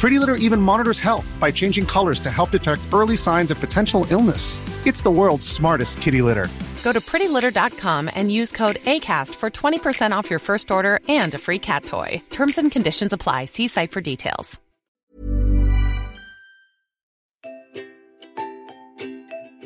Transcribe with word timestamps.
Pretty 0.00 0.18
Litter 0.18 0.36
even 0.36 0.62
monitors 0.62 0.98
health 0.98 1.36
by 1.38 1.50
changing 1.50 1.84
colors 1.84 2.20
to 2.20 2.30
help 2.30 2.50
detect 2.50 2.80
early 2.90 3.18
signs 3.18 3.50
of 3.50 3.60
potential 3.60 4.06
illness. 4.10 4.58
It's 4.86 5.02
the 5.02 5.10
world's 5.10 5.46
smartest 5.46 6.00
kitty 6.00 6.22
litter. 6.22 6.48
Go 6.82 6.94
to 6.94 7.00
prettylitter.com 7.00 8.08
and 8.14 8.32
use 8.32 8.50
code 8.50 8.76
ACAST 8.76 9.34
for 9.34 9.50
20% 9.50 10.12
off 10.12 10.30
your 10.30 10.38
first 10.38 10.70
order 10.70 11.00
and 11.06 11.34
a 11.34 11.38
free 11.38 11.58
cat 11.58 11.84
toy. 11.84 12.22
Terms 12.30 12.56
and 12.56 12.72
conditions 12.72 13.12
apply. 13.12 13.44
See 13.44 13.68
site 13.68 13.90
for 13.90 14.00
details. 14.00 14.58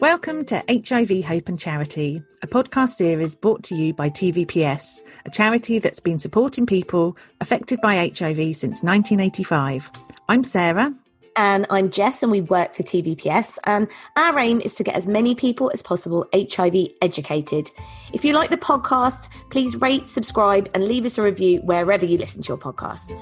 Welcome 0.00 0.44
to 0.46 0.62
HIV 0.68 1.24
Hope 1.24 1.48
and 1.48 1.58
Charity, 1.58 2.22
a 2.42 2.46
podcast 2.46 2.90
series 2.90 3.36
brought 3.36 3.62
to 3.62 3.74
you 3.74 3.94
by 3.94 4.10
TVPS, 4.10 5.00
a 5.24 5.30
charity 5.30 5.78
that's 5.78 6.00
been 6.00 6.18
supporting 6.18 6.66
people 6.66 7.16
affected 7.40 7.80
by 7.80 7.94
HIV 7.94 8.56
since 8.56 8.82
1985. 8.82 9.90
I'm 10.26 10.42
Sarah. 10.42 10.94
And 11.36 11.66
I'm 11.68 11.90
Jess, 11.90 12.22
and 12.22 12.32
we 12.32 12.40
work 12.40 12.74
for 12.74 12.82
TVPS. 12.82 13.58
And 13.64 13.88
our 14.16 14.38
aim 14.38 14.62
is 14.62 14.74
to 14.76 14.82
get 14.82 14.94
as 14.94 15.06
many 15.06 15.34
people 15.34 15.70
as 15.74 15.82
possible 15.82 16.26
HIV 16.32 16.92
educated. 17.02 17.70
If 18.14 18.24
you 18.24 18.32
like 18.32 18.48
the 18.48 18.56
podcast, 18.56 19.28
please 19.50 19.76
rate, 19.76 20.06
subscribe, 20.06 20.70
and 20.72 20.84
leave 20.84 21.04
us 21.04 21.18
a 21.18 21.22
review 21.22 21.60
wherever 21.60 22.06
you 22.06 22.16
listen 22.16 22.40
to 22.40 22.48
your 22.48 22.56
podcasts. 22.56 23.20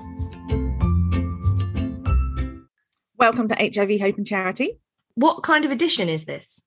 Welcome 3.19 3.49
to 3.49 3.57
HIV 3.57 4.01
Hope 4.01 4.19
and 4.19 4.27
Charity. 4.27 4.79
What 5.17 5.43
kind 5.43 5.65
of 5.65 5.73
edition 5.73 6.09
is 6.09 6.25
this? 6.25 6.63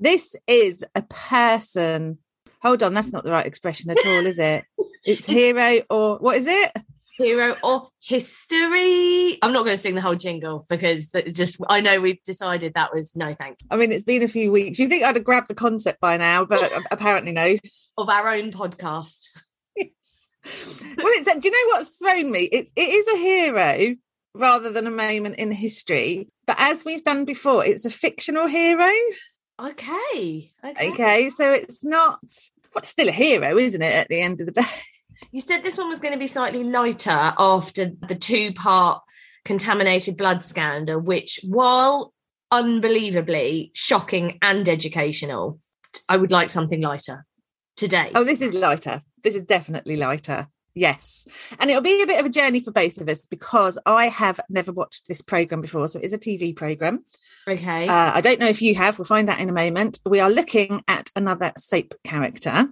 This 0.00 0.34
is 0.48 0.84
a 0.96 1.02
person. 1.02 2.18
Hold 2.62 2.82
on, 2.82 2.94
that's 2.94 3.12
not 3.12 3.22
the 3.22 3.30
right 3.30 3.46
expression 3.46 3.92
at 3.92 3.98
all, 4.04 4.26
is 4.26 4.40
it? 4.40 4.64
It's 5.04 5.24
hero 5.24 5.80
or 5.88 6.18
what 6.18 6.36
is 6.36 6.46
it? 6.48 6.72
Hero 7.18 7.56
or 7.62 7.88
history? 8.00 9.38
I'm 9.42 9.52
not 9.52 9.64
going 9.64 9.76
to 9.76 9.78
sing 9.78 9.96
the 9.96 10.00
whole 10.00 10.14
jingle 10.14 10.64
because 10.68 11.14
it's 11.14 11.34
just, 11.34 11.58
I 11.68 11.80
know 11.80 12.00
we've 12.00 12.22
decided 12.24 12.74
that 12.74 12.94
was 12.94 13.14
no 13.14 13.34
thank 13.34 13.60
you. 13.60 13.68
I 13.70 13.76
mean, 13.76 13.92
it's 13.92 14.04
been 14.04 14.22
a 14.22 14.28
few 14.28 14.50
weeks. 14.50 14.78
You 14.78 14.88
think 14.88 15.04
I'd 15.04 15.16
have 15.16 15.24
grabbed 15.24 15.48
the 15.48 15.54
concept 15.54 16.00
by 16.00 16.16
now, 16.16 16.44
but 16.44 16.72
apparently 16.90 17.32
no. 17.32 17.56
Of 17.98 18.08
our 18.08 18.28
own 18.28 18.52
podcast. 18.52 19.24
Well, 20.44 21.06
it's 21.06 21.34
do 21.34 21.48
you 21.48 21.50
know 21.50 21.74
what's 21.74 21.96
thrown 21.96 22.30
me? 22.30 22.44
It's 22.44 22.72
it 22.76 22.80
is 22.80 23.08
a 23.08 23.18
hero 23.18 23.96
rather 24.34 24.70
than 24.70 24.86
a 24.86 24.90
moment 24.90 25.36
in 25.36 25.50
history. 25.50 26.28
But 26.46 26.56
as 26.58 26.84
we've 26.84 27.04
done 27.04 27.24
before, 27.24 27.64
it's 27.64 27.84
a 27.84 27.90
fictional 27.90 28.46
hero. 28.46 28.88
Okay. 29.60 30.52
Okay. 30.64 30.90
Okay, 30.90 31.30
so 31.30 31.52
it's 31.52 31.84
not 31.84 32.20
well, 32.74 32.82
it's 32.82 32.92
still 32.92 33.08
a 33.08 33.12
hero, 33.12 33.58
isn't 33.58 33.82
it, 33.82 33.92
at 33.92 34.08
the 34.08 34.20
end 34.20 34.40
of 34.40 34.46
the 34.46 34.52
day? 34.52 34.66
You 35.30 35.40
said 35.40 35.62
this 35.62 35.76
one 35.76 35.88
was 35.88 36.00
going 36.00 36.14
to 36.14 36.18
be 36.18 36.26
slightly 36.26 36.64
lighter 36.64 37.34
after 37.38 37.92
the 38.06 38.14
two 38.14 38.52
part 38.52 39.02
contaminated 39.44 40.16
blood 40.16 40.44
scandal, 40.44 41.00
which, 41.00 41.40
while 41.42 42.12
unbelievably 42.50 43.70
shocking 43.74 44.38
and 44.42 44.68
educational, 44.68 45.60
I 46.08 46.16
would 46.16 46.32
like 46.32 46.50
something 46.50 46.80
lighter 46.80 47.26
today. 47.76 48.12
Oh, 48.14 48.24
this 48.24 48.42
is 48.42 48.54
lighter. 48.54 49.02
This 49.22 49.34
is 49.34 49.42
definitely 49.42 49.96
lighter. 49.96 50.48
Yes. 50.74 51.26
And 51.58 51.70
it'll 51.70 51.82
be 51.82 52.02
a 52.02 52.06
bit 52.06 52.20
of 52.20 52.26
a 52.26 52.30
journey 52.30 52.60
for 52.60 52.70
both 52.70 53.00
of 53.00 53.08
us 53.08 53.26
because 53.26 53.78
I 53.84 54.08
have 54.08 54.38
never 54.48 54.70
watched 54.70 55.08
this 55.08 55.20
program 55.20 55.60
before. 55.60 55.88
So 55.88 55.98
it 55.98 56.04
is 56.04 56.12
a 56.12 56.18
TV 56.18 56.54
program. 56.54 57.04
Okay. 57.48 57.88
Uh, 57.88 58.12
I 58.14 58.20
don't 58.20 58.38
know 58.38 58.48
if 58.48 58.62
you 58.62 58.76
have. 58.76 58.98
We'll 58.98 59.04
find 59.06 59.28
out 59.28 59.40
in 59.40 59.48
a 59.48 59.52
moment. 59.52 59.98
We 60.06 60.20
are 60.20 60.30
looking 60.30 60.84
at 60.86 61.10
another 61.16 61.52
soap 61.56 61.94
character. 62.04 62.68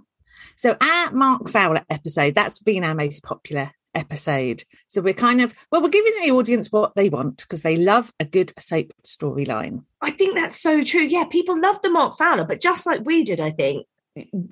So 0.56 0.76
our 0.80 1.12
Mark 1.12 1.48
Fowler 1.48 1.84
episode, 1.90 2.34
that's 2.34 2.58
been 2.58 2.84
our 2.84 2.94
most 2.94 3.22
popular 3.22 3.72
episode. 3.94 4.64
So 4.88 5.00
we're 5.00 5.14
kind 5.14 5.40
of, 5.40 5.54
well, 5.70 5.82
we're 5.82 5.88
giving 5.88 6.12
the 6.22 6.30
audience 6.30 6.70
what 6.70 6.94
they 6.94 7.08
want 7.08 7.38
because 7.38 7.62
they 7.62 7.76
love 7.76 8.12
a 8.20 8.24
good 8.24 8.52
soap 8.58 8.92
storyline. 9.04 9.84
I 10.00 10.10
think 10.10 10.34
that's 10.34 10.60
so 10.60 10.84
true. 10.84 11.02
Yeah, 11.02 11.24
people 11.24 11.60
love 11.60 11.80
the 11.82 11.90
Mark 11.90 12.16
Fowler, 12.16 12.44
but 12.44 12.60
just 12.60 12.86
like 12.86 13.04
we 13.04 13.24
did, 13.24 13.40
I 13.40 13.50
think 13.50 13.86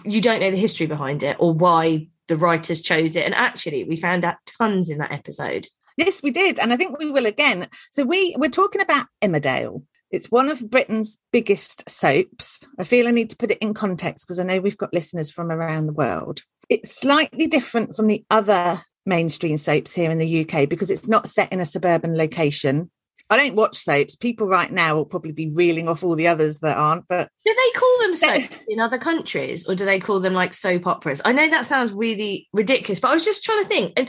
you 0.04 0.20
don't 0.20 0.40
know 0.40 0.50
the 0.50 0.56
history 0.56 0.86
behind 0.86 1.22
it 1.22 1.36
or 1.38 1.52
why 1.52 2.08
the 2.28 2.36
writers 2.36 2.80
chose 2.80 3.16
it. 3.16 3.24
And 3.24 3.34
actually, 3.34 3.84
we 3.84 3.96
found 3.96 4.24
out 4.24 4.36
tons 4.46 4.90
in 4.90 4.98
that 4.98 5.12
episode. 5.12 5.68
Yes, 5.96 6.22
we 6.22 6.30
did. 6.30 6.58
And 6.58 6.72
I 6.72 6.76
think 6.76 6.98
we 6.98 7.10
will 7.10 7.26
again. 7.26 7.68
So 7.92 8.04
we, 8.04 8.34
we're 8.38 8.50
talking 8.50 8.80
about 8.80 9.06
Emmerdale. 9.22 9.82
It's 10.14 10.30
one 10.30 10.48
of 10.48 10.70
Britain's 10.70 11.18
biggest 11.32 11.90
soaps. 11.90 12.68
I 12.78 12.84
feel 12.84 13.08
I 13.08 13.10
need 13.10 13.30
to 13.30 13.36
put 13.36 13.50
it 13.50 13.58
in 13.58 13.74
context 13.74 14.24
because 14.24 14.38
I 14.38 14.44
know 14.44 14.60
we've 14.60 14.78
got 14.78 14.94
listeners 14.94 15.28
from 15.28 15.50
around 15.50 15.86
the 15.86 15.92
world. 15.92 16.42
It's 16.68 16.94
slightly 16.94 17.48
different 17.48 17.96
from 17.96 18.06
the 18.06 18.24
other 18.30 18.80
mainstream 19.04 19.58
soaps 19.58 19.92
here 19.92 20.12
in 20.12 20.18
the 20.18 20.46
UK 20.46 20.68
because 20.68 20.92
it's 20.92 21.08
not 21.08 21.28
set 21.28 21.52
in 21.52 21.58
a 21.58 21.66
suburban 21.66 22.16
location. 22.16 22.92
I 23.28 23.36
don't 23.36 23.56
watch 23.56 23.76
soaps. 23.76 24.14
People 24.14 24.46
right 24.46 24.70
now 24.70 24.94
will 24.94 25.04
probably 25.04 25.32
be 25.32 25.50
reeling 25.52 25.88
off 25.88 26.04
all 26.04 26.14
the 26.14 26.28
others 26.28 26.60
that 26.60 26.76
aren't, 26.78 27.08
but 27.08 27.28
Do 27.44 27.52
they 27.52 27.80
call 27.80 27.98
them 28.02 28.16
soaps 28.48 28.64
in 28.68 28.78
other 28.78 28.98
countries 28.98 29.68
or 29.68 29.74
do 29.74 29.84
they 29.84 29.98
call 29.98 30.20
them 30.20 30.32
like 30.32 30.54
soap 30.54 30.86
operas? 30.86 31.22
I 31.24 31.32
know 31.32 31.50
that 31.50 31.66
sounds 31.66 31.92
really 31.92 32.48
ridiculous, 32.52 33.00
but 33.00 33.10
I 33.10 33.14
was 33.14 33.24
just 33.24 33.42
trying 33.42 33.64
to 33.64 33.68
think. 33.68 33.94
And 33.96 34.08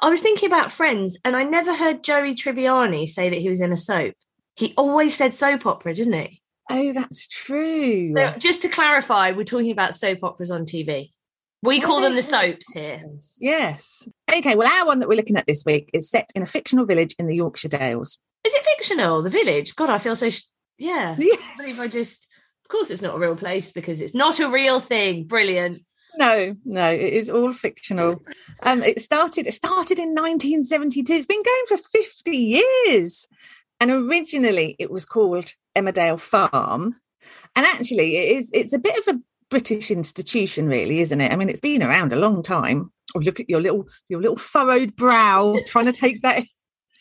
I 0.00 0.10
was 0.10 0.20
thinking 0.20 0.46
about 0.46 0.70
Friends 0.70 1.18
and 1.24 1.34
I 1.34 1.42
never 1.42 1.74
heard 1.74 2.04
Joey 2.04 2.36
Tribbiani 2.36 3.08
say 3.08 3.30
that 3.30 3.40
he 3.40 3.48
was 3.48 3.60
in 3.60 3.72
a 3.72 3.76
soap. 3.76 4.14
He 4.60 4.74
always 4.76 5.14
said 5.16 5.34
soap 5.34 5.64
opera, 5.66 5.94
didn't 5.94 6.12
he? 6.12 6.42
oh, 6.72 6.92
that's 6.92 7.26
true. 7.26 8.12
So 8.14 8.34
just 8.38 8.62
to 8.62 8.68
clarify, 8.68 9.32
we're 9.32 9.42
talking 9.44 9.72
about 9.72 9.94
soap 9.94 10.18
operas 10.22 10.50
on 10.52 10.66
TV. 10.66 11.10
We 11.62 11.80
call 11.80 12.00
them 12.00 12.14
the 12.14 12.22
soaps 12.22 12.72
here. 12.72 13.02
Yes. 13.40 14.06
Okay, 14.32 14.54
well, 14.54 14.68
our 14.68 14.86
one 14.86 15.00
that 15.00 15.08
we're 15.08 15.16
looking 15.16 15.36
at 15.36 15.46
this 15.46 15.64
week 15.64 15.90
is 15.92 16.08
set 16.08 16.30
in 16.34 16.42
a 16.42 16.46
fictional 16.46 16.86
village 16.86 17.14
in 17.18 17.26
the 17.26 17.34
Yorkshire 17.34 17.68
Dales. 17.70 18.18
Is 18.44 18.54
it 18.54 18.64
fictional? 18.64 19.20
The 19.22 19.30
village? 19.30 19.74
God, 19.76 19.90
I 19.90 19.98
feel 19.98 20.14
so. 20.14 20.30
Sh- 20.30 20.42
yeah. 20.78 21.16
I 21.18 21.22
Yes. 21.22 21.56
believe 21.58 21.80
I 21.80 21.88
just. 21.88 22.26
Of 22.64 22.68
course, 22.68 22.90
it's 22.90 23.02
not 23.02 23.16
a 23.16 23.18
real 23.18 23.34
place 23.36 23.72
because 23.72 24.00
it's 24.00 24.14
not 24.14 24.38
a 24.40 24.48
real 24.48 24.78
thing. 24.78 25.24
Brilliant. 25.24 25.82
No, 26.16 26.54
no, 26.64 26.90
it 26.92 27.12
is 27.12 27.28
all 27.30 27.52
fictional. 27.52 28.22
Um, 28.62 28.82
it 28.82 29.00
started. 29.00 29.46
It 29.46 29.54
started 29.54 29.98
in 29.98 30.10
1972. 30.14 31.12
It's 31.12 31.26
been 31.26 31.42
going 31.42 31.64
for 31.68 31.76
50 31.88 32.30
years, 32.36 33.26
and 33.80 33.90
originally 33.90 34.76
it 34.78 34.90
was 34.90 35.04
called 35.04 35.52
Emmerdale 35.76 36.20
Farm. 36.20 36.96
And 37.56 37.66
actually, 37.66 38.16
it 38.16 38.36
is. 38.38 38.50
It's 38.52 38.72
a 38.72 38.78
bit 38.78 38.96
of 39.06 39.14
a 39.16 39.20
British 39.50 39.90
institution, 39.90 40.66
really, 40.68 41.00
isn't 41.00 41.20
it? 41.20 41.32
I 41.32 41.36
mean, 41.36 41.48
it's 41.48 41.60
been 41.60 41.82
around 41.82 42.12
a 42.12 42.16
long 42.16 42.42
time. 42.42 42.92
Oh, 43.14 43.18
look 43.18 43.40
at 43.40 43.50
your 43.50 43.60
little 43.60 43.86
your 44.08 44.20
little 44.20 44.36
furrowed 44.36 44.94
brow, 44.96 45.58
trying 45.66 45.86
to 45.86 45.92
take 45.92 46.22
that. 46.22 46.44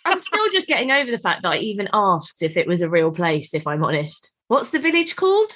I'm 0.05 0.21
still 0.21 0.49
just 0.51 0.67
getting 0.67 0.91
over 0.91 1.11
the 1.11 1.17
fact 1.19 1.43
that 1.43 1.51
I 1.53 1.57
even 1.57 1.87
asked 1.93 2.41
if 2.41 2.57
it 2.57 2.67
was 2.67 2.81
a 2.81 2.89
real 2.89 3.11
place. 3.11 3.53
If 3.53 3.67
I'm 3.67 3.83
honest, 3.83 4.31
what's 4.47 4.71
the 4.71 4.79
village 4.79 5.15
called? 5.15 5.51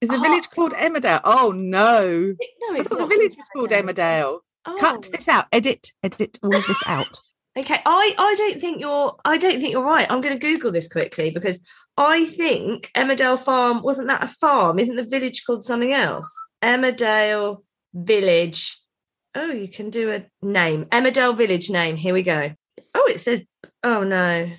Is 0.00 0.10
the 0.10 0.16
Oh. 0.16 0.22
village 0.22 0.50
called 0.50 0.72
Emmerdale? 0.72 1.20
Oh 1.24 1.52
no! 1.56 2.34
No, 2.60 2.76
it's 2.76 2.88
thought 2.90 2.98
the 2.98 3.06
village 3.06 3.34
was 3.36 3.48
called 3.54 3.70
Emmerdale. 3.70 4.40
Oh. 4.66 4.76
Cut 4.78 5.08
this 5.10 5.26
out. 5.28 5.46
Edit. 5.52 5.92
Edit 6.02 6.38
all 6.42 6.54
of 6.54 6.66
this 6.66 6.82
out. 6.86 7.22
Okay, 7.58 7.78
I 7.86 8.14
I 8.18 8.34
don't 8.36 8.60
think 8.60 8.80
you're 8.80 9.16
I 9.24 9.38
don't 9.38 9.60
think 9.60 9.72
you're 9.72 9.82
right. 9.84 10.06
I'm 10.10 10.20
going 10.20 10.38
to 10.38 10.46
Google 10.46 10.72
this 10.72 10.88
quickly 10.88 11.30
because 11.30 11.60
I 11.96 12.26
think 12.26 12.90
Emmerdale 12.94 13.42
Farm 13.42 13.82
wasn't 13.82 14.08
that 14.08 14.22
a 14.24 14.28
farm? 14.28 14.78
Isn't 14.78 14.96
the 14.96 15.04
village 15.04 15.44
called 15.46 15.64
something 15.64 15.92
else? 15.92 16.30
Emmerdale 16.62 17.62
Village. 17.94 18.78
Oh, 19.34 19.50
you 19.50 19.68
can 19.68 19.88
do 19.90 20.10
a 20.12 20.26
name. 20.44 20.84
Emmerdale 20.86 21.36
Village 21.36 21.70
name. 21.70 21.96
Here 21.96 22.12
we 22.12 22.22
go. 22.22 22.52
Oh, 22.94 23.06
it 23.08 23.20
says. 23.20 23.42
Oh 23.82 24.02
no. 24.04 24.50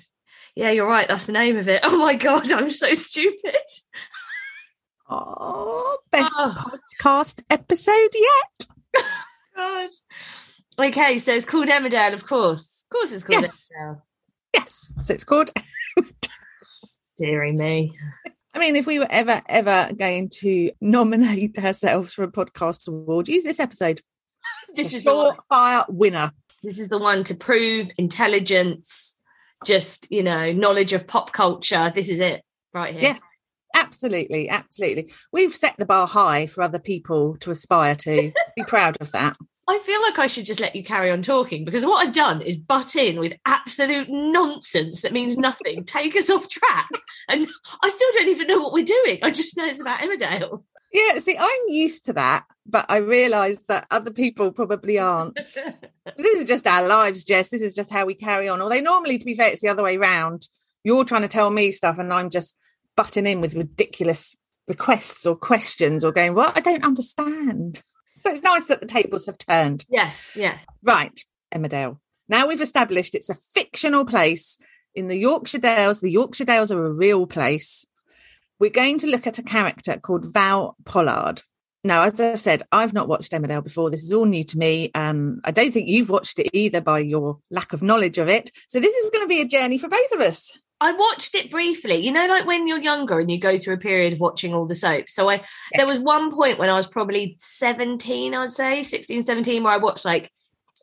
Yeah, 0.56 0.70
you're 0.70 0.88
right. 0.88 1.06
That's 1.06 1.26
the 1.26 1.32
name 1.32 1.56
of 1.56 1.68
it. 1.68 1.80
Oh 1.84 1.98
my 1.98 2.14
god, 2.14 2.50
I'm 2.50 2.70
so 2.70 2.92
stupid. 2.94 3.54
Oh, 5.10 5.98
best 6.10 6.32
Oh. 6.36 6.54
podcast 6.54 7.42
episode 7.48 8.10
yet. 8.12 8.66
God. 9.56 9.90
Okay, 10.78 11.18
so 11.18 11.32
it's 11.32 11.46
called 11.46 11.68
Emmerdale, 11.68 12.12
of 12.12 12.26
course. 12.26 12.77
Of 12.90 12.96
course, 12.96 13.12
it's 13.12 13.24
called 13.24 13.42
Yes. 13.42 13.70
Yes. 14.54 14.92
So 15.02 15.12
it's 15.14 15.24
called. 15.24 15.50
Dearie 17.18 17.52
me. 17.52 17.92
I 18.54 18.58
mean, 18.58 18.76
if 18.76 18.86
we 18.86 18.98
were 18.98 19.06
ever, 19.10 19.42
ever 19.48 19.92
going 19.92 20.30
to 20.40 20.70
nominate 20.80 21.58
ourselves 21.58 22.14
for 22.14 22.24
a 22.24 22.32
podcast 22.32 22.88
award, 22.88 23.28
use 23.28 23.44
this 23.44 23.60
episode. 23.60 24.00
This 24.74 24.94
is 24.94 25.02
the 25.04 25.14
one. 25.14 25.36
fire 25.48 25.84
winner. 25.88 26.30
This 26.62 26.78
is 26.78 26.88
the 26.88 26.98
one 26.98 27.24
to 27.24 27.34
prove 27.34 27.90
intelligence, 27.98 29.16
just 29.64 30.06
you 30.10 30.22
know, 30.22 30.52
knowledge 30.52 30.92
of 30.92 31.06
pop 31.06 31.32
culture. 31.32 31.92
This 31.94 32.08
is 32.08 32.20
it 32.20 32.42
right 32.72 32.92
here. 32.92 33.02
Yeah. 33.02 33.18
Absolutely, 33.74 34.48
absolutely. 34.48 35.12
We've 35.32 35.54
set 35.54 35.76
the 35.76 35.86
bar 35.86 36.06
high 36.06 36.46
for 36.46 36.62
other 36.62 36.78
people 36.78 37.36
to 37.38 37.50
aspire 37.50 37.94
to. 37.96 38.32
Be 38.56 38.62
proud 38.64 38.96
of 39.00 39.12
that. 39.12 39.36
I 39.68 39.78
feel 39.80 40.00
like 40.00 40.18
I 40.18 40.26
should 40.26 40.46
just 40.46 40.60
let 40.60 40.74
you 40.74 40.82
carry 40.82 41.10
on 41.10 41.20
talking 41.20 41.66
because 41.66 41.84
what 41.84 42.04
I've 42.04 42.14
done 42.14 42.40
is 42.40 42.56
butt 42.56 42.96
in 42.96 43.20
with 43.20 43.34
absolute 43.44 44.08
nonsense 44.08 45.02
that 45.02 45.12
means 45.12 45.36
nothing, 45.36 45.84
take 45.86 46.16
us 46.16 46.30
off 46.30 46.48
track. 46.48 46.88
And 47.28 47.46
I 47.82 47.88
still 47.90 48.08
don't 48.14 48.28
even 48.28 48.46
know 48.46 48.62
what 48.62 48.72
we're 48.72 48.84
doing. 48.84 49.18
I 49.22 49.30
just 49.30 49.56
know 49.58 49.66
it's 49.66 49.80
about 49.80 50.00
Emmerdale. 50.00 50.62
Yeah, 50.90 51.18
see, 51.18 51.36
I'm 51.38 51.68
used 51.68 52.06
to 52.06 52.14
that, 52.14 52.44
but 52.64 52.86
I 52.88 52.96
realise 52.96 53.60
that 53.68 53.86
other 53.90 54.10
people 54.10 54.52
probably 54.52 54.98
aren't. 54.98 55.38
This 56.16 56.38
is 56.38 56.46
just 56.46 56.66
our 56.66 56.88
lives, 56.88 57.22
Jess. 57.22 57.50
This 57.50 57.60
is 57.60 57.74
just 57.74 57.92
how 57.92 58.06
we 58.06 58.14
carry 58.14 58.48
on. 58.48 58.62
Although 58.62 58.80
normally, 58.80 59.18
to 59.18 59.24
be 59.26 59.34
fair, 59.34 59.52
it's 59.52 59.60
the 59.60 59.68
other 59.68 59.82
way 59.82 59.98
round. 59.98 60.48
You're 60.82 61.04
trying 61.04 61.20
to 61.20 61.28
tell 61.28 61.50
me 61.50 61.70
stuff, 61.70 61.98
and 61.98 62.10
I'm 62.10 62.30
just 62.30 62.56
butting 62.96 63.26
in 63.26 63.42
with 63.42 63.52
ridiculous 63.52 64.34
requests 64.66 65.26
or 65.26 65.36
questions 65.36 66.02
or 66.02 66.12
going, 66.12 66.34
What? 66.34 66.56
I 66.56 66.60
don't 66.60 66.86
understand. 66.86 67.82
So 68.20 68.30
it's 68.30 68.42
nice 68.42 68.64
that 68.66 68.80
the 68.80 68.86
tables 68.86 69.26
have 69.26 69.38
turned. 69.38 69.84
yes, 69.88 70.32
yes. 70.36 70.64
Right, 70.82 71.18
Emmerdale. 71.54 71.98
Now 72.28 72.46
we've 72.46 72.60
established 72.60 73.14
it's 73.14 73.30
a 73.30 73.34
fictional 73.34 74.04
place 74.04 74.58
in 74.94 75.06
the 75.06 75.16
Yorkshire 75.16 75.58
Dales. 75.58 76.00
The 76.00 76.10
Yorkshire 76.10 76.44
Dales 76.44 76.72
are 76.72 76.84
a 76.84 76.92
real 76.92 77.26
place. 77.26 77.84
We're 78.58 78.70
going 78.70 78.98
to 78.98 79.06
look 79.06 79.26
at 79.26 79.38
a 79.38 79.42
character 79.42 79.98
called 79.98 80.32
Val 80.32 80.76
Pollard. 80.84 81.42
Now, 81.84 82.02
as 82.02 82.20
I've 82.20 82.40
said, 82.40 82.64
I've 82.72 82.92
not 82.92 83.06
watched 83.06 83.32
Emmerdale 83.32 83.62
before. 83.62 83.88
This 83.88 84.02
is 84.02 84.12
all 84.12 84.24
new 84.24 84.42
to 84.44 84.58
me. 84.58 84.90
Um, 84.94 85.40
I 85.44 85.52
don't 85.52 85.72
think 85.72 85.88
you've 85.88 86.10
watched 86.10 86.38
it 86.40 86.48
either 86.52 86.80
by 86.80 86.98
your 86.98 87.38
lack 87.50 87.72
of 87.72 87.82
knowledge 87.82 88.18
of 88.18 88.28
it. 88.28 88.50
So 88.66 88.80
this 88.80 88.94
is 88.94 89.10
going 89.10 89.24
to 89.24 89.28
be 89.28 89.40
a 89.40 89.46
journey 89.46 89.78
for 89.78 89.88
both 89.88 90.12
of 90.12 90.20
us. 90.20 90.58
I 90.80 90.92
watched 90.92 91.34
it 91.34 91.50
briefly. 91.50 91.96
You 91.96 92.12
know, 92.12 92.26
like 92.26 92.46
when 92.46 92.68
you're 92.68 92.80
younger 92.80 93.18
and 93.18 93.30
you 93.30 93.38
go 93.38 93.58
through 93.58 93.74
a 93.74 93.78
period 93.78 94.12
of 94.12 94.20
watching 94.20 94.54
all 94.54 94.66
the 94.66 94.74
soaps. 94.74 95.14
So 95.14 95.28
I 95.28 95.44
there 95.74 95.86
was 95.86 95.98
one 95.98 96.30
point 96.30 96.58
when 96.58 96.70
I 96.70 96.74
was 96.74 96.86
probably 96.86 97.36
17, 97.38 98.34
I'd 98.34 98.52
say, 98.52 98.82
16, 98.82 99.24
17, 99.24 99.62
where 99.62 99.72
I 99.72 99.78
watched 99.78 100.04
like 100.04 100.30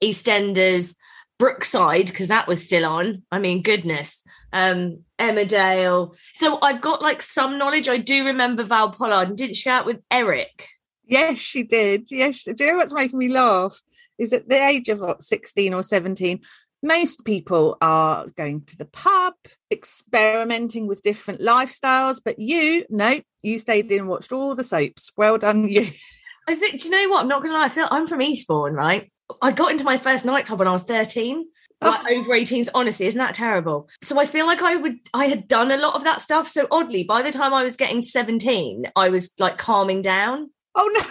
EastEnders, 0.03 0.95
Brookside, 1.37 2.07
because 2.07 2.27
that 2.27 2.47
was 2.47 2.61
still 2.61 2.85
on. 2.85 3.23
I 3.31 3.39
mean, 3.39 3.61
goodness. 3.61 4.23
Um, 4.51 5.03
Emmerdale. 5.19 6.13
So 6.33 6.59
I've 6.61 6.81
got 6.81 7.01
like 7.01 7.21
some 7.21 7.57
knowledge. 7.57 7.89
I 7.89 7.97
do 7.97 8.25
remember 8.25 8.63
Val 8.63 8.91
Pollard 8.91 9.29
and 9.29 9.37
didn't 9.37 9.55
she 9.55 9.69
out 9.69 9.85
with 9.85 10.01
Eric? 10.11 10.67
Yes, 11.05 11.37
she 11.37 11.63
did. 11.63 12.09
Yes. 12.09 12.43
Do 12.43 12.55
you 12.57 12.71
know 12.71 12.77
what's 12.77 12.93
making 12.93 13.19
me 13.19 13.29
laugh? 13.29 13.81
Is 14.17 14.31
at 14.31 14.47
the 14.47 14.55
age 14.55 14.87
of 14.87 14.99
what, 14.99 15.21
16 15.21 15.73
or 15.73 15.83
17, 15.83 16.41
most 16.85 17.25
people 17.25 17.77
are 17.81 18.27
going 18.37 18.61
to 18.61 18.77
the 18.77 18.85
pub, 18.85 19.33
experimenting 19.71 20.87
with 20.87 21.01
different 21.01 21.41
lifestyles. 21.41 22.21
But 22.23 22.39
you, 22.39 22.85
no, 22.89 23.19
you 23.41 23.59
stayed 23.59 23.91
in 23.91 23.99
and 23.99 24.07
watched 24.07 24.31
all 24.31 24.55
the 24.55 24.63
soaps. 24.63 25.11
Well 25.17 25.37
done, 25.37 25.67
you. 25.67 25.87
I 26.47 26.55
think, 26.55 26.79
do 26.79 26.87
you 26.87 26.91
know 26.91 27.09
what? 27.09 27.21
I'm 27.21 27.27
not 27.27 27.41
going 27.41 27.51
to 27.53 27.57
lie. 27.57 27.65
I 27.65 27.69
feel 27.69 27.87
I'm 27.89 28.07
from 28.07 28.21
Eastbourne, 28.21 28.73
right? 28.73 29.11
I 29.41 29.51
got 29.51 29.71
into 29.71 29.83
my 29.83 29.97
first 29.97 30.25
nightclub 30.25 30.59
when 30.59 30.67
I 30.67 30.73
was 30.73 30.83
13. 30.83 31.45
Like 31.81 32.09
over 32.09 32.31
18s, 32.31 32.69
honestly, 32.73 33.05
isn't 33.05 33.19
that 33.19 33.35
terrible? 33.35 33.89
So 34.01 34.19
I 34.19 34.25
feel 34.25 34.47
like 34.47 34.61
I 34.61 34.75
would, 34.75 34.97
I 35.13 35.27
had 35.27 35.47
done 35.47 35.71
a 35.71 35.77
lot 35.77 35.95
of 35.95 36.03
that 36.05 36.21
stuff. 36.21 36.47
So 36.47 36.67
oddly, 36.71 37.03
by 37.03 37.21
the 37.21 37.31
time 37.31 37.53
I 37.53 37.63
was 37.63 37.75
getting 37.75 38.01
17, 38.01 38.91
I 38.95 39.09
was 39.09 39.31
like 39.37 39.57
calming 39.57 40.01
down. 40.01 40.49
Oh, 40.73 40.89
no. 40.93 41.05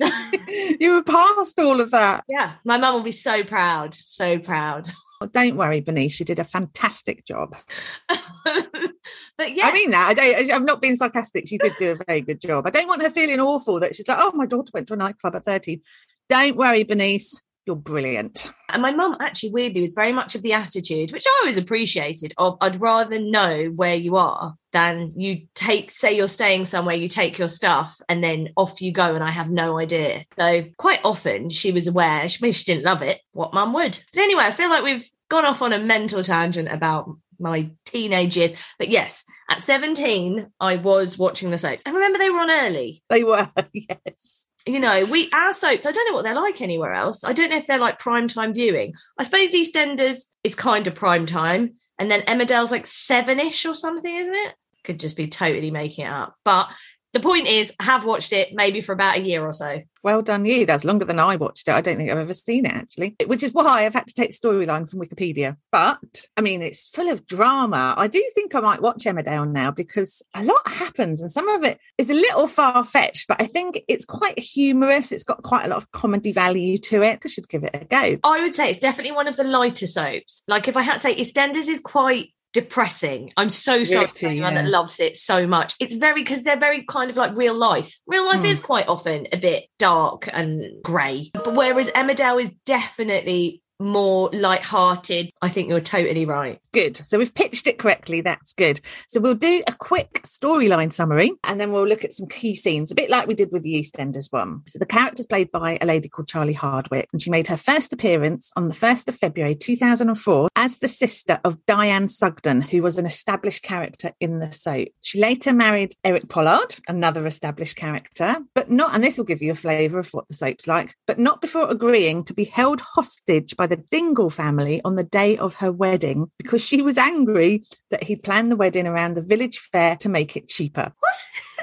you 0.80 0.92
were 0.92 1.02
past 1.02 1.58
all 1.58 1.80
of 1.80 1.90
that. 1.92 2.24
Yeah, 2.28 2.54
my 2.64 2.76
mum 2.76 2.94
will 2.94 3.02
be 3.02 3.12
so 3.12 3.44
proud, 3.44 3.94
so 3.94 4.38
proud. 4.38 4.88
Oh, 5.20 5.26
don't 5.26 5.56
worry, 5.56 5.80
Bernice. 5.80 6.18
You 6.18 6.26
did 6.26 6.38
a 6.38 6.44
fantastic 6.44 7.24
job. 7.24 7.56
but 8.08 9.54
yeah, 9.54 9.66
I 9.66 9.72
mean 9.72 9.90
that. 9.90 10.10
I 10.10 10.14
don't, 10.14 10.52
I'm 10.52 10.64
not 10.64 10.82
being 10.82 10.96
sarcastic. 10.96 11.48
She 11.48 11.58
did 11.58 11.72
do 11.78 11.92
a 11.92 12.04
very 12.06 12.20
good 12.20 12.40
job. 12.40 12.66
I 12.66 12.70
don't 12.70 12.88
want 12.88 13.02
her 13.02 13.10
feeling 13.10 13.40
awful 13.40 13.80
that 13.80 13.94
she's 13.94 14.08
like, 14.08 14.18
oh, 14.20 14.32
my 14.34 14.46
daughter 14.46 14.70
went 14.74 14.88
to 14.88 14.94
a 14.94 14.96
nightclub 14.96 15.36
at 15.36 15.44
13. 15.44 15.80
Don't 16.28 16.56
worry, 16.56 16.82
Bernice. 16.82 17.40
You're 17.66 17.76
brilliant. 17.76 18.50
And 18.70 18.82
my 18.82 18.90
mum 18.90 19.16
actually 19.20 19.50
weirdly 19.50 19.80
was 19.80 19.94
very 19.94 20.12
much 20.12 20.34
of 20.34 20.42
the 20.42 20.52
attitude, 20.52 21.12
which 21.12 21.24
I 21.26 21.38
always 21.40 21.56
appreciated, 21.56 22.34
of 22.36 22.58
I'd 22.60 22.80
rather 22.80 23.18
know 23.18 23.66
where 23.74 23.94
you 23.94 24.16
are 24.16 24.54
than 24.72 25.12
you 25.16 25.46
take, 25.54 25.90
say 25.90 26.14
you're 26.14 26.28
staying 26.28 26.66
somewhere, 26.66 26.94
you 26.94 27.08
take 27.08 27.38
your 27.38 27.48
stuff 27.48 27.98
and 28.08 28.22
then 28.22 28.50
off 28.56 28.82
you 28.82 28.92
go 28.92 29.14
and 29.14 29.24
I 29.24 29.30
have 29.30 29.48
no 29.48 29.78
idea. 29.78 30.24
So 30.38 30.64
quite 30.76 31.00
often 31.04 31.48
she 31.48 31.72
was 31.72 31.86
aware, 31.86 32.28
she, 32.28 32.38
maybe 32.42 32.52
she 32.52 32.64
didn't 32.64 32.84
love 32.84 33.02
it, 33.02 33.20
what 33.32 33.54
mum 33.54 33.72
would. 33.72 33.98
But 34.12 34.22
anyway, 34.22 34.44
I 34.44 34.52
feel 34.52 34.68
like 34.68 34.84
we've 34.84 35.08
gone 35.30 35.46
off 35.46 35.62
on 35.62 35.72
a 35.72 35.78
mental 35.78 36.22
tangent 36.22 36.68
about 36.70 37.08
my 37.38 37.70
teenage 37.86 38.36
years. 38.36 38.52
But 38.78 38.88
yes, 38.88 39.24
at 39.48 39.62
17, 39.62 40.48
I 40.60 40.76
was 40.76 41.16
watching 41.16 41.50
the 41.50 41.58
soaps. 41.58 41.82
I 41.86 41.90
remember 41.90 42.18
they 42.18 42.30
were 42.30 42.40
on 42.40 42.50
early 42.50 43.02
They 43.08 43.24
were, 43.24 43.50
yes. 43.72 44.46
You 44.66 44.80
know, 44.80 45.04
we 45.04 45.30
our 45.32 45.52
soaps, 45.52 45.86
I 45.86 45.92
don't 45.92 46.08
know 46.08 46.14
what 46.14 46.24
they're 46.24 46.34
like 46.34 46.60
anywhere 46.60 46.94
else. 46.94 47.24
I 47.24 47.32
don't 47.32 47.50
know 47.50 47.56
if 47.56 47.66
they're 47.66 47.78
like 47.78 47.98
prime 47.98 48.28
time 48.28 48.54
viewing. 48.54 48.94
I 49.18 49.24
suppose 49.24 49.52
EastEnders 49.52 50.24
is 50.42 50.54
kind 50.54 50.86
of 50.86 50.94
prime 50.94 51.26
time, 51.26 51.74
and 51.98 52.10
then 52.10 52.22
Emmerdale's 52.22 52.70
like 52.70 52.86
seven-ish 52.86 53.66
or 53.66 53.74
something, 53.74 54.14
isn't 54.14 54.34
it? 54.34 54.54
Could 54.82 55.00
just 55.00 55.16
be 55.16 55.26
totally 55.26 55.70
making 55.70 56.06
it 56.06 56.12
up. 56.12 56.34
But 56.44 56.68
the 57.12 57.20
point 57.20 57.46
is, 57.46 57.72
I 57.78 57.84
have 57.84 58.04
watched 58.04 58.32
it 58.32 58.50
maybe 58.52 58.80
for 58.80 58.92
about 58.92 59.16
a 59.16 59.22
year 59.22 59.44
or 59.44 59.52
so. 59.52 59.80
Well 60.04 60.20
done, 60.20 60.44
you. 60.44 60.66
That's 60.66 60.84
longer 60.84 61.06
than 61.06 61.18
I 61.18 61.36
watched 61.36 61.66
it. 61.66 61.72
I 61.72 61.80
don't 61.80 61.96
think 61.96 62.10
I've 62.10 62.18
ever 62.18 62.34
seen 62.34 62.66
it 62.66 62.74
actually, 62.74 63.16
which 63.24 63.42
is 63.42 63.54
why 63.54 63.86
I've 63.86 63.94
had 63.94 64.06
to 64.06 64.14
take 64.14 64.30
the 64.30 64.48
storyline 64.48 64.86
from 64.88 65.00
Wikipedia. 65.00 65.56
But 65.72 66.28
I 66.36 66.42
mean, 66.42 66.60
it's 66.60 66.88
full 66.88 67.08
of 67.08 67.26
drama. 67.26 67.94
I 67.96 68.06
do 68.06 68.22
think 68.34 68.54
I 68.54 68.60
might 68.60 68.82
watch 68.82 69.04
Emmerdale 69.04 69.50
now 69.50 69.70
because 69.70 70.22
a 70.34 70.44
lot 70.44 70.68
happens 70.68 71.22
and 71.22 71.32
some 71.32 71.48
of 71.48 71.64
it 71.64 71.80
is 71.96 72.10
a 72.10 72.14
little 72.14 72.46
far 72.46 72.84
fetched, 72.84 73.28
but 73.28 73.40
I 73.40 73.46
think 73.46 73.80
it's 73.88 74.04
quite 74.04 74.38
humorous. 74.38 75.10
It's 75.10 75.24
got 75.24 75.42
quite 75.42 75.64
a 75.64 75.68
lot 75.68 75.78
of 75.78 75.90
comedy 75.90 76.32
value 76.32 76.76
to 76.78 77.02
it. 77.02 77.20
I 77.24 77.28
should 77.28 77.48
give 77.48 77.64
it 77.64 77.70
a 77.72 77.86
go. 77.86 78.18
I 78.24 78.42
would 78.42 78.54
say 78.54 78.68
it's 78.68 78.78
definitely 78.78 79.12
one 79.12 79.26
of 79.26 79.36
the 79.36 79.44
lighter 79.44 79.86
soaps. 79.86 80.42
Like 80.46 80.68
if 80.68 80.76
I 80.76 80.82
had 80.82 80.94
to 80.94 81.00
say, 81.00 81.14
EastEnders 81.14 81.70
is 81.70 81.80
quite 81.80 82.28
depressing. 82.54 83.32
I'm 83.36 83.50
so 83.50 83.84
sorry 83.84 84.06
for 84.06 84.26
anyone 84.26 84.54
that 84.54 84.66
loves 84.66 85.00
it 85.00 85.16
so 85.16 85.46
much. 85.46 85.74
It's 85.80 85.94
very 85.96 86.22
because 86.22 86.42
they're 86.44 86.58
very 86.58 86.84
kind 86.88 87.10
of 87.10 87.16
like 87.16 87.36
real 87.36 87.54
life. 87.54 87.98
Real 88.06 88.24
life 88.24 88.40
Hmm. 88.40 88.46
is 88.46 88.60
quite 88.60 88.88
often 88.88 89.26
a 89.32 89.36
bit 89.36 89.64
dark 89.78 90.28
and 90.32 90.82
grey. 90.82 91.30
But 91.34 91.54
whereas 91.54 91.90
Emmerdale 91.90 92.40
is 92.40 92.50
definitely 92.64 93.60
more 93.84 94.30
light-hearted. 94.32 95.30
I 95.40 95.48
think 95.48 95.68
you're 95.68 95.80
totally 95.80 96.24
right. 96.24 96.60
Good. 96.72 96.96
So 96.96 97.18
we've 97.18 97.34
pitched 97.34 97.68
it 97.68 97.78
correctly. 97.78 98.20
That's 98.20 98.52
good. 98.52 98.80
So 99.06 99.20
we'll 99.20 99.34
do 99.34 99.62
a 99.68 99.72
quick 99.72 100.22
storyline 100.24 100.92
summary 100.92 101.32
and 101.44 101.60
then 101.60 101.70
we'll 101.70 101.86
look 101.86 102.04
at 102.04 102.12
some 102.12 102.26
key 102.26 102.56
scenes, 102.56 102.90
a 102.90 102.96
bit 102.96 103.10
like 103.10 103.28
we 103.28 103.34
did 103.34 103.52
with 103.52 103.62
the 103.62 103.74
EastEnders 103.74 104.32
one. 104.32 104.62
So 104.66 104.80
the 104.80 104.86
character's 104.86 105.26
played 105.26 105.52
by 105.52 105.78
a 105.80 105.86
lady 105.86 106.08
called 106.08 106.26
Charlie 106.26 106.52
Hardwick, 106.52 107.08
and 107.12 107.22
she 107.22 107.30
made 107.30 107.46
her 107.46 107.56
first 107.56 107.92
appearance 107.92 108.50
on 108.56 108.68
the 108.68 108.74
1st 108.74 109.08
of 109.08 109.16
February 109.16 109.54
2004 109.54 110.48
as 110.56 110.78
the 110.78 110.88
sister 110.88 111.38
of 111.44 111.64
Diane 111.66 112.08
Sugden, 112.08 112.62
who 112.62 112.82
was 112.82 112.98
an 112.98 113.06
established 113.06 113.62
character 113.62 114.12
in 114.18 114.40
the 114.40 114.50
soap. 114.50 114.88
She 115.00 115.20
later 115.20 115.52
married 115.52 115.94
Eric 116.02 116.28
Pollard, 116.28 116.76
another 116.88 117.26
established 117.26 117.76
character, 117.76 118.36
but 118.54 118.70
not, 118.70 118.94
and 118.94 119.04
this 119.04 119.18
will 119.18 119.24
give 119.24 119.42
you 119.42 119.52
a 119.52 119.56
flavour 119.56 119.98
of 119.98 120.08
what 120.10 120.26
the 120.28 120.34
soap's 120.34 120.66
like, 120.66 120.96
but 121.06 121.18
not 121.18 121.40
before 121.40 121.70
agreeing 121.70 122.24
to 122.24 122.34
be 122.34 122.44
held 122.44 122.80
hostage 122.80 123.56
by 123.56 123.66
the 123.66 123.73
Dingle 123.76 124.30
family 124.30 124.80
on 124.84 124.96
the 124.96 125.04
day 125.04 125.36
of 125.36 125.56
her 125.56 125.72
wedding 125.72 126.30
because 126.38 126.64
she 126.64 126.82
was 126.82 126.98
angry 126.98 127.62
that 127.90 128.04
he'd 128.04 128.22
planned 128.22 128.50
the 128.50 128.56
wedding 128.56 128.86
around 128.86 129.14
the 129.14 129.22
village 129.22 129.58
fair 129.58 129.96
to 129.96 130.08
make 130.08 130.36
it 130.36 130.48
cheaper. 130.48 130.92
What? 130.98 131.14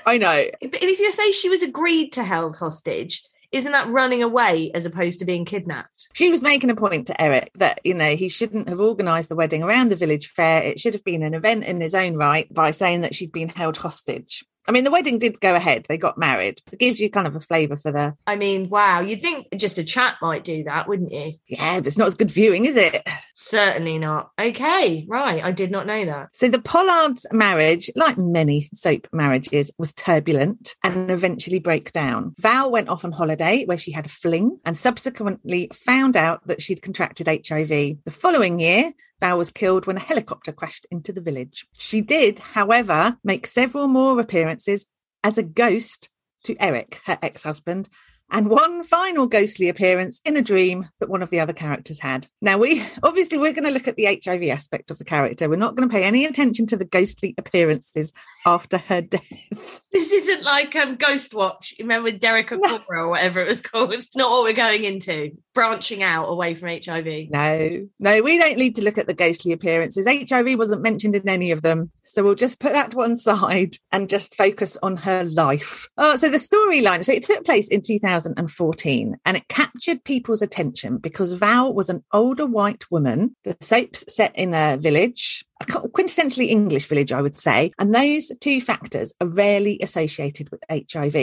I 0.05 0.17
know. 0.17 0.45
But 0.61 0.83
if 0.83 0.99
you 0.99 1.11
say 1.11 1.31
she 1.31 1.49
was 1.49 1.63
agreed 1.63 2.11
to 2.13 2.23
held 2.23 2.57
hostage, 2.57 3.23
isn't 3.51 3.71
that 3.73 3.89
running 3.89 4.23
away 4.23 4.71
as 4.73 4.85
opposed 4.85 5.19
to 5.19 5.25
being 5.25 5.43
kidnapped? 5.43 6.07
She 6.13 6.29
was 6.29 6.41
making 6.41 6.69
a 6.69 6.75
point 6.75 7.07
to 7.07 7.21
Eric 7.21 7.51
that, 7.55 7.81
you 7.83 7.93
know, 7.93 8.15
he 8.15 8.29
shouldn't 8.29 8.69
have 8.69 8.79
organised 8.79 9.27
the 9.27 9.35
wedding 9.35 9.61
around 9.61 9.89
the 9.89 9.97
village 9.97 10.27
fair. 10.27 10.63
It 10.63 10.79
should 10.79 10.93
have 10.93 11.03
been 11.03 11.21
an 11.21 11.33
event 11.33 11.65
in 11.65 11.81
his 11.81 11.93
own 11.93 12.15
right 12.15 12.51
by 12.53 12.71
saying 12.71 13.01
that 13.01 13.13
she'd 13.13 13.33
been 13.33 13.49
held 13.49 13.77
hostage. 13.77 14.45
I 14.67 14.71
mean, 14.71 14.83
the 14.83 14.91
wedding 14.91 15.19
did 15.19 15.39
go 15.39 15.55
ahead. 15.55 15.85
They 15.87 15.97
got 15.97 16.17
married. 16.17 16.61
It 16.71 16.79
gives 16.79 16.99
you 16.99 17.09
kind 17.09 17.27
of 17.27 17.35
a 17.35 17.39
flavour 17.39 17.77
for 17.77 17.91
the. 17.91 18.15
I 18.27 18.35
mean, 18.35 18.69
wow. 18.69 19.01
You'd 19.01 19.21
think 19.21 19.47
just 19.55 19.77
a 19.77 19.83
chat 19.83 20.15
might 20.21 20.43
do 20.43 20.63
that, 20.65 20.87
wouldn't 20.87 21.11
you? 21.11 21.33
Yeah, 21.47 21.79
but 21.79 21.87
it's 21.87 21.97
not 21.97 22.07
as 22.07 22.15
good 22.15 22.31
viewing, 22.31 22.65
is 22.65 22.75
it? 22.75 23.07
Certainly 23.35 23.97
not. 23.97 24.31
Okay, 24.39 25.05
right. 25.09 25.43
I 25.43 25.51
did 25.51 25.71
not 25.71 25.87
know 25.87 26.05
that. 26.05 26.29
So 26.33 26.47
the 26.47 26.61
Pollards' 26.61 27.25
marriage, 27.31 27.89
like 27.95 28.17
many 28.17 28.69
soap 28.73 29.07
marriages, 29.11 29.71
was 29.77 29.93
turbulent 29.93 30.75
and 30.83 31.09
eventually 31.09 31.59
broke 31.59 31.91
down. 31.91 32.35
Val 32.37 32.71
went 32.71 32.89
off 32.89 33.03
on 33.03 33.11
holiday 33.11 33.65
where 33.65 33.77
she 33.77 33.91
had 33.91 34.05
a 34.05 34.09
fling 34.09 34.59
and 34.63 34.77
subsequently 34.77 35.71
found 35.73 36.15
out 36.15 36.45
that 36.47 36.61
she'd 36.61 36.81
contracted 36.81 37.27
HIV. 37.27 37.69
The 37.69 38.11
following 38.11 38.59
year, 38.59 38.91
Val 39.21 39.37
was 39.37 39.51
killed 39.51 39.85
when 39.85 39.97
a 39.97 40.01
helicopter 40.01 40.51
crashed 40.51 40.85
into 40.91 41.13
the 41.13 41.21
village. 41.21 41.65
She 41.77 42.01
did, 42.01 42.39
however, 42.39 43.17
make 43.23 43.47
several 43.47 43.87
more 43.87 44.19
appearances 44.19 44.85
as 45.23 45.37
a 45.37 45.43
ghost 45.43 46.09
to 46.43 46.57
Eric, 46.59 46.99
her 47.05 47.17
ex 47.21 47.43
husband, 47.43 47.87
and 48.31 48.49
one 48.49 48.83
final 48.83 49.27
ghostly 49.27 49.69
appearance 49.69 50.19
in 50.25 50.37
a 50.37 50.41
dream 50.41 50.89
that 50.99 51.09
one 51.09 51.21
of 51.21 51.29
the 51.29 51.39
other 51.39 51.53
characters 51.53 51.99
had. 51.99 52.27
Now, 52.41 52.57
we 52.57 52.83
obviously 53.03 53.37
we're 53.37 53.53
going 53.53 53.65
to 53.65 53.71
look 53.71 53.87
at 53.87 53.97
the 53.97 54.19
HIV 54.23 54.43
aspect 54.43 54.89
of 54.89 54.97
the 54.97 55.05
character. 55.05 55.49
We're 55.49 55.57
not 55.57 55.75
going 55.75 55.87
to 55.87 55.93
pay 55.93 56.03
any 56.03 56.25
attention 56.25 56.65
to 56.67 56.77
the 56.77 56.85
ghostly 56.85 57.35
appearances 57.37 58.13
after 58.45 58.77
her 58.77 59.01
death. 59.01 59.81
This 59.91 60.13
isn't 60.13 60.43
like 60.43 60.73
um, 60.77 60.95
Ghost 60.95 61.33
Watch. 61.33 61.75
You 61.77 61.83
remember 61.83 62.05
with 62.05 62.21
Derek 62.21 62.49
Acorah 62.49 62.83
or 62.89 63.09
whatever 63.09 63.41
it 63.41 63.47
was 63.49 63.59
called? 63.59 63.91
It's 64.01 64.15
not 64.15 64.31
what 64.31 64.43
we're 64.43 64.53
going 64.53 64.85
into. 64.85 65.31
Branching 65.53 66.01
out 66.01 66.27
away 66.27 66.55
from 66.55 66.69
HIV. 66.69 67.29
No, 67.29 67.87
no, 67.99 68.21
we 68.21 68.37
don't 68.39 68.57
need 68.57 68.75
to 68.75 68.83
look 68.83 68.97
at 68.97 69.05
the 69.07 69.13
ghostly 69.13 69.51
appearances. 69.51 70.07
HIV 70.07 70.57
wasn't 70.57 70.81
mentioned 70.81 71.15
in 71.15 71.27
any 71.27 71.51
of 71.51 71.61
them. 71.61 71.91
So 72.05 72.23
we'll 72.23 72.35
just 72.35 72.59
put 72.59 72.71
that 72.71 72.91
to 72.91 72.97
one 72.97 73.17
side 73.17 73.75
and 73.91 74.09
just 74.09 74.35
focus 74.35 74.77
on 74.81 74.95
her 74.97 75.25
life. 75.25 75.89
Oh, 75.97 76.15
so 76.15 76.29
the 76.29 76.37
storyline. 76.37 77.03
So 77.03 77.11
it 77.11 77.23
took 77.23 77.43
place 77.43 77.69
in 77.69 77.81
2014 78.23 79.17
and 79.25 79.37
it 79.37 79.47
captured 79.47 80.03
people's 80.03 80.41
attention 80.41 80.97
because 80.97 81.33
Val 81.33 81.73
was 81.73 81.89
an 81.89 82.03
older 82.13 82.45
white 82.45 82.89
woman. 82.91 83.35
The 83.43 83.57
soap's 83.61 84.03
set 84.13 84.35
in 84.35 84.53
a 84.53 84.77
village 84.77 85.45
a 85.61 85.65
quintessentially 85.65 86.47
English 86.47 86.85
village, 86.85 87.11
I 87.11 87.21
would 87.21 87.35
say. 87.35 87.71
And 87.77 87.93
those 87.93 88.31
two 88.41 88.61
factors 88.61 89.13
are 89.21 89.27
rarely 89.27 89.79
associated 89.81 90.49
with 90.49 90.63
HIV. 90.71 91.15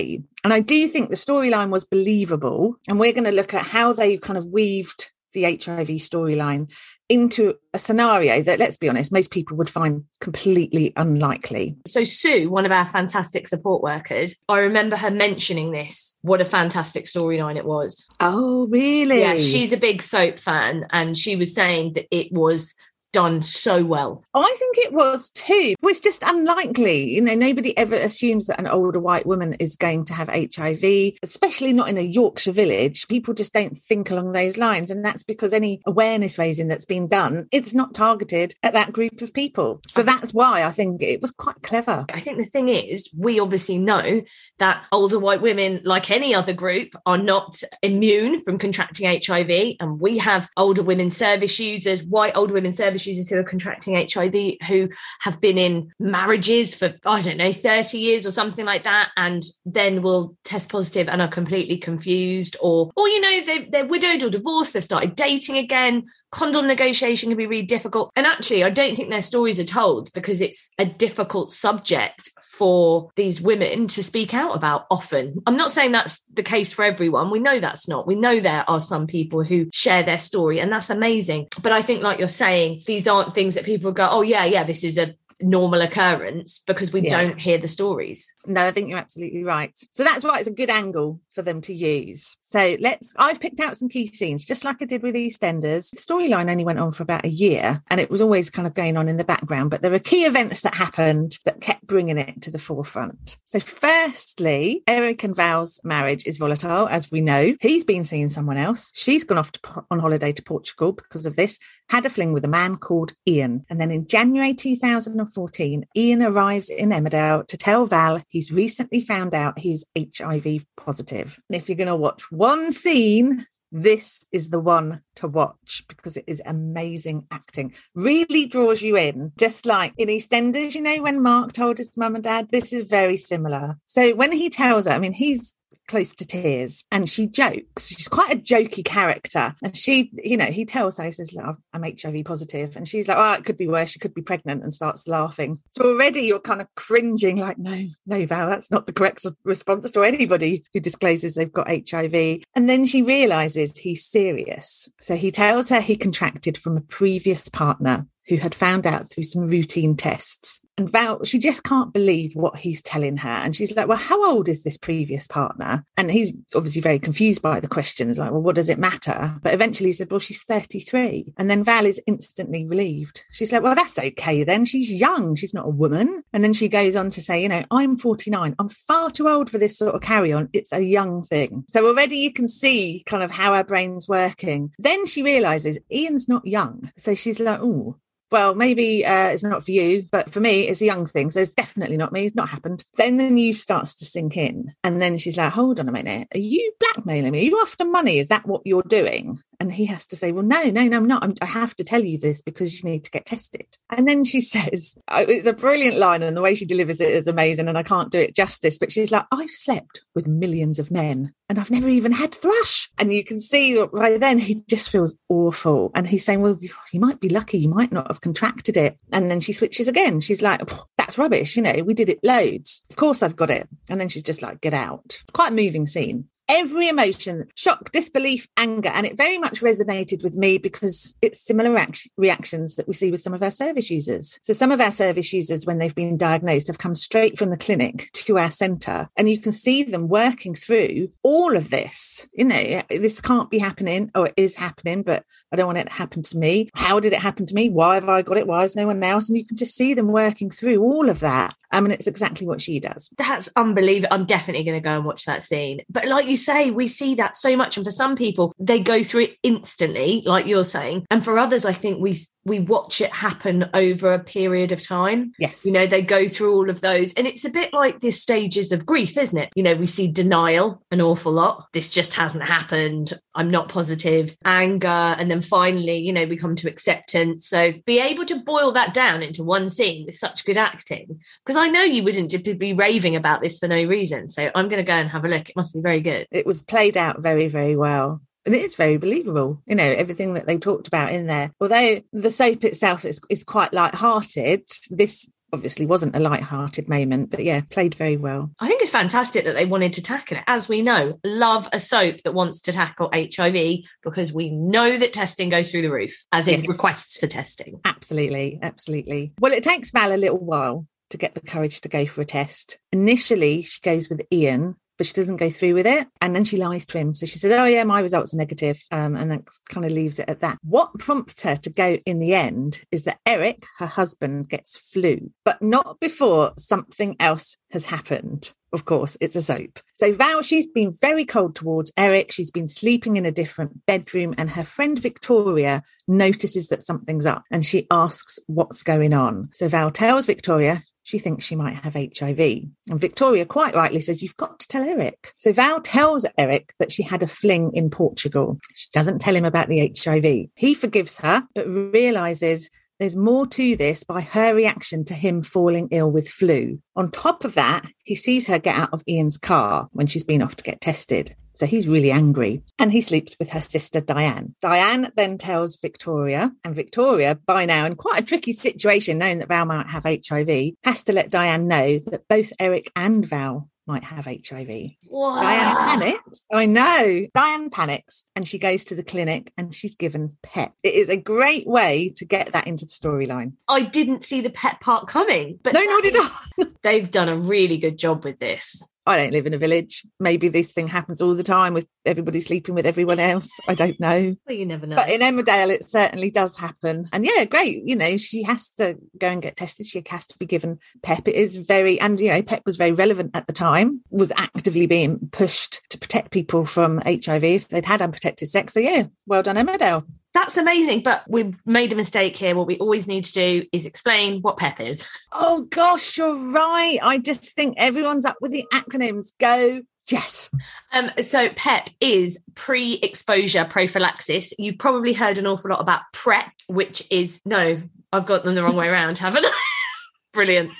And 0.44 0.52
I 0.52 0.60
do 0.60 0.86
think 0.86 1.10
the 1.10 1.16
storyline 1.16 1.70
was 1.70 1.84
believable. 1.84 2.76
And 2.86 3.00
we're 3.00 3.12
going 3.12 3.24
to 3.24 3.32
look 3.32 3.52
at 3.52 3.66
how 3.66 3.92
they 3.92 4.16
kind 4.16 4.38
of 4.38 4.46
weaved 4.46 5.10
the 5.38 5.56
HIV 5.56 5.88
storyline 5.98 6.70
into 7.08 7.54
a 7.72 7.78
scenario 7.78 8.42
that, 8.42 8.58
let's 8.58 8.76
be 8.76 8.88
honest, 8.88 9.12
most 9.12 9.30
people 9.30 9.56
would 9.56 9.70
find 9.70 10.04
completely 10.20 10.92
unlikely. 10.96 11.76
So, 11.86 12.04
Sue, 12.04 12.50
one 12.50 12.66
of 12.66 12.72
our 12.72 12.84
fantastic 12.84 13.48
support 13.48 13.82
workers, 13.82 14.36
I 14.48 14.58
remember 14.58 14.96
her 14.96 15.10
mentioning 15.10 15.70
this. 15.70 16.16
What 16.22 16.40
a 16.40 16.44
fantastic 16.44 17.06
storyline 17.06 17.56
it 17.56 17.64
was. 17.64 18.04
Oh, 18.20 18.66
really? 18.68 19.20
Yeah, 19.20 19.36
she's 19.36 19.72
a 19.72 19.78
big 19.78 20.02
soap 20.02 20.38
fan, 20.38 20.86
and 20.90 21.16
she 21.16 21.36
was 21.36 21.54
saying 21.54 21.94
that 21.94 22.06
it 22.10 22.30
was 22.32 22.74
done 23.12 23.42
so 23.42 23.84
well. 23.84 24.24
I 24.34 24.56
think 24.58 24.78
it 24.78 24.92
was 24.92 25.30
too. 25.30 25.74
It 25.78 25.82
was 25.82 26.00
just 26.00 26.22
unlikely. 26.24 27.10
You 27.10 27.22
know, 27.22 27.34
nobody 27.34 27.76
ever 27.76 27.94
assumes 27.94 28.46
that 28.46 28.58
an 28.58 28.66
older 28.66 29.00
white 29.00 29.26
woman 29.26 29.54
is 29.54 29.76
going 29.76 30.04
to 30.06 30.14
have 30.14 30.28
HIV, 30.28 31.14
especially 31.22 31.72
not 31.72 31.88
in 31.88 31.98
a 31.98 32.02
Yorkshire 32.02 32.52
village. 32.52 33.08
People 33.08 33.34
just 33.34 33.52
don't 33.52 33.76
think 33.76 34.10
along 34.10 34.32
those 34.32 34.56
lines. 34.56 34.90
And 34.90 35.04
that's 35.04 35.22
because 35.22 35.52
any 35.52 35.80
awareness 35.86 36.38
raising 36.38 36.68
that's 36.68 36.86
been 36.86 37.08
done, 37.08 37.48
it's 37.52 37.74
not 37.74 37.94
targeted 37.94 38.54
at 38.62 38.74
that 38.74 38.92
group 38.92 39.20
of 39.22 39.32
people. 39.32 39.80
So 39.88 40.02
that's 40.02 40.34
why 40.34 40.64
I 40.64 40.70
think 40.70 41.02
it 41.02 41.20
was 41.20 41.30
quite 41.30 41.62
clever. 41.62 42.06
I 42.12 42.20
think 42.20 42.38
the 42.38 42.44
thing 42.44 42.68
is, 42.68 43.08
we 43.16 43.40
obviously 43.40 43.78
know 43.78 44.22
that 44.58 44.84
older 44.92 45.18
white 45.18 45.42
women, 45.42 45.80
like 45.84 46.10
any 46.10 46.34
other 46.34 46.52
group, 46.52 46.94
are 47.06 47.18
not 47.18 47.62
immune 47.82 48.42
from 48.44 48.58
contracting 48.58 49.20
HIV. 49.24 49.76
And 49.80 50.00
we 50.00 50.18
have 50.18 50.48
older 50.56 50.82
women 50.82 51.10
service 51.10 51.58
users, 51.58 52.02
white 52.02 52.36
older 52.36 52.54
women 52.54 52.72
service 52.72 52.97
users 53.06 53.28
who 53.28 53.36
are 53.36 53.44
contracting 53.44 53.94
HIV 53.94 54.56
who 54.66 54.88
have 55.20 55.40
been 55.40 55.58
in 55.58 55.92
marriages 55.98 56.74
for, 56.74 56.94
I 57.04 57.20
don't 57.20 57.36
know, 57.36 57.52
30 57.52 57.98
years 57.98 58.26
or 58.26 58.30
something 58.30 58.64
like 58.64 58.84
that, 58.84 59.10
and 59.16 59.42
then 59.64 60.02
will 60.02 60.36
test 60.44 60.70
positive 60.70 61.08
and 61.08 61.22
are 61.22 61.28
completely 61.28 61.78
confused, 61.78 62.56
or, 62.60 62.90
or 62.96 63.08
you 63.08 63.20
know, 63.20 63.44
they, 63.44 63.68
they're 63.70 63.86
widowed 63.86 64.22
or 64.22 64.30
divorced, 64.30 64.74
they've 64.74 64.84
started 64.84 65.16
dating 65.16 65.58
again, 65.58 66.04
condom 66.30 66.66
negotiation 66.66 67.30
can 67.30 67.38
be 67.38 67.46
really 67.46 67.62
difficult. 67.62 68.10
And 68.16 68.26
actually, 68.26 68.64
I 68.64 68.70
don't 68.70 68.96
think 68.96 69.10
their 69.10 69.22
stories 69.22 69.58
are 69.58 69.64
told 69.64 70.12
because 70.12 70.40
it's 70.40 70.70
a 70.78 70.84
difficult 70.84 71.52
subject 71.52 72.30
for 72.58 73.10
these 73.14 73.40
women 73.40 73.86
to 73.86 74.02
speak 74.02 74.34
out 74.34 74.56
about 74.56 74.86
often. 74.90 75.40
I'm 75.46 75.56
not 75.56 75.72
saying 75.72 75.92
that's 75.92 76.20
the 76.32 76.42
case 76.42 76.72
for 76.72 76.84
everyone. 76.84 77.30
We 77.30 77.38
know 77.38 77.60
that's 77.60 77.86
not. 77.86 78.06
We 78.06 78.16
know 78.16 78.40
there 78.40 78.68
are 78.68 78.80
some 78.80 79.06
people 79.06 79.44
who 79.44 79.68
share 79.72 80.02
their 80.02 80.18
story, 80.18 80.58
and 80.58 80.72
that's 80.72 80.90
amazing. 80.90 81.48
But 81.62 81.72
I 81.72 81.82
think, 81.82 82.02
like 82.02 82.18
you're 82.18 82.28
saying, 82.28 82.82
these 82.86 83.06
aren't 83.06 83.34
things 83.34 83.54
that 83.54 83.64
people 83.64 83.92
go, 83.92 84.08
oh, 84.10 84.22
yeah, 84.22 84.44
yeah, 84.44 84.64
this 84.64 84.82
is 84.82 84.98
a 84.98 85.14
normal 85.40 85.82
occurrence 85.82 86.58
because 86.66 86.92
we 86.92 87.02
yeah. 87.02 87.10
don't 87.10 87.38
hear 87.38 87.58
the 87.58 87.68
stories. 87.68 88.32
No, 88.44 88.66
I 88.66 88.72
think 88.72 88.88
you're 88.88 88.98
absolutely 88.98 89.44
right. 89.44 89.72
So 89.92 90.02
that's 90.02 90.24
why 90.24 90.40
it's 90.40 90.48
a 90.48 90.52
good 90.52 90.70
angle 90.70 91.20
for 91.38 91.42
them 91.42 91.60
to 91.60 91.72
use. 91.72 92.36
So 92.40 92.76
let's, 92.80 93.14
I've 93.16 93.38
picked 93.38 93.60
out 93.60 93.76
some 93.76 93.88
key 93.88 94.08
scenes, 94.08 94.44
just 94.44 94.64
like 94.64 94.78
I 94.80 94.86
did 94.86 95.04
with 95.04 95.14
EastEnders. 95.14 95.90
The 95.90 95.96
storyline 95.96 96.50
only 96.50 96.64
went 96.64 96.80
on 96.80 96.90
for 96.90 97.04
about 97.04 97.24
a 97.24 97.28
year 97.28 97.80
and 97.90 98.00
it 98.00 98.10
was 98.10 98.20
always 98.20 98.50
kind 98.50 98.66
of 98.66 98.74
going 98.74 98.96
on 98.96 99.06
in 99.06 99.18
the 99.18 99.22
background, 99.22 99.70
but 99.70 99.80
there 99.80 99.92
were 99.92 100.00
key 100.00 100.24
events 100.24 100.62
that 100.62 100.74
happened 100.74 101.38
that 101.44 101.60
kept 101.60 101.86
bringing 101.86 102.18
it 102.18 102.42
to 102.42 102.50
the 102.50 102.58
forefront. 102.58 103.36
So 103.44 103.60
firstly, 103.60 104.82
Eric 104.88 105.22
and 105.22 105.36
Val's 105.36 105.80
marriage 105.84 106.26
is 106.26 106.38
volatile, 106.38 106.88
as 106.88 107.08
we 107.08 107.20
know. 107.20 107.54
He's 107.60 107.84
been 107.84 108.04
seeing 108.04 108.30
someone 108.30 108.56
else. 108.56 108.90
She's 108.94 109.22
gone 109.22 109.38
off 109.38 109.52
to, 109.52 109.84
on 109.92 110.00
holiday 110.00 110.32
to 110.32 110.42
Portugal 110.42 110.90
because 110.90 111.24
of 111.24 111.36
this, 111.36 111.56
had 111.88 112.04
a 112.04 112.10
fling 112.10 112.32
with 112.32 112.44
a 112.44 112.48
man 112.48 112.76
called 112.76 113.12
Ian. 113.26 113.64
And 113.70 113.80
then 113.80 113.90
in 113.90 114.06
January 114.06 114.54
2014, 114.54 115.86
Ian 115.96 116.22
arrives 116.22 116.68
in 116.68 116.90
Emmerdale 116.90 117.46
to 117.46 117.56
tell 117.56 117.86
Val 117.86 118.22
he's 118.28 118.50
recently 118.50 119.02
found 119.02 119.34
out 119.34 119.58
he's 119.58 119.84
HIV 119.96 120.66
positive. 120.76 121.27
And 121.36 121.56
if 121.56 121.68
you're 121.68 121.76
going 121.76 121.88
to 121.88 121.96
watch 121.96 122.30
one 122.30 122.72
scene, 122.72 123.46
this 123.70 124.24
is 124.32 124.48
the 124.48 124.60
one 124.60 125.02
to 125.16 125.28
watch 125.28 125.84
because 125.88 126.16
it 126.16 126.24
is 126.26 126.40
amazing 126.46 127.26
acting. 127.30 127.74
Really 127.94 128.46
draws 128.46 128.80
you 128.82 128.96
in, 128.96 129.32
just 129.36 129.66
like 129.66 129.92
in 129.98 130.08
EastEnders, 130.08 130.74
you 130.74 130.80
know, 130.80 131.02
when 131.02 131.22
Mark 131.22 131.52
told 131.52 131.78
his 131.78 131.92
mum 131.96 132.14
and 132.14 132.24
dad, 132.24 132.48
this 132.50 132.72
is 132.72 132.84
very 132.84 133.16
similar. 133.16 133.76
So 133.84 134.14
when 134.14 134.32
he 134.32 134.48
tells 134.48 134.86
her, 134.86 134.92
I 134.92 134.98
mean, 134.98 135.12
he's 135.12 135.54
close 135.88 136.14
to 136.14 136.26
tears 136.26 136.84
and 136.92 137.08
she 137.08 137.26
jokes. 137.26 137.88
She's 137.88 138.08
quite 138.08 138.32
a 138.32 138.38
jokey 138.38 138.84
character. 138.84 139.54
And 139.62 139.76
she 139.76 140.12
you 140.22 140.36
know 140.36 140.46
he 140.46 140.64
tells 140.64 140.98
her 140.98 141.04
he 141.04 141.12
says 141.12 141.34
i'm 141.36 141.82
hiv 141.82 142.24
positive. 142.24 142.76
And 142.76 142.86
she's 142.86 143.08
like 143.08 143.16
oh 143.18 143.32
it 143.34 143.44
could 143.44 143.58
be 143.58 143.68
worse. 143.68 143.90
She 143.90 143.98
could 143.98 144.14
be 144.14 144.22
pregnant 144.22 144.62
and 144.62 144.72
starts 144.72 145.08
laughing. 145.08 145.60
So 145.70 145.84
already 145.84 146.22
you're 146.22 146.40
kind 146.40 146.60
of 146.60 146.68
cringing 146.76 147.36
like 147.36 147.58
no 147.58 147.88
no 148.06 148.26
val 148.26 148.46
that's 148.46 148.70
not 148.70 148.86
the 148.86 148.92
correct 148.92 149.26
response 149.44 149.90
to 149.90 150.02
anybody 150.02 150.64
who 150.72 150.80
discloses 150.80 151.34
they've 151.34 151.52
got 151.52 151.68
hiv 151.68 152.14
and 152.54 152.68
then 152.68 152.86
she 152.86 153.02
realizes 153.02 153.76
he's 153.76 154.06
serious. 154.06 154.88
So 155.00 155.16
he 155.16 155.30
tells 155.30 155.68
her 155.70 155.80
he 155.80 155.96
contracted 155.96 156.58
from 156.58 156.76
a 156.76 156.82
previous 156.82 157.48
partner 157.48 158.06
who 158.28 158.36
had 158.36 158.54
found 158.54 158.86
out 158.86 159.10
through 159.10 159.24
some 159.24 159.46
routine 159.46 159.96
tests. 159.96 160.60
And 160.78 160.88
Val, 160.88 161.24
she 161.24 161.40
just 161.40 161.64
can't 161.64 161.92
believe 161.92 162.34
what 162.34 162.56
he's 162.56 162.80
telling 162.80 163.16
her. 163.16 163.28
And 163.28 163.54
she's 163.54 163.74
like, 163.74 163.88
Well, 163.88 163.98
how 163.98 164.30
old 164.30 164.48
is 164.48 164.62
this 164.62 164.78
previous 164.78 165.26
partner? 165.26 165.84
And 165.96 166.08
he's 166.08 166.32
obviously 166.54 166.80
very 166.80 167.00
confused 167.00 167.42
by 167.42 167.58
the 167.58 167.66
questions, 167.66 168.16
like, 168.16 168.30
Well, 168.30 168.42
what 168.42 168.54
does 168.54 168.70
it 168.70 168.78
matter? 168.78 169.36
But 169.42 169.54
eventually 169.54 169.88
he 169.88 169.92
said, 169.92 170.10
Well, 170.10 170.20
she's 170.20 170.44
33. 170.44 171.34
And 171.36 171.50
then 171.50 171.64
Val 171.64 171.84
is 171.84 172.00
instantly 172.06 172.64
relieved. 172.64 173.24
She's 173.32 173.50
like, 173.50 173.62
Well, 173.62 173.74
that's 173.74 173.98
okay 173.98 174.44
then. 174.44 174.64
She's 174.64 174.90
young. 174.92 175.34
She's 175.34 175.52
not 175.52 175.66
a 175.66 175.70
woman. 175.70 176.22
And 176.32 176.44
then 176.44 176.52
she 176.54 176.68
goes 176.68 176.94
on 176.94 177.10
to 177.10 177.22
say, 177.22 177.42
You 177.42 177.48
know, 177.48 177.64
I'm 177.72 177.98
49. 177.98 178.54
I'm 178.56 178.68
far 178.68 179.10
too 179.10 179.28
old 179.28 179.50
for 179.50 179.58
this 179.58 179.76
sort 179.76 179.96
of 179.96 180.00
carry 180.00 180.32
on. 180.32 180.48
It's 180.52 180.72
a 180.72 180.80
young 180.80 181.24
thing. 181.24 181.64
So 181.68 181.86
already 181.88 182.18
you 182.18 182.32
can 182.32 182.46
see 182.46 183.02
kind 183.04 183.24
of 183.24 183.32
how 183.32 183.52
her 183.54 183.64
brain's 183.64 184.06
working. 184.06 184.72
Then 184.78 185.06
she 185.06 185.24
realizes 185.24 185.78
Ian's 185.90 186.28
not 186.28 186.46
young. 186.46 186.92
So 186.98 187.16
she's 187.16 187.40
like, 187.40 187.58
Oh, 187.60 187.96
well, 188.30 188.54
maybe 188.54 189.04
uh, 189.04 189.28
it's 189.28 189.42
not 189.42 189.64
for 189.64 189.70
you, 189.70 190.06
but 190.10 190.30
for 190.32 190.40
me, 190.40 190.68
it's 190.68 190.80
a 190.80 190.86
young 190.86 191.06
thing. 191.06 191.30
So 191.30 191.40
it's 191.40 191.54
definitely 191.54 191.96
not 191.96 192.12
me. 192.12 192.26
It's 192.26 192.36
not 192.36 192.48
happened. 192.48 192.84
Then 192.96 193.16
the 193.16 193.30
news 193.30 193.60
starts 193.60 193.96
to 193.96 194.04
sink 194.04 194.36
in. 194.36 194.74
And 194.84 195.00
then 195.00 195.18
she's 195.18 195.36
like, 195.36 195.52
hold 195.52 195.80
on 195.80 195.88
a 195.88 195.92
minute. 195.92 196.28
Are 196.34 196.38
you 196.38 196.72
blackmailing 196.80 197.32
me? 197.32 197.40
Are 197.40 197.50
you 197.50 197.60
after 197.62 197.84
money? 197.84 198.18
Is 198.18 198.28
that 198.28 198.46
what 198.46 198.62
you're 198.64 198.82
doing? 198.82 199.42
And 199.60 199.72
he 199.72 199.86
has 199.86 200.06
to 200.08 200.16
say, 200.16 200.32
Well, 200.32 200.44
no, 200.44 200.62
no, 200.64 200.84
no, 200.84 200.96
I'm 200.96 201.06
not. 201.06 201.22
I'm, 201.22 201.34
I 201.42 201.46
have 201.46 201.74
to 201.76 201.84
tell 201.84 202.04
you 202.04 202.18
this 202.18 202.40
because 202.40 202.74
you 202.74 202.88
need 202.88 203.04
to 203.04 203.10
get 203.10 203.26
tested. 203.26 203.66
And 203.90 204.06
then 204.06 204.24
she 204.24 204.40
says, 204.40 204.96
It's 205.10 205.46
a 205.46 205.52
brilliant 205.52 205.98
line, 205.98 206.22
and 206.22 206.36
the 206.36 206.42
way 206.42 206.54
she 206.54 206.64
delivers 206.64 207.00
it 207.00 207.10
is 207.10 207.26
amazing. 207.26 207.68
And 207.68 207.78
I 207.78 207.82
can't 207.82 208.12
do 208.12 208.18
it 208.18 208.36
justice. 208.36 208.78
But 208.78 208.92
she's 208.92 209.10
like, 209.10 209.26
I've 209.32 209.50
slept 209.50 210.02
with 210.14 210.26
millions 210.26 210.78
of 210.78 210.90
men 210.90 211.32
and 211.48 211.58
I've 211.58 211.70
never 211.70 211.88
even 211.88 212.12
had 212.12 212.34
thrush. 212.34 212.90
And 212.98 213.12
you 213.12 213.24
can 213.24 213.40
see 213.40 213.82
by 213.92 214.18
then 214.18 214.38
he 214.38 214.62
just 214.68 214.90
feels 214.90 215.14
awful. 215.28 215.90
And 215.94 216.06
he's 216.06 216.24
saying, 216.24 216.42
Well, 216.42 216.58
you 216.92 217.00
might 217.00 217.20
be 217.20 217.28
lucky, 217.28 217.58
you 217.58 217.68
might 217.68 217.92
not 217.92 218.08
have 218.08 218.20
contracted 218.20 218.76
it. 218.76 218.98
And 219.12 219.30
then 219.30 219.40
she 219.40 219.52
switches 219.52 219.88
again. 219.88 220.20
She's 220.20 220.42
like, 220.42 220.68
That's 220.96 221.18
rubbish. 221.18 221.56
You 221.56 221.62
know, 221.62 221.82
we 221.84 221.94
did 221.94 222.10
it 222.10 222.20
loads. 222.22 222.82
Of 222.90 222.96
course 222.96 223.22
I've 223.22 223.36
got 223.36 223.50
it. 223.50 223.68
And 223.88 224.00
then 224.00 224.08
she's 224.08 224.22
just 224.22 224.42
like, 224.42 224.60
Get 224.60 224.74
out. 224.74 225.22
Quite 225.32 225.52
a 225.52 225.54
moving 225.54 225.86
scene 225.86 226.28
every 226.48 226.88
emotion 226.88 227.46
shock 227.54 227.92
disbelief 227.92 228.48
anger 228.56 228.88
and 228.88 229.04
it 229.06 229.16
very 229.16 229.38
much 229.38 229.60
resonated 229.60 230.22
with 230.22 230.36
me 230.36 230.58
because 230.58 231.14
it's 231.20 231.40
similar 231.40 231.70
reac- 231.70 232.08
reactions 232.16 232.76
that 232.76 232.88
we 232.88 232.94
see 232.94 233.10
with 233.10 233.22
some 233.22 233.34
of 233.34 233.42
our 233.42 233.50
service 233.50 233.90
users. 233.90 234.38
So 234.42 234.52
some 234.52 234.72
of 234.72 234.80
our 234.80 234.90
service 234.90 235.32
users 235.32 235.66
when 235.66 235.78
they've 235.78 235.94
been 235.94 236.16
diagnosed 236.16 236.68
have 236.68 236.78
come 236.78 236.94
straight 236.94 237.38
from 237.38 237.50
the 237.50 237.56
clinic 237.56 238.10
to 238.14 238.38
our 238.38 238.50
centre 238.50 239.08
and 239.16 239.28
you 239.28 239.40
can 239.40 239.52
see 239.52 239.82
them 239.82 240.08
working 240.08 240.54
through 240.54 241.10
all 241.22 241.56
of 241.56 241.70
this. 241.70 242.26
You 242.32 242.46
know 242.46 242.82
this 242.88 243.20
can't 243.20 243.50
be 243.50 243.58
happening. 243.58 244.10
Or 244.14 244.28
it 244.28 244.34
is 244.36 244.54
happening 244.54 245.02
but 245.02 245.24
i 245.52 245.56
don't 245.56 245.66
want 245.66 245.78
it 245.78 245.86
to 245.86 245.92
happen 245.92 246.22
to 246.22 246.38
me. 246.38 246.70
How 246.74 247.00
did 247.00 247.12
it 247.12 247.20
happen 247.20 247.46
to 247.46 247.54
me? 247.54 247.68
Why 247.68 247.94
have 247.94 248.08
i 248.08 248.22
got 248.22 248.38
it? 248.38 248.46
Why 248.46 248.64
is 248.64 248.76
no 248.76 248.86
one 248.86 249.02
else? 249.02 249.28
And 249.28 249.36
you 249.36 249.44
can 249.44 249.56
just 249.56 249.74
see 249.74 249.92
them 249.92 250.08
working 250.08 250.50
through 250.50 250.82
all 250.82 251.10
of 251.10 251.20
that. 251.20 251.54
I 251.70 251.80
mean 251.80 251.90
it's 251.90 252.06
exactly 252.06 252.46
what 252.46 252.62
she 252.62 252.80
does. 252.80 253.10
That's 253.18 253.50
unbelievable. 253.54 254.08
I'm 254.12 254.24
definitely 254.24 254.64
going 254.64 254.80
to 254.80 254.84
go 254.84 254.96
and 254.96 255.04
watch 255.04 255.26
that 255.26 255.44
scene. 255.44 255.82
But 255.90 256.06
like 256.06 256.26
you 256.26 256.37
say, 256.38 256.70
we 256.70 256.88
see 256.88 257.14
that 257.16 257.36
so 257.36 257.56
much. 257.56 257.76
And 257.76 257.84
for 257.84 257.92
some 257.92 258.16
people, 258.16 258.54
they 258.58 258.80
go 258.80 259.04
through 259.04 259.24
it 259.24 259.36
instantly, 259.42 260.22
like 260.24 260.46
you're 260.46 260.64
saying. 260.64 261.04
And 261.10 261.22
for 261.22 261.38
others, 261.38 261.64
I 261.66 261.74
think 261.74 262.00
we 262.00 262.18
we 262.48 262.60
watch 262.60 263.00
it 263.00 263.10
happen 263.10 263.68
over 263.74 264.12
a 264.12 264.18
period 264.18 264.72
of 264.72 264.86
time. 264.86 265.32
Yes. 265.38 265.64
You 265.64 265.72
know, 265.72 265.86
they 265.86 266.02
go 266.02 266.28
through 266.28 266.54
all 266.54 266.70
of 266.70 266.80
those. 266.80 267.12
And 267.14 267.26
it's 267.26 267.44
a 267.44 267.50
bit 267.50 267.72
like 267.72 268.00
the 268.00 268.10
stages 268.10 268.72
of 268.72 268.86
grief, 268.86 269.16
isn't 269.16 269.38
it? 269.38 269.50
You 269.54 269.62
know, 269.62 269.74
we 269.74 269.86
see 269.86 270.10
denial 270.10 270.82
an 270.90 271.00
awful 271.00 271.32
lot. 271.32 271.66
This 271.72 271.90
just 271.90 272.14
hasn't 272.14 272.44
happened. 272.44 273.12
I'm 273.34 273.50
not 273.50 273.68
positive. 273.68 274.36
Anger. 274.44 274.88
And 274.88 275.30
then 275.30 275.42
finally, 275.42 275.98
you 275.98 276.12
know, 276.12 276.26
we 276.26 276.36
come 276.36 276.56
to 276.56 276.68
acceptance. 276.68 277.46
So 277.46 277.72
be 277.86 278.00
able 278.00 278.24
to 278.26 278.40
boil 278.40 278.72
that 278.72 278.94
down 278.94 279.22
into 279.22 279.44
one 279.44 279.68
scene 279.68 280.06
with 280.06 280.14
such 280.14 280.44
good 280.44 280.56
acting. 280.56 281.20
Because 281.44 281.56
I 281.56 281.68
know 281.68 281.82
you 281.82 282.02
wouldn't 282.02 282.30
just 282.30 282.58
be 282.58 282.72
raving 282.72 283.16
about 283.16 283.40
this 283.40 283.58
for 283.58 283.68
no 283.68 283.82
reason. 283.84 284.28
So 284.28 284.50
I'm 284.54 284.68
going 284.68 284.84
to 284.84 284.88
go 284.88 284.94
and 284.94 285.08
have 285.10 285.24
a 285.24 285.28
look. 285.28 285.48
It 285.48 285.56
must 285.56 285.74
be 285.74 285.80
very 285.80 286.00
good. 286.00 286.26
It 286.30 286.46
was 286.46 286.62
played 286.62 286.96
out 286.96 287.20
very, 287.20 287.48
very 287.48 287.76
well 287.76 288.20
and 288.48 288.54
it 288.54 288.64
is 288.64 288.74
very 288.74 288.96
believable 288.96 289.62
you 289.66 289.74
know 289.74 289.84
everything 289.84 290.34
that 290.34 290.46
they 290.46 290.56
talked 290.56 290.88
about 290.88 291.12
in 291.12 291.26
there. 291.26 291.52
Although 291.60 292.00
the 292.12 292.30
soap 292.30 292.64
itself 292.64 293.04
is, 293.04 293.20
is 293.28 293.44
quite 293.44 293.74
light-hearted 293.74 294.66
this 294.90 295.28
obviously 295.52 295.86
wasn't 295.86 296.16
a 296.16 296.20
light-hearted 296.20 296.88
moment 296.88 297.30
but 297.30 297.44
yeah 297.44 297.60
played 297.68 297.94
very 297.94 298.16
well. 298.16 298.50
I 298.58 298.68
think 298.68 298.80
it's 298.80 298.90
fantastic 298.90 299.44
that 299.44 299.52
they 299.52 299.66
wanted 299.66 299.92
to 299.94 300.02
tackle 300.02 300.38
it. 300.38 300.44
As 300.46 300.66
we 300.66 300.80
know 300.80 301.20
love 301.24 301.68
a 301.72 301.80
soap 301.80 302.22
that 302.22 302.32
wants 302.32 302.62
to 302.62 302.72
tackle 302.72 303.10
hiv 303.14 303.78
because 304.02 304.32
we 304.32 304.50
know 304.50 304.96
that 304.96 305.12
testing 305.12 305.50
goes 305.50 305.70
through 305.70 305.82
the 305.82 305.90
roof 305.90 306.24
as 306.32 306.48
in 306.48 306.60
yes. 306.60 306.68
requests 306.68 307.18
for 307.18 307.26
testing. 307.26 307.80
Absolutely 307.84 308.58
absolutely. 308.62 309.32
Well 309.38 309.52
it 309.52 309.62
takes 309.62 309.90
val 309.90 310.14
a 310.14 310.16
little 310.16 310.38
while 310.38 310.86
to 311.10 311.18
get 311.18 311.34
the 311.34 311.40
courage 311.40 311.82
to 311.82 311.88
go 311.90 312.06
for 312.06 312.22
a 312.22 312.26
test. 312.26 312.78
Initially 312.92 313.62
she 313.62 313.80
goes 313.82 314.08
with 314.08 314.22
ian 314.32 314.76
but 314.98 315.06
she 315.06 315.14
doesn't 315.14 315.36
go 315.36 315.48
through 315.48 315.74
with 315.74 315.86
it. 315.86 316.06
And 316.20 316.34
then 316.36 316.44
she 316.44 316.58
lies 316.58 316.84
to 316.86 316.98
him. 316.98 317.14
So 317.14 317.24
she 317.24 317.38
says, 317.38 317.52
Oh, 317.58 317.64
yeah, 317.64 317.84
my 317.84 318.00
results 318.00 318.34
are 318.34 318.36
negative. 318.36 318.82
Um, 318.90 319.16
and 319.16 319.30
that 319.30 319.48
kind 319.70 319.86
of 319.86 319.92
leaves 319.92 320.18
it 320.18 320.28
at 320.28 320.40
that. 320.40 320.58
What 320.62 320.98
prompts 320.98 321.42
her 321.42 321.56
to 321.56 321.70
go 321.70 321.98
in 322.04 322.18
the 322.18 322.34
end 322.34 322.80
is 322.90 323.04
that 323.04 323.20
Eric, 323.24 323.64
her 323.78 323.86
husband, 323.86 324.48
gets 324.48 324.76
flu, 324.76 325.30
but 325.44 325.62
not 325.62 326.00
before 326.00 326.52
something 326.58 327.16
else 327.20 327.56
has 327.70 327.86
happened. 327.86 328.52
Of 328.72 328.84
course, 328.84 329.16
it's 329.20 329.36
a 329.36 329.40
soap. 329.40 329.80
So 329.94 330.12
Val, 330.12 330.42
she's 330.42 330.66
been 330.66 330.92
very 330.92 331.24
cold 331.24 331.54
towards 331.54 331.90
Eric. 331.96 332.32
She's 332.32 332.50
been 332.50 332.68
sleeping 332.68 333.16
in 333.16 333.24
a 333.24 333.32
different 333.32 333.86
bedroom, 333.86 334.34
and 334.36 334.50
her 334.50 334.64
friend 334.64 334.98
Victoria 334.98 335.82
notices 336.06 336.68
that 336.68 336.82
something's 336.82 337.24
up 337.24 337.44
and 337.50 337.64
she 337.64 337.86
asks 337.90 338.38
what's 338.46 338.82
going 338.82 339.14
on. 339.14 339.48
So 339.54 339.68
Val 339.68 339.90
tells 339.90 340.26
Victoria 340.26 340.82
she 341.08 341.18
thinks 341.18 341.46
she 341.46 341.56
might 341.56 341.72
have 341.72 341.94
HIV. 341.94 342.38
And 342.38 343.00
Victoria 343.00 343.46
quite 343.46 343.74
rightly 343.74 343.98
says, 343.98 344.22
You've 344.22 344.36
got 344.36 344.60
to 344.60 344.68
tell 344.68 344.82
Eric. 344.82 345.32
So 345.38 345.54
Val 345.54 345.80
tells 345.80 346.26
Eric 346.36 346.74
that 346.78 346.92
she 346.92 347.02
had 347.02 347.22
a 347.22 347.26
fling 347.26 347.70
in 347.72 347.88
Portugal. 347.88 348.58
She 348.74 348.88
doesn't 348.92 349.20
tell 349.20 349.34
him 349.34 349.46
about 349.46 349.68
the 349.68 349.90
HIV. 349.96 350.50
He 350.54 350.74
forgives 350.74 351.16
her, 351.16 351.48
but 351.54 351.66
realizes 351.66 352.68
there's 352.98 353.16
more 353.16 353.46
to 353.46 353.74
this 353.74 354.04
by 354.04 354.20
her 354.20 354.54
reaction 354.54 355.02
to 355.06 355.14
him 355.14 355.40
falling 355.42 355.88
ill 355.92 356.10
with 356.10 356.28
flu. 356.28 356.78
On 356.94 357.10
top 357.10 357.42
of 357.42 357.54
that, 357.54 357.86
he 358.04 358.14
sees 358.14 358.46
her 358.46 358.58
get 358.58 358.76
out 358.76 358.90
of 358.92 359.02
Ian's 359.08 359.38
car 359.38 359.88
when 359.92 360.08
she's 360.08 360.24
been 360.24 360.42
off 360.42 360.56
to 360.56 360.64
get 360.64 360.82
tested. 360.82 361.34
So 361.58 361.66
he's 361.66 361.88
really 361.88 362.12
angry 362.12 362.62
and 362.78 362.92
he 362.92 363.00
sleeps 363.00 363.34
with 363.36 363.50
her 363.50 363.60
sister 363.60 364.00
Diane. 364.00 364.54
Diane 364.62 365.10
then 365.16 365.38
tells 365.38 365.76
Victoria, 365.76 366.52
and 366.62 366.72
Victoria, 366.72 367.34
by 367.34 367.64
now 367.64 367.84
in 367.84 367.96
quite 367.96 368.20
a 368.20 368.24
tricky 368.24 368.52
situation, 368.52 369.18
knowing 369.18 369.40
that 369.40 369.48
Val 369.48 369.66
might 369.66 369.88
have 369.88 370.04
HIV, 370.04 370.74
has 370.84 371.02
to 371.04 371.12
let 371.12 371.30
Diane 371.30 371.66
know 371.66 371.98
that 371.98 372.28
both 372.28 372.52
Eric 372.60 372.92
and 372.94 373.26
Val 373.26 373.68
might 373.88 374.04
have 374.04 374.26
HIV. 374.26 374.68
Wow. 375.10 375.40
Diane 375.42 375.76
panics. 375.76 376.42
I 376.52 376.66
know. 376.66 377.26
Diane 377.34 377.70
panics 377.70 378.22
and 378.36 378.46
she 378.46 378.58
goes 378.58 378.84
to 378.84 378.94
the 378.94 379.02
clinic 379.02 379.52
and 379.56 379.74
she's 379.74 379.96
given 379.96 380.36
PEP. 380.42 380.74
It 380.84 380.94
is 380.94 381.08
a 381.08 381.16
great 381.16 381.66
way 381.66 382.12
to 382.16 382.24
get 382.24 382.52
that 382.52 382.68
into 382.68 382.84
the 382.84 382.90
storyline. 382.90 383.54
I 383.66 383.80
didn't 383.80 384.22
see 384.22 384.42
the 384.42 384.50
PEP 384.50 384.80
part 384.80 385.08
coming, 385.08 385.58
but 385.62 385.72
no, 385.72 385.82
nor 385.82 386.02
did 386.02 386.14
I. 386.16 386.30
they've 386.82 387.10
done 387.10 387.28
a 387.28 387.36
really 387.36 387.78
good 387.78 387.98
job 387.98 388.24
with 388.24 388.38
this. 388.38 388.86
I 389.08 389.16
don't 389.16 389.32
live 389.32 389.46
in 389.46 389.54
a 389.54 389.58
village. 389.58 390.04
Maybe 390.20 390.48
this 390.48 390.72
thing 390.72 390.86
happens 390.86 391.22
all 391.22 391.34
the 391.34 391.42
time 391.42 391.72
with 391.72 391.86
everybody 392.04 392.40
sleeping 392.40 392.74
with 392.74 392.86
everyone 392.86 393.18
else. 393.18 393.48
I 393.66 393.74
don't 393.74 393.98
know. 393.98 394.36
Well, 394.46 394.56
you 394.56 394.66
never 394.66 394.86
know. 394.86 394.96
But 394.96 395.08
in 395.08 395.22
Emmerdale, 395.22 395.70
it 395.70 395.88
certainly 395.88 396.30
does 396.30 396.56
happen. 396.56 397.08
And 397.12 397.24
yeah, 397.24 397.44
great. 397.46 397.82
You 397.84 397.96
know, 397.96 398.18
she 398.18 398.42
has 398.42 398.68
to 398.78 398.96
go 399.18 399.28
and 399.28 399.40
get 399.40 399.56
tested. 399.56 399.86
She 399.86 400.02
has 400.08 400.26
to 400.26 400.38
be 400.38 400.46
given 400.46 400.78
PEP. 401.02 401.28
It 401.28 401.34
is 401.34 401.56
very, 401.56 401.98
and 402.00 402.20
you 402.20 402.28
know, 402.28 402.42
PEP 402.42 402.62
was 402.66 402.76
very 402.76 402.92
relevant 402.92 403.30
at 403.34 403.46
the 403.46 403.52
time, 403.52 404.02
was 404.10 404.32
actively 404.36 404.86
being 404.86 405.28
pushed 405.32 405.80
to 405.90 405.98
protect 405.98 406.30
people 406.30 406.66
from 406.66 406.98
HIV 406.98 407.44
if 407.44 407.68
they'd 407.68 407.86
had 407.86 408.02
unprotected 408.02 408.48
sex. 408.48 408.74
So 408.74 408.80
yeah, 408.80 409.04
well 409.26 409.42
done, 409.42 409.56
Emmerdale 409.56 410.04
that's 410.34 410.56
amazing. 410.56 411.02
But 411.02 411.22
we've 411.28 411.56
made 411.66 411.92
a 411.92 411.96
mistake 411.96 412.36
here. 412.36 412.54
What 412.54 412.66
we 412.66 412.78
always 412.78 413.06
need 413.06 413.24
to 413.24 413.32
do 413.32 413.64
is 413.72 413.86
explain 413.86 414.40
what 414.42 414.56
PEP 414.56 414.80
is. 414.80 415.08
Oh 415.32 415.66
gosh, 415.70 416.16
you're 416.16 416.52
right. 416.52 416.98
I 417.02 417.18
just 417.18 417.52
think 417.54 417.76
everyone's 417.78 418.24
up 418.24 418.36
with 418.40 418.52
the 418.52 418.64
acronyms. 418.72 419.32
Go 419.38 419.82
Yes. 420.10 420.48
Um, 420.92 421.10
so 421.20 421.50
PEP 421.50 421.90
is 422.00 422.38
pre-exposure 422.54 423.66
prophylaxis. 423.66 424.54
You've 424.58 424.78
probably 424.78 425.12
heard 425.12 425.38
an 425.38 425.46
awful 425.46 425.70
lot 425.70 425.80
about 425.80 426.00
PrEP, 426.12 426.50
which 426.68 427.06
is 427.10 427.40
no, 427.44 427.80
I've 428.12 428.26
got 428.26 428.44
them 428.44 428.54
the 428.54 428.62
wrong 428.62 428.76
way 428.76 428.88
around, 428.88 429.18
haven't 429.18 429.44
I? 429.44 429.52
Brilliant. 430.32 430.70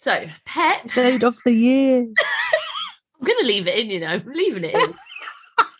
So 0.00 0.26
PEP 0.44 0.78
episode 0.80 1.24
of 1.24 1.36
the 1.44 1.52
year. 1.52 2.00
I'm 3.20 3.26
going 3.26 3.38
to 3.38 3.46
leave 3.46 3.66
it 3.68 3.78
in. 3.78 3.90
You 3.90 4.00
know, 4.00 4.08
I'm 4.08 4.26
leaving 4.26 4.64
it 4.64 4.74
in. 4.74 4.94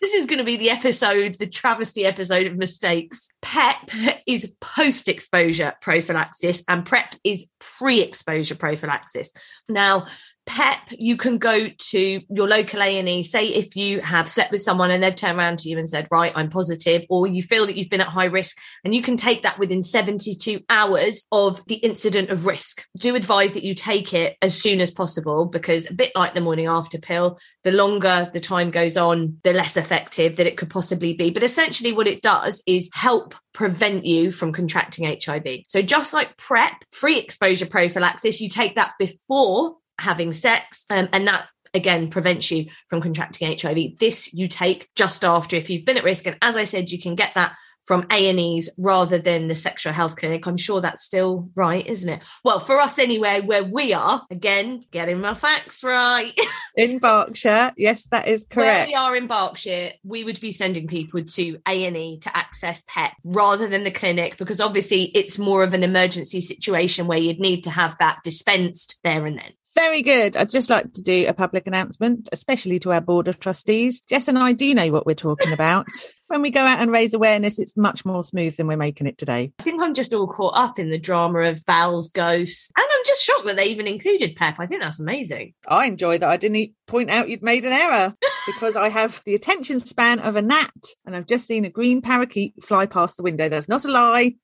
This 0.05 0.13
is 0.13 0.27
going 0.27 0.37
to 0.37 0.45
be 0.45 0.57
the 0.57 0.69
episode, 0.69 1.37
the 1.39 1.47
travesty 1.47 2.05
episode 2.05 2.45
of 2.45 2.55
mistakes. 2.55 3.27
PEP 3.41 3.89
is 4.27 4.53
post 4.61 5.09
exposure 5.09 5.73
prophylaxis 5.81 6.63
and 6.67 6.85
PrEP 6.85 7.15
is 7.23 7.47
pre 7.59 8.03
exposure 8.03 8.53
prophylaxis. 8.53 9.33
Now, 9.67 10.05
PEP, 10.45 10.77
you 10.91 11.17
can 11.17 11.37
go 11.37 11.67
to 11.67 12.21
your 12.29 12.47
local 12.47 12.81
A&E. 12.81 13.23
Say 13.23 13.47
if 13.47 13.75
you 13.75 14.01
have 14.01 14.29
slept 14.29 14.51
with 14.51 14.61
someone 14.61 14.91
and 14.91 15.01
they've 15.01 15.15
turned 15.15 15.37
around 15.37 15.59
to 15.59 15.69
you 15.69 15.77
and 15.77 15.89
said, 15.89 16.07
right, 16.11 16.31
I'm 16.35 16.49
positive, 16.49 17.03
or 17.09 17.27
you 17.27 17.41
feel 17.41 17.65
that 17.65 17.75
you've 17.75 17.89
been 17.89 18.01
at 18.01 18.07
high 18.07 18.25
risk 18.25 18.57
and 18.83 18.93
you 18.93 19.01
can 19.01 19.17
take 19.17 19.43
that 19.43 19.57
within 19.57 19.81
72 19.81 20.61
hours 20.69 21.25
of 21.31 21.61
the 21.67 21.75
incident 21.75 22.29
of 22.29 22.45
risk. 22.45 22.85
Do 22.97 23.15
advise 23.15 23.53
that 23.53 23.63
you 23.63 23.73
take 23.73 24.13
it 24.13 24.37
as 24.41 24.59
soon 24.59 24.81
as 24.81 24.91
possible 24.91 25.45
because 25.45 25.89
a 25.89 25.93
bit 25.93 26.11
like 26.15 26.33
the 26.33 26.41
morning 26.41 26.67
after 26.67 26.99
pill, 26.99 27.39
the 27.63 27.71
longer 27.71 28.29
the 28.31 28.39
time 28.39 28.71
goes 28.71 28.97
on, 28.97 29.37
the 29.43 29.53
less 29.53 29.77
effective 29.77 30.37
that 30.37 30.47
it 30.47 30.57
could 30.57 30.69
possibly 30.69 31.13
be. 31.13 31.31
But 31.31 31.43
essentially 31.43 31.91
what 31.91 32.07
it 32.07 32.21
does 32.21 32.61
is 32.67 32.89
help 32.93 33.33
prevent 33.53 34.05
you 34.05 34.31
from 34.31 34.53
contracting 34.53 35.17
HIV. 35.19 35.45
So 35.67 35.81
just 35.81 36.13
like 36.13 36.37
PrEP, 36.37 36.83
pre 36.91 37.17
exposure 37.17 37.65
prophylaxis, 37.65 38.41
you 38.41 38.49
take 38.49 38.75
that 38.75 38.93
before 38.99 39.77
having 40.05 40.33
sex, 40.33 40.85
um, 40.89 41.09
and 41.11 41.27
that 41.27 41.47
again 41.73 42.09
prevents 42.09 42.49
you 42.51 42.67
from 42.89 43.01
contracting 43.01 43.57
HIV. 43.59 43.99
This 43.99 44.33
you 44.33 44.47
take 44.47 44.89
just 44.95 45.25
after 45.25 45.55
if 45.55 45.69
you've 45.69 45.85
been 45.85 45.97
at 45.97 46.03
risk, 46.03 46.25
and 46.27 46.37
as 46.41 46.55
I 46.55 46.63
said, 46.63 46.89
you 46.89 47.01
can 47.01 47.15
get 47.15 47.33
that 47.35 47.55
from 47.85 48.05
A&Es 48.11 48.67
rather 48.77 49.19
than 49.19 49.47
the 49.47 49.55
sexual 49.55 49.93
health 49.93 50.15
clinic. 50.15 50.45
I'm 50.47 50.57
sure 50.57 50.81
that's 50.81 51.03
still 51.03 51.49
right, 51.55 51.85
isn't 51.85 52.09
it? 52.09 52.19
Well, 52.43 52.59
for 52.59 52.81
us 52.81 52.97
anyway, 52.97 53.41
where 53.41 53.63
we 53.63 53.93
are, 53.93 54.23
again, 54.31 54.83
getting 54.91 55.21
my 55.21 55.35
facts 55.35 55.83
right. 55.83 56.33
in 56.75 56.97
Berkshire, 56.97 57.73
yes, 57.77 58.05
that 58.05 58.27
is 58.27 58.45
correct. 58.49 58.77
Where 58.77 58.87
we 58.87 58.95
are 58.95 59.15
in 59.15 59.27
Berkshire, 59.27 59.91
we 60.03 60.23
would 60.23 60.41
be 60.41 60.51
sending 60.51 60.87
people 60.87 61.23
to 61.23 61.59
A&E 61.67 62.19
to 62.21 62.35
access 62.35 62.83
PEP 62.87 63.13
rather 63.23 63.67
than 63.67 63.83
the 63.83 63.91
clinic 63.91 64.37
because 64.37 64.59
obviously 64.59 65.03
it's 65.13 65.37
more 65.37 65.63
of 65.63 65.75
an 65.75 65.83
emergency 65.83 66.41
situation 66.41 67.05
where 67.05 67.19
you'd 67.19 67.39
need 67.39 67.63
to 67.65 67.69
have 67.69 67.95
that 67.99 68.19
dispensed 68.23 68.99
there 69.03 69.25
and 69.25 69.37
then. 69.37 69.51
Very 69.75 70.01
good. 70.01 70.37
I'd 70.37 70.49
just 70.49 70.69
like 70.69 70.93
to 70.93 71.01
do 71.01 71.25
a 71.27 71.33
public 71.33 71.67
announcement, 71.67 72.29
especially 72.31 72.79
to 72.79 72.93
our 72.93 73.01
board 73.01 73.27
of 73.27 73.41
trustees. 73.41 73.99
Jess 73.99 74.29
and 74.29 74.39
I 74.39 74.53
do 74.53 74.73
know 74.73 74.89
what 74.89 75.05
we're 75.05 75.15
talking 75.15 75.51
about. 75.51 75.87
when 76.27 76.41
we 76.41 76.49
go 76.49 76.61
out 76.61 76.79
and 76.79 76.91
raise 76.91 77.13
awareness, 77.13 77.59
it's 77.59 77.75
much 77.75 78.05
more 78.05 78.23
smooth 78.23 78.55
than 78.55 78.67
we're 78.67 78.77
making 78.77 79.05
it 79.05 79.17
today. 79.17 79.51
I 79.59 79.63
think 79.63 79.81
I'm 79.81 79.93
just 79.93 80.13
all 80.13 80.27
caught 80.27 80.55
up 80.55 80.79
in 80.79 80.91
the 80.91 80.97
drama 80.97 81.39
of 81.39 81.61
Val's 81.65 82.09
ghosts. 82.09 82.71
And 82.77 82.85
I'm 82.89 83.05
just 83.05 83.23
shocked 83.23 83.45
that 83.47 83.57
they 83.57 83.65
even 83.65 83.85
included 83.85 84.37
Pep. 84.37 84.55
I 84.59 84.65
think 84.65 84.81
that's 84.81 85.01
amazing. 85.01 85.53
I 85.67 85.87
enjoy 85.87 86.19
that 86.19 86.29
I 86.29 86.37
didn't 86.37 86.71
point 86.87 87.09
out 87.09 87.29
you'd 87.29 87.43
made 87.43 87.65
an 87.65 87.73
error 87.73 88.15
because 88.45 88.77
I 88.77 88.87
have 88.87 89.21
the 89.25 89.35
attention 89.35 89.81
span 89.81 90.19
of 90.19 90.37
a 90.37 90.41
gnat 90.41 90.71
and 91.05 91.17
I've 91.17 91.27
just 91.27 91.47
seen 91.47 91.65
a 91.65 91.69
green 91.69 92.01
parakeet 92.01 92.63
fly 92.63 92.85
past 92.85 93.17
the 93.17 93.23
window. 93.23 93.49
That's 93.49 93.69
not 93.69 93.83
a 93.83 93.91
lie. 93.91 94.35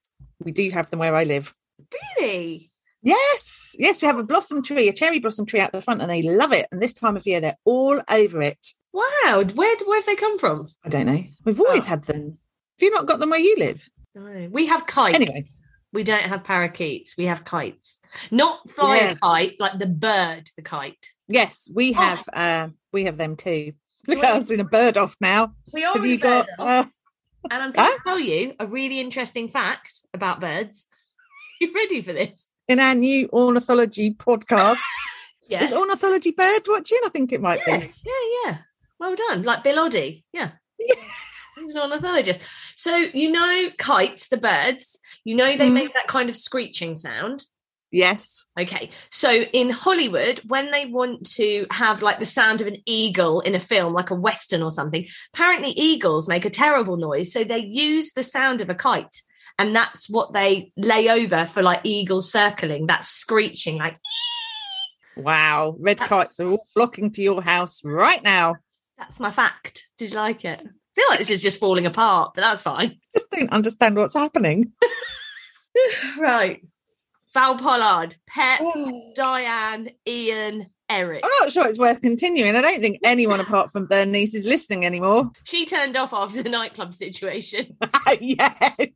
We 0.44 0.52
do 0.52 0.70
have 0.72 0.90
them 0.90 1.00
where 1.00 1.16
I 1.16 1.24
live. 1.24 1.54
Really? 2.20 2.71
Yes, 3.04 3.76
yes, 3.80 4.02
we 4.02 4.06
have 4.08 4.20
a 4.20 4.24
blossom 4.24 4.62
tree, 4.62 4.88
a 4.88 4.94
cherry 4.94 5.20
blossom 5.20 5.46
tree 5.46 5.60
out 5.60 5.72
the 5.72 5.82
front, 5.82 6.02
and 6.02 6.12
they 6.12 6.22
love 6.22 6.54
it. 6.54 6.68
And 6.72 6.82
this 6.82 6.94
time 6.94 7.18
of 7.18 7.26
year, 7.26 7.40
they're 7.42 7.58
all 7.66 8.00
over 8.10 8.42
it. 8.42 8.74
Wow, 8.94 9.44
where 9.56 9.76
where 9.86 9.98
have 10.00 10.06
they 10.06 10.16
come 10.16 10.38
from? 10.38 10.68
I 10.86 10.90
don't 10.90 11.08
know. 11.08 11.24
We've 11.46 11.60
always 11.60 11.84
Oh. 11.84 11.88
had 11.88 12.06
them. 12.06 12.38
Have 12.80 12.82
you 12.88 12.92
not 12.92 13.08
got 13.08 13.20
them 13.20 13.32
where 13.32 13.40
you 13.40 13.56
live? 13.58 13.88
No, 14.14 14.50
we 14.52 14.68
have 14.68 14.86
kites. 14.88 15.16
Anyways. 15.16 15.60
we 15.94 16.04
don't 16.04 16.24
have 16.24 16.44
parakeets. 16.44 17.18
We 17.18 17.26
have 17.26 17.44
kites, 17.44 18.00
not 18.30 18.70
flying 18.70 19.10
Yeah. 19.10 19.16
kite, 19.22 19.60
like 19.60 19.78
the 19.80 19.88
bird, 19.88 20.50
the 20.56 20.62
kite. 20.62 21.08
Yes, 21.28 21.70
we 21.74 21.92
Oh. 21.92 21.94
have. 21.96 22.30
Uh, 22.32 22.70
we 22.94 23.06
have 23.06 23.18
them 23.18 23.36
too. 23.36 23.74
Look 24.08 24.20
at 24.24 24.36
us 24.36 24.50
in 24.52 24.60
a 24.60 24.64
bird 24.66 24.98
off 24.98 25.16
now. 25.22 25.54
We 25.74 25.84
are 25.84 25.94
Have 25.96 26.06
you 26.06 26.18
got? 26.18 26.48
Uh, 26.60 26.86
and 27.50 27.64
I'm 27.64 27.72
going 27.72 27.88
to 27.90 27.94
Huh? 27.94 28.00
tell 28.04 28.20
you 28.20 28.54
a 28.60 28.68
really 28.68 29.00
interesting 29.00 29.48
fact 29.50 30.02
about 30.14 30.40
birds. 30.40 30.86
You 31.62 31.72
ready 31.76 32.02
for 32.02 32.12
this? 32.12 32.48
In 32.72 32.80
our 32.80 32.96
new 32.96 33.30
ornithology 33.32 34.14
podcast, 34.14 34.78
Yes. 35.50 35.72
is 35.72 35.78
ornithology 35.78 36.32
bird 36.32 36.62
watching? 36.68 37.00
I 37.06 37.10
think 37.10 37.32
it 37.34 37.42
might 37.42 37.60
Yes, 37.68 38.04
yeah, 38.06 38.42
yeah. 38.52 38.58
Well 39.00 39.16
done. 39.16 39.44
Like 39.44 39.64
Bill 39.64 39.78
Oddie. 39.90 40.24
Yeah. 40.32 40.52
be. 40.80 40.94
He's 41.58 41.76
an 41.76 41.82
ornithologist. 41.82 42.42
So 42.76 42.96
you 42.96 43.32
know 43.32 43.70
kites, 43.78 44.30
the 44.30 44.38
birds, 44.38 44.98
you 45.26 45.36
know 45.36 45.58
they 45.58 45.70
Mm. 45.70 45.74
make 45.74 45.94
that 45.94 46.08
kind 46.08 46.30
of 46.30 46.38
screeching 46.38 46.96
sound. 46.96 47.44
Yes. 47.92 48.46
Okay. 48.58 48.90
So 49.10 49.30
in 49.30 49.70
Hollywood, 49.70 50.40
when 50.48 50.72
they 50.72 50.86
want 50.86 51.30
to 51.32 51.68
have 51.72 52.02
like 52.02 52.20
the 52.20 52.26
sound 52.26 52.62
of 52.62 52.68
an 52.68 52.78
eagle 52.86 53.42
in 53.42 53.54
a 53.54 53.60
film, 53.60 53.92
like 53.94 54.12
a 54.12 54.16
Western 54.16 54.62
or 54.64 54.72
something, 54.72 55.06
apparently 55.34 55.72
eagles 55.72 56.28
make 56.30 56.46
a 56.46 56.50
terrible 56.50 56.96
noise. 56.96 57.34
So 57.34 57.44
they 57.44 57.60
use 57.60 58.14
the 58.14 58.24
sound 58.24 58.62
of 58.62 58.70
a 58.70 58.76
kite. 58.76 59.22
And 59.60 59.76
that's 59.76 60.10
what 60.10 60.34
they 60.34 60.72
lay 60.78 61.10
over 61.10 61.46
for 61.46 61.62
like 61.62 61.82
eagles 61.84 62.32
circling, 62.32 62.88
that 62.88 63.04
screeching, 63.06 63.78
like 63.78 63.98
Wow. 65.18 65.76
Red 65.80 65.98
That's- 66.00 66.10
kites 66.10 66.40
are 66.40 66.50
all 66.52 66.66
flocking 66.74 67.12
to 67.12 67.22
your 67.22 67.42
house 67.42 67.82
right 67.84 68.24
now. 68.24 68.56
that's 68.98 69.20
my 69.20 69.30
fact. 69.32 69.88
Did 69.98 70.12
you 70.12 70.18
like 70.18 70.46
it? 70.46 70.60
I 70.60 70.64
feel 70.96 71.06
like 71.10 71.20
this 71.20 71.30
is 71.30 71.42
just 71.42 71.60
falling 71.60 71.86
apart, 71.86 72.34
but 72.36 72.42
that's 72.42 72.62
fine. 72.62 72.98
Just 73.14 73.30
don't 73.32 73.50
understand 73.52 73.96
what's 73.96 74.16
happening. 74.16 74.72
Right. 76.20 76.62
Val 77.34 77.58
Pollard, 77.58 78.16
Pep, 78.28 78.62
Diane, 79.16 79.90
Ian, 80.06 80.68
Eric. 80.92 81.24
I'm 81.24 81.32
not 81.40 81.52
sure 81.52 81.66
it's 81.68 81.80
worth 81.80 82.02
continuing. 82.02 82.56
I 82.56 82.62
don't 82.62 82.82
think 82.82 83.00
anyone 83.04 83.40
apart 83.40 83.72
from 83.72 83.88
Bernice 83.88 84.36
is 84.36 84.46
listening 84.46 84.86
anymore. 84.86 85.32
She 85.44 85.66
turned 85.66 85.98
off 85.98 86.14
after 86.14 86.44
the 86.44 86.50
nightclub 86.50 86.94
situation. 86.94 87.76
yes. 88.22 88.88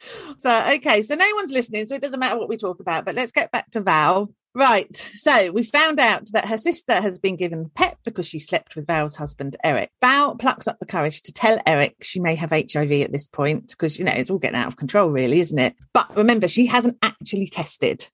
so 0.38 0.72
okay, 0.74 1.02
so 1.02 1.14
no 1.14 1.26
one's 1.34 1.52
listening, 1.52 1.86
so 1.86 1.94
it 1.94 2.02
doesn't 2.02 2.20
matter 2.20 2.38
what 2.38 2.48
we 2.48 2.56
talk 2.56 2.80
about. 2.80 3.04
But 3.04 3.14
let's 3.14 3.32
get 3.32 3.52
back 3.52 3.70
to 3.70 3.80
Val. 3.80 4.30
Right. 4.54 4.96
So 5.14 5.50
we 5.50 5.64
found 5.64 5.98
out 5.98 6.30
that 6.32 6.46
her 6.46 6.58
sister 6.58 6.94
has 6.94 7.18
been 7.18 7.36
given 7.36 7.70
PEP 7.74 7.98
because 8.04 8.26
she 8.26 8.38
slept 8.38 8.76
with 8.76 8.86
Val's 8.86 9.16
husband, 9.16 9.56
Eric. 9.64 9.90
Val 10.00 10.36
plucks 10.36 10.68
up 10.68 10.78
the 10.78 10.86
courage 10.86 11.22
to 11.22 11.32
tell 11.32 11.58
Eric 11.66 11.96
she 12.02 12.20
may 12.20 12.36
have 12.36 12.50
HIV 12.50 12.92
at 12.92 13.12
this 13.12 13.26
point 13.26 13.68
because, 13.70 13.98
you 13.98 14.04
know, 14.04 14.12
it's 14.12 14.30
all 14.30 14.38
getting 14.38 14.58
out 14.58 14.68
of 14.68 14.76
control, 14.76 15.10
really, 15.10 15.40
isn't 15.40 15.58
it? 15.58 15.74
But 15.92 16.16
remember, 16.16 16.46
she 16.46 16.66
hasn't 16.66 16.98
actually 17.02 17.48
tested. 17.48 18.08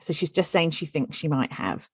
So 0.00 0.12
she's 0.12 0.30
just 0.30 0.50
saying 0.50 0.70
she 0.70 0.86
thinks 0.86 1.16
she 1.16 1.28
might 1.28 1.52
have. 1.52 1.88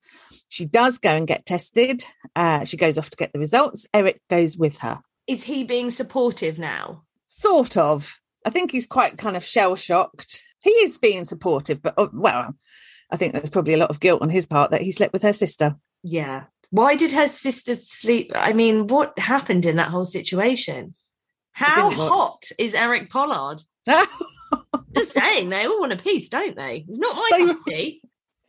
She 0.48 0.64
does 0.64 0.98
go 0.98 1.10
and 1.10 1.26
get 1.26 1.46
tested. 1.46 2.04
Uh, 2.34 2.64
she 2.64 2.76
goes 2.76 2.98
off 2.98 3.10
to 3.10 3.16
get 3.16 3.32
the 3.32 3.38
results. 3.38 3.86
Eric 3.94 4.20
goes 4.28 4.56
with 4.56 4.78
her. 4.78 5.00
Is 5.26 5.44
he 5.44 5.64
being 5.64 5.90
supportive 5.90 6.58
now? 6.58 7.04
Sort 7.28 7.76
of. 7.76 8.18
I 8.44 8.50
think 8.50 8.72
he's 8.72 8.86
quite 8.86 9.18
kind 9.18 9.36
of 9.36 9.44
shell 9.44 9.76
shocked. 9.76 10.42
He 10.60 10.70
is 10.70 10.98
being 10.98 11.24
supportive, 11.24 11.80
but 11.80 11.94
oh, 11.96 12.10
well, 12.12 12.54
I 13.10 13.16
think 13.16 13.32
there's 13.32 13.50
probably 13.50 13.74
a 13.74 13.78
lot 13.78 13.90
of 13.90 14.00
guilt 14.00 14.22
on 14.22 14.30
his 14.30 14.46
part 14.46 14.70
that 14.72 14.82
he 14.82 14.90
slept 14.90 15.12
with 15.12 15.22
her 15.22 15.32
sister. 15.32 15.76
Yeah. 16.02 16.44
Why 16.70 16.96
did 16.96 17.12
her 17.12 17.28
sister 17.28 17.76
sleep? 17.76 18.32
I 18.34 18.52
mean, 18.52 18.86
what 18.86 19.18
happened 19.18 19.66
in 19.66 19.76
that 19.76 19.90
whole 19.90 20.04
situation? 20.04 20.94
How 21.52 21.90
hot 21.90 22.44
is 22.58 22.74
Eric 22.74 23.10
Pollard? 23.10 23.62
Just 24.94 25.12
saying, 25.12 25.48
they 25.48 25.66
all 25.66 25.80
want 25.80 25.92
a 25.92 25.96
piece, 25.96 26.28
don't 26.28 26.56
they? 26.56 26.84
It's 26.88 26.98
not 26.98 27.16
my 27.16 27.54
tea. 27.66 28.02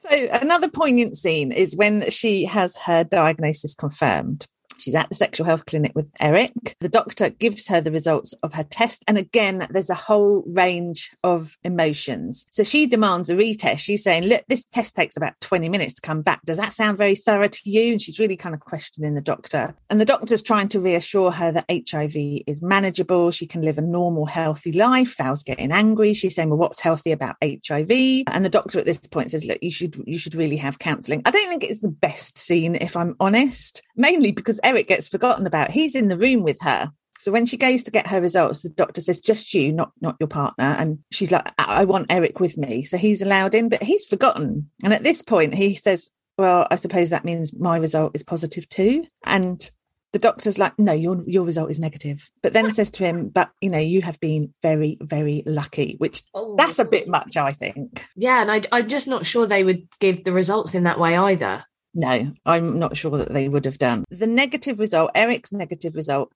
So 0.10 0.28
another 0.32 0.70
poignant 0.70 1.16
scene 1.16 1.52
is 1.52 1.76
when 1.76 2.10
she 2.10 2.44
has 2.46 2.76
her 2.78 3.04
diagnosis 3.04 3.74
confirmed. 3.74 4.46
She's 4.84 4.96
at 4.96 5.08
the 5.08 5.16
sexual 5.16 5.46
health 5.46 5.66
clinic 5.66 5.94
with 5.96 6.12
Eric. 6.20 6.76
The 6.82 6.90
doctor 6.90 7.30
gives 7.30 7.68
her 7.70 7.80
the 7.80 7.92
results 7.92 8.34
of 8.44 8.54
her 8.54 8.66
test. 8.66 9.02
And 9.08 9.18
again, 9.18 9.66
there's 9.70 9.90
a 9.90 9.96
whole 9.96 10.44
range 10.48 11.10
of 11.24 11.58
emotions. 11.64 12.46
So 12.52 12.66
she 12.66 12.86
demands 12.86 13.30
a 13.30 13.36
retest. 13.36 13.80
She's 13.80 14.04
saying, 14.04 14.26
look, 14.26 14.44
this 14.50 14.66
test 14.66 14.94
takes 14.96 15.16
about 15.16 15.40
20 15.40 15.70
minutes 15.70 15.94
to 15.94 16.02
come 16.02 16.22
back. 16.22 16.42
Does 16.44 16.58
that 16.58 16.74
sound 16.74 16.98
very 16.98 17.16
thorough 17.16 17.48
to 17.48 17.70
you? 17.70 17.94
And 17.94 18.02
she's 18.02 18.20
really 18.20 18.36
kind 18.36 18.54
of 18.54 18.60
questioning 18.60 19.14
the 19.14 19.22
doctor. 19.22 19.74
And 19.90 20.02
the 20.02 20.06
doctor's 20.06 20.42
trying 20.42 20.68
to 20.70 20.82
reassure 20.82 21.32
her 21.32 21.54
that 21.54 21.66
HIV 21.70 22.44
is 22.46 22.62
manageable. 22.62 23.32
She 23.32 23.48
can 23.48 23.62
live 23.62 23.78
a 23.78 23.82
normal, 23.82 24.26
healthy 24.26 24.74
life. 24.74 25.16
Val's 25.18 25.44
getting 25.44 25.72
angry. 25.72 26.14
She's 26.14 26.36
saying, 26.36 26.50
well, 26.50 26.60
what's 26.60 26.82
healthy 26.82 27.14
about 27.14 27.38
HIV? 27.42 27.90
And 28.28 28.44
the 28.44 28.50
doctor 28.50 28.80
at 28.80 28.86
this 28.86 29.00
point 29.00 29.32
says, 29.32 29.46
look, 29.46 29.60
you 29.62 29.72
should, 29.72 29.96
you 30.06 30.18
should 30.18 30.36
really 30.36 30.58
have 30.58 30.80
counselling. 30.80 31.22
I 31.26 31.32
don't 31.32 31.48
think 31.48 31.64
it's 31.64 31.80
the 31.80 31.88
best 31.88 32.38
scene, 32.38 32.76
if 32.76 32.98
I'm 32.98 33.16
honest, 33.22 33.82
mainly 33.96 34.32
because 34.32 34.60
gets 34.82 35.08
forgotten 35.08 35.46
about. 35.46 35.72
He's 35.72 35.96
in 35.96 36.08
the 36.08 36.18
room 36.18 36.44
with 36.44 36.60
her. 36.62 36.92
So 37.20 37.32
when 37.32 37.46
she 37.46 37.56
goes 37.56 37.84
to 37.84 37.92
get 37.92 38.08
her 38.08 38.20
results, 38.20 38.64
the 38.64 38.70
doctor 38.70 39.00
says, 39.00 39.18
just 39.18 39.54
you, 39.54 39.72
not 39.72 39.94
not 40.02 40.18
your 40.20 40.28
partner. 40.28 40.66
And 40.66 41.00
she's 41.12 41.32
like, 41.32 41.54
I 41.58 41.82
I 41.82 41.86
want 41.86 42.08
Eric 42.10 42.40
with 42.40 42.58
me. 42.58 42.82
So 42.82 42.98
he's 42.98 43.22
allowed 43.22 43.56
in, 43.56 43.70
but 43.70 43.82
he's 43.82 44.06
forgotten. 44.06 44.70
And 44.84 44.94
at 44.94 45.04
this 45.04 45.22
point, 45.22 45.54
he 45.56 45.76
says, 45.76 46.10
Well, 46.38 46.68
I 46.70 46.76
suppose 46.76 47.10
that 47.10 47.24
means 47.24 47.58
my 47.58 47.78
result 47.78 48.12
is 48.14 48.24
positive 48.24 48.68
too. 48.68 49.06
And 49.26 49.72
the 50.12 50.20
doctor's 50.20 50.58
like, 50.58 50.78
No, 50.78 50.92
your 50.92 51.24
your 51.26 51.46
result 51.46 51.72
is 51.72 51.80
negative. 51.80 52.30
But 52.42 52.52
then 52.52 52.72
says 52.74 52.92
to 52.92 53.06
him, 53.06 53.30
But 53.30 53.52
you 53.62 53.70
know, 53.70 53.80
you 53.80 54.02
have 54.02 54.20
been 54.20 54.54
very, 54.62 54.98
very 55.02 55.44
lucky, 55.46 55.96
which 56.00 56.24
Oh, 56.34 56.56
that's 56.58 56.80
a 56.80 56.86
bit 56.86 57.08
much, 57.08 57.38
I 57.38 57.54
think. 57.54 58.06
Yeah, 58.18 58.42
and 58.42 58.52
I, 58.52 58.64
I'm 58.72 58.90
just 58.90 59.08
not 59.08 59.26
sure 59.26 59.48
they 59.48 59.64
would 59.64 59.88
give 60.00 60.26
the 60.26 60.34
results 60.34 60.76
in 60.76 60.84
that 60.84 61.00
way 61.00 61.16
either. 61.16 61.64
No, 61.94 62.32
I'm 62.46 62.80
not 62.80 62.98
sure 62.98 63.18
that 63.18 63.34
they 63.34 63.48
would 63.48 63.66
have 63.66 63.78
done. 63.78 64.06
The 64.10 64.28
negative 64.28 64.80
result, 64.80 65.12
Eric's 65.14 65.52
negative 65.52 65.96
result, 65.96 66.32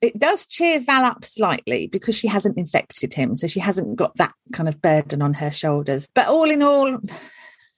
it 0.00 0.18
does 0.18 0.46
cheer 0.46 0.80
Val 0.80 1.04
up 1.04 1.24
slightly 1.24 1.86
because 1.86 2.16
she 2.16 2.28
hasn't 2.28 2.58
infected 2.58 3.14
him. 3.14 3.36
So 3.36 3.46
she 3.46 3.60
hasn't 3.60 3.96
got 3.96 4.16
that 4.16 4.32
kind 4.52 4.68
of 4.68 4.80
burden 4.80 5.22
on 5.22 5.34
her 5.34 5.50
shoulders. 5.50 6.08
But 6.14 6.28
all 6.28 6.50
in 6.50 6.62
all, 6.62 6.98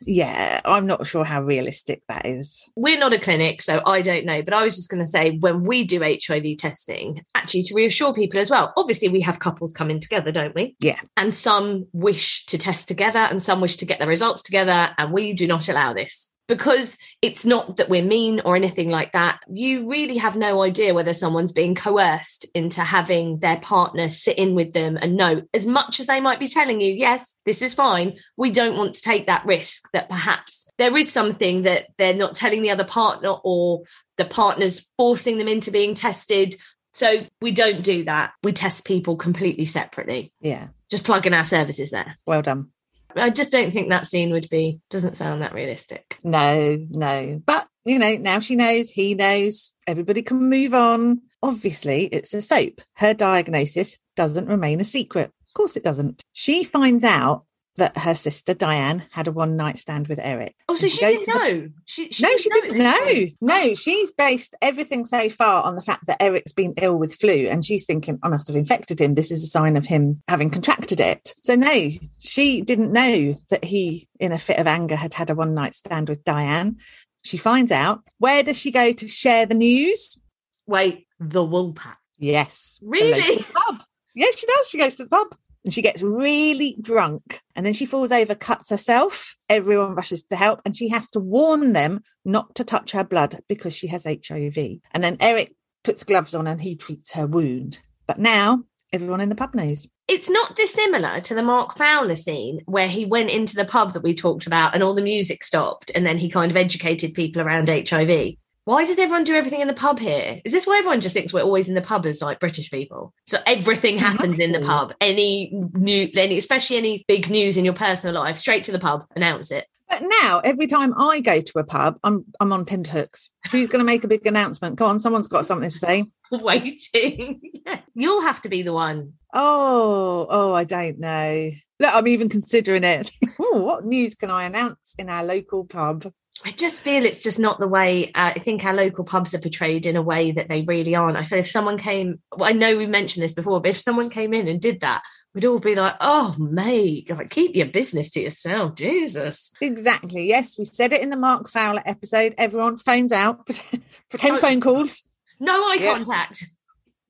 yeah, 0.01 0.61
I'm 0.65 0.87
not 0.87 1.07
sure 1.07 1.25
how 1.25 1.43
realistic 1.43 2.03
that 2.09 2.27
is. 2.27 2.63
We're 2.77 2.99
not 2.99 3.13
a 3.13 3.19
clinic, 3.19 3.61
so 3.61 3.83
I 3.85 4.03
don't 4.03 4.25
know. 4.25 4.43
But 4.43 4.55
I 4.55 4.63
was 4.63 4.77
just 4.77 4.91
going 4.91 5.03
to 5.03 5.07
say, 5.07 5.37
when 5.39 5.65
we 5.65 5.85
do 5.85 6.01
HIV 6.03 6.59
testing, 6.59 7.25
actually 7.35 7.63
to 7.65 7.75
reassure 7.75 8.15
people 8.15 8.39
as 8.39 8.51
well, 8.51 8.73
obviously 8.77 9.09
we 9.09 9.21
have 9.23 9.41
couples 9.41 9.73
coming 9.73 10.01
together, 10.01 10.31
don't 10.31 10.55
we? 10.55 10.77
Yeah. 10.81 11.01
And 11.17 11.35
some 11.35 11.87
wish 11.93 12.47
to 12.47 12.59
test 12.59 12.89
together 12.89 13.19
and 13.19 13.43
some 13.43 13.61
wish 13.61 13.77
to 13.79 13.85
get 13.85 13.99
their 13.99 14.09
results 14.09 14.43
together. 14.43 14.95
And 14.97 15.13
we 15.13 15.33
do 15.33 15.47
not 15.47 15.69
allow 15.69 15.93
this 15.93 16.33
because 16.49 16.97
it's 17.23 17.45
not 17.45 17.77
that 17.77 17.89
we're 17.89 18.03
mean 18.03 18.41
or 18.45 18.57
anything 18.57 18.89
like 18.89 19.13
that. 19.13 19.41
You 19.53 19.89
really 19.89 20.17
have 20.19 20.37
no 20.37 20.63
idea 20.63 20.95
whether 20.95 21.13
someone's 21.13 21.53
being 21.53 21.75
coerced 21.75 22.47
into 22.55 22.83
having 22.83 23.41
their 23.41 23.59
partner 23.59 24.11
sit 24.11 24.39
in 24.39 24.55
with 24.55 24.73
them 24.73 24.97
and 25.01 25.17
know, 25.17 25.43
as 25.53 25.67
much 25.67 26.01
as 26.01 26.07
they 26.07 26.21
might 26.21 26.41
be 26.41 26.49
telling 26.49 26.81
you, 26.81 26.93
yes, 26.93 27.37
this 27.45 27.63
is 27.63 27.75
fine, 27.75 28.19
we 28.37 28.51
don't 28.51 28.77
want 28.77 28.95
to 28.95 29.03
take 29.03 29.27
that 29.27 29.45
risk 29.45 29.89
that 29.93 30.09
perhaps 30.09 30.67
there 30.79 30.97
is 30.97 31.11
something 31.11 31.63
that 31.63 31.87
they're 31.99 32.15
not 32.15 32.35
telling 32.35 32.63
the 32.63 32.71
other 32.71 32.85
partner 32.85 33.35
or 33.43 33.83
the 34.17 34.25
partner's 34.25 34.87
forcing 34.97 35.39
them 35.39 35.49
into 35.49 35.71
being 35.71 35.95
tested. 35.95 36.57
So 36.95 37.27
we 37.41 37.51
don't 37.51 37.83
do 37.83 38.05
that. 38.05 38.33
We 38.43 38.53
test 38.53 38.87
people 38.87 39.17
completely 39.17 39.67
separately. 39.67 40.33
Yeah. 40.41 40.69
Just 40.91 41.05
plug 41.05 41.27
in 41.27 41.35
our 41.35 41.45
services 41.45 41.91
there. 41.91 42.17
Well 42.27 42.43
done. 42.43 42.71
I 43.17 43.31
just 43.31 43.51
don't 43.51 43.73
think 43.73 43.89
that 43.89 44.07
scene 44.07 44.31
would 44.31 44.49
be 44.51 44.81
doesn't 44.91 45.17
sound 45.17 45.43
that 45.43 45.55
realistic. 45.55 46.19
No, 46.23 46.79
no. 46.91 47.41
But, 47.45 47.67
you 47.85 47.99
know, 47.99 48.17
now 48.17 48.41
she 48.41 48.57
knows, 48.57 48.91
he 48.91 49.15
knows, 49.15 49.73
everybody 49.87 50.23
can 50.23 50.49
move 50.49 50.75
on. 50.75 51.23
Obviously, 51.43 52.09
it's 52.13 52.35
a 52.35 52.43
soap. 52.43 52.81
Her 52.95 53.15
diagnosis 53.15 53.99
doesn't 54.17 54.49
remain 54.49 54.81
a 54.81 54.85
secret. 54.85 55.27
Of 55.49 55.55
course, 55.55 55.77
it 55.77 55.85
doesn't. 55.85 56.23
She 56.33 56.65
finds 56.65 57.05
out 57.05 57.46
that 57.77 57.99
her 57.99 58.15
sister 58.15 58.55
Diane 58.55 59.05
had 59.11 59.29
a 59.29 59.33
one 59.33 59.57
night 59.57 59.79
stand 59.79 60.09
with 60.09 60.19
Eric. 60.19 60.55
Oh, 60.69 60.75
so 60.75 60.85
And 60.85 60.93
she, 60.93 61.01
didn't 61.01 61.25
to 61.25 61.33
the- 61.33 61.39
know. 61.39 61.69
She, 61.85 62.09
she 62.11 62.23
no, 62.23 62.37
she 62.37 62.51
didn't 62.51 62.79
know. 62.79 63.05
time. 63.05 63.37
No, 63.41 63.75
she's 63.75 64.13
based 64.13 64.55
everything 64.63 65.05
so 65.05 65.29
far 65.31 65.63
on 65.65 65.77
the 65.77 65.83
fact 65.83 66.07
that 66.07 66.23
Eric's 66.23 66.53
been 66.53 66.75
ill 66.81 66.97
with 66.97 67.15
flu, 67.15 67.49
and 67.49 67.65
she's 67.65 67.85
thinking, 67.85 68.19
I 68.23 68.29
must 68.29 68.47
have 68.49 68.57
infected 68.57 69.01
him. 69.01 69.15
This 69.15 69.31
is 69.31 69.43
a 69.43 69.47
sign 69.47 69.77
of 69.77 69.87
him 69.87 70.23
having 70.29 70.51
contracted 70.51 71.01
it. 71.01 71.35
So, 71.45 71.55
no, 71.55 71.91
she 72.19 72.63
didn't 72.63 72.93
know 72.93 73.41
that 73.51 73.65
he, 73.65 74.09
in 74.19 74.33
a 74.33 74.39
fit 74.39 74.59
of 74.59 74.67
anger, 74.67 74.97
had 74.97 75.15
had 75.15 75.31
a 75.31 75.35
one 75.35 75.55
night 75.55 75.75
stand 75.75 76.09
with 76.09 76.25
Diane. 76.25 76.77
She 77.23 77.37
finds 77.39 77.73
out. 77.73 78.03
Where 78.19 78.43
does 78.43 78.57
she 78.57 78.71
go 78.71 78.93
to 78.93 79.09
share 79.09 79.47
the 79.47 79.55
news? 79.55 80.19
Wait, 80.67 81.07
the 81.21 81.43
Woolpack. 81.47 81.97
Yes. 82.19 82.79
Really? 82.83 83.43
pub. 83.53 83.83
Yes, 84.15 84.39
she 84.39 84.47
does. 84.47 84.69
She 84.69 84.79
goes 84.79 84.95
to 84.97 85.05
the 85.05 85.11
pub 85.11 85.29
and 85.67 85.75
she 85.75 85.83
gets 85.83 86.01
really 86.01 86.77
drunk 86.81 87.43
and 87.57 87.67
then 87.67 87.75
she 87.75 87.87
falls 87.87 88.13
over, 88.13 88.37
cuts 88.37 88.71
herself. 88.71 89.35
Everyone 89.49 89.97
rushes 89.97 90.23
to 90.23 90.37
help 90.37 90.63
and 90.65 90.77
she 90.77 90.89
has 90.91 91.09
to 91.11 91.19
warn 91.19 91.73
them 91.73 92.03
not 92.25 92.55
to 92.55 92.65
touch 92.65 92.93
her 92.93 93.03
blood 93.03 93.41
because 93.49 93.75
she 93.75 93.89
has 93.89 94.05
HIV. 94.05 94.57
And 94.93 95.03
then 95.03 95.17
Eric 95.19 95.57
puts 95.83 96.05
gloves 96.05 96.37
on 96.37 96.47
and 96.47 96.61
he 96.63 96.77
treats 96.77 97.13
her 97.15 97.27
wound. 97.27 97.81
But 98.07 98.21
now 98.21 98.63
everyone 98.93 99.21
in 99.21 99.29
the 99.29 99.35
pub 99.35 99.57
knows. 99.57 99.89
It's 100.07 100.31
not 100.31 100.55
dissimilar 100.55 101.19
to 101.23 101.35
the 101.35 101.43
Mark 101.43 101.77
Fowler 101.77 102.15
scene 102.15 102.61
where 102.67 102.87
he 102.87 103.05
went 103.05 103.31
into 103.31 103.57
the 103.57 103.65
pub 103.65 103.93
that 103.95 104.05
we 104.05 104.15
talked 104.15 104.47
about 104.47 104.73
and 104.73 104.85
all 104.85 104.95
the 104.95 105.03
music 105.03 105.43
stopped 105.43 105.91
and 105.97 106.07
then 106.07 106.17
he 106.17 106.29
kind 106.29 106.53
of 106.53 106.57
educated 106.57 107.13
people 107.13 107.43
around 107.43 107.69
HIV. 107.69 108.37
Why 108.67 108.85
does 108.85 108.99
everyone 108.99 109.23
do 109.23 109.37
everything 109.37 109.61
in 109.61 109.69
the 109.69 109.75
pub 109.75 110.01
here? 110.01 110.41
Is 110.45 110.53
this 110.53 110.67
why 110.67 110.79
everyone 110.79 111.01
just 111.01 111.15
thinks 111.15 111.33
we're 111.33 111.43
always 111.43 111.69
in 111.69 111.77
the 111.77 111.81
pub 111.81 112.05
as 112.05 112.21
like 112.21 112.41
British 112.41 112.69
people? 112.69 113.15
So 113.25 113.39
everything 113.47 113.97
happens 113.97 114.41
in 114.41 114.51
the 114.51 114.59
pub. 114.59 114.93
Any 115.01 115.53
new, 115.53 116.11
any, 116.17 116.37
especially 116.37 116.77
any 116.77 117.05
big 117.07 117.31
news 117.31 117.57
in 117.57 117.65
your 117.65 117.75
personal 117.75 118.21
life, 118.21 118.39
straight 118.39 118.65
to 118.65 118.73
the 118.73 118.81
pub, 118.81 119.07
announce 119.15 119.53
it. 119.53 119.69
But 119.89 120.03
now 120.21 120.41
every 120.43 120.67
time 120.67 120.95
I 120.99 121.21
go 121.21 121.41
to 121.41 121.59
a 121.61 121.63
pub, 121.63 122.01
I'm 122.03 122.25
I'm 122.41 122.53
on 122.53 122.65
tenterhooks. 122.65 123.31
Who's 123.53 123.69
going 123.69 123.79
to 123.79 123.87
make 123.87 124.03
a 124.03 124.09
big 124.09 124.27
announcement? 124.27 124.75
Go 124.75 124.87
on, 124.87 124.99
someone's 124.99 125.29
got 125.29 125.47
something 125.47 125.71
to 125.71 125.79
say. 125.79 126.07
Waiting. 126.33 127.41
Yeah. 127.65 127.83
You'll 127.95 128.23
have 128.23 128.43
to 128.43 128.49
be 128.49 128.63
the 128.63 128.73
one. 128.73 129.13
Oh, 129.33 130.27
oh, 130.29 130.55
I 130.55 130.65
don't 130.65 130.99
know. 130.99 131.53
Look, 131.79 131.95
I'm 131.95 132.09
even 132.09 132.29
considering 132.29 132.83
it. 132.83 133.13
Ooh, 133.41 133.63
what 133.63 133.85
news 133.85 134.17
can 134.17 134.33
I 134.33 134.43
announce 134.43 134.97
in 134.99 135.09
our 135.09 135.25
local 135.25 135.65
pub? 135.67 136.13
I 136.45 136.51
just 136.53 136.81
feel 136.83 137.05
it's 137.05 137.23
just 137.23 137.39
not 137.39 137.59
the 137.59 137.67
way 137.69 138.09
uh, 138.15 138.33
I 138.37 138.39
think 138.39 138.65
our 138.65 138.75
local 138.75 139.05
pubs 139.05 139.35
are 139.35 139.39
portrayed 139.41 139.87
in 139.87 139.97
a 139.97 140.03
way 140.03 140.31
that 140.33 140.49
they 140.49 140.63
really 140.63 140.95
aren't. 140.95 141.17
I 141.17 141.25
feel 141.25 141.39
if 141.39 141.51
someone 141.51 141.79
came, 141.79 142.21
well, 142.37 142.49
I 142.49 142.53
know 142.53 142.77
we 142.77 142.87
mentioned 142.87 143.23
this 143.25 143.33
before, 143.33 143.61
but 143.61 143.71
if 143.71 143.79
someone 143.81 144.11
came 144.11 144.35
in 144.35 144.47
and 144.47 144.61
did 144.61 144.81
that, 144.81 145.03
we'd 145.35 145.45
all 145.45 145.59
be 145.59 145.75
like, 145.75 145.95
"Oh, 146.01 146.35
mate, 146.39 147.11
like, 147.11 147.31
keep 147.31 147.55
your 147.57 147.67
business 147.67 148.11
to 148.11 148.21
yourself, 148.21 148.75
Jesus." 148.75 149.51
Exactly. 149.61 150.27
Yes, 150.29 150.57
we 150.59 150.65
said 150.65 150.93
it 150.93 151.01
in 151.03 151.11
the 151.11 151.17
Mark 151.17 151.49
Fowler 151.51 151.83
episode. 151.87 152.35
Everyone 152.39 152.77
phones 152.79 153.13
out, 153.13 153.45
pretend, 153.47 153.83
pretend 154.11 154.37
Oh. 154.37 154.41
phone 154.41 154.61
calls. 154.61 155.03
No 155.41 155.53
eye 155.53 155.79
Yeah. 155.81 155.95
contact. 155.99 156.45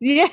Yes. 0.00 0.32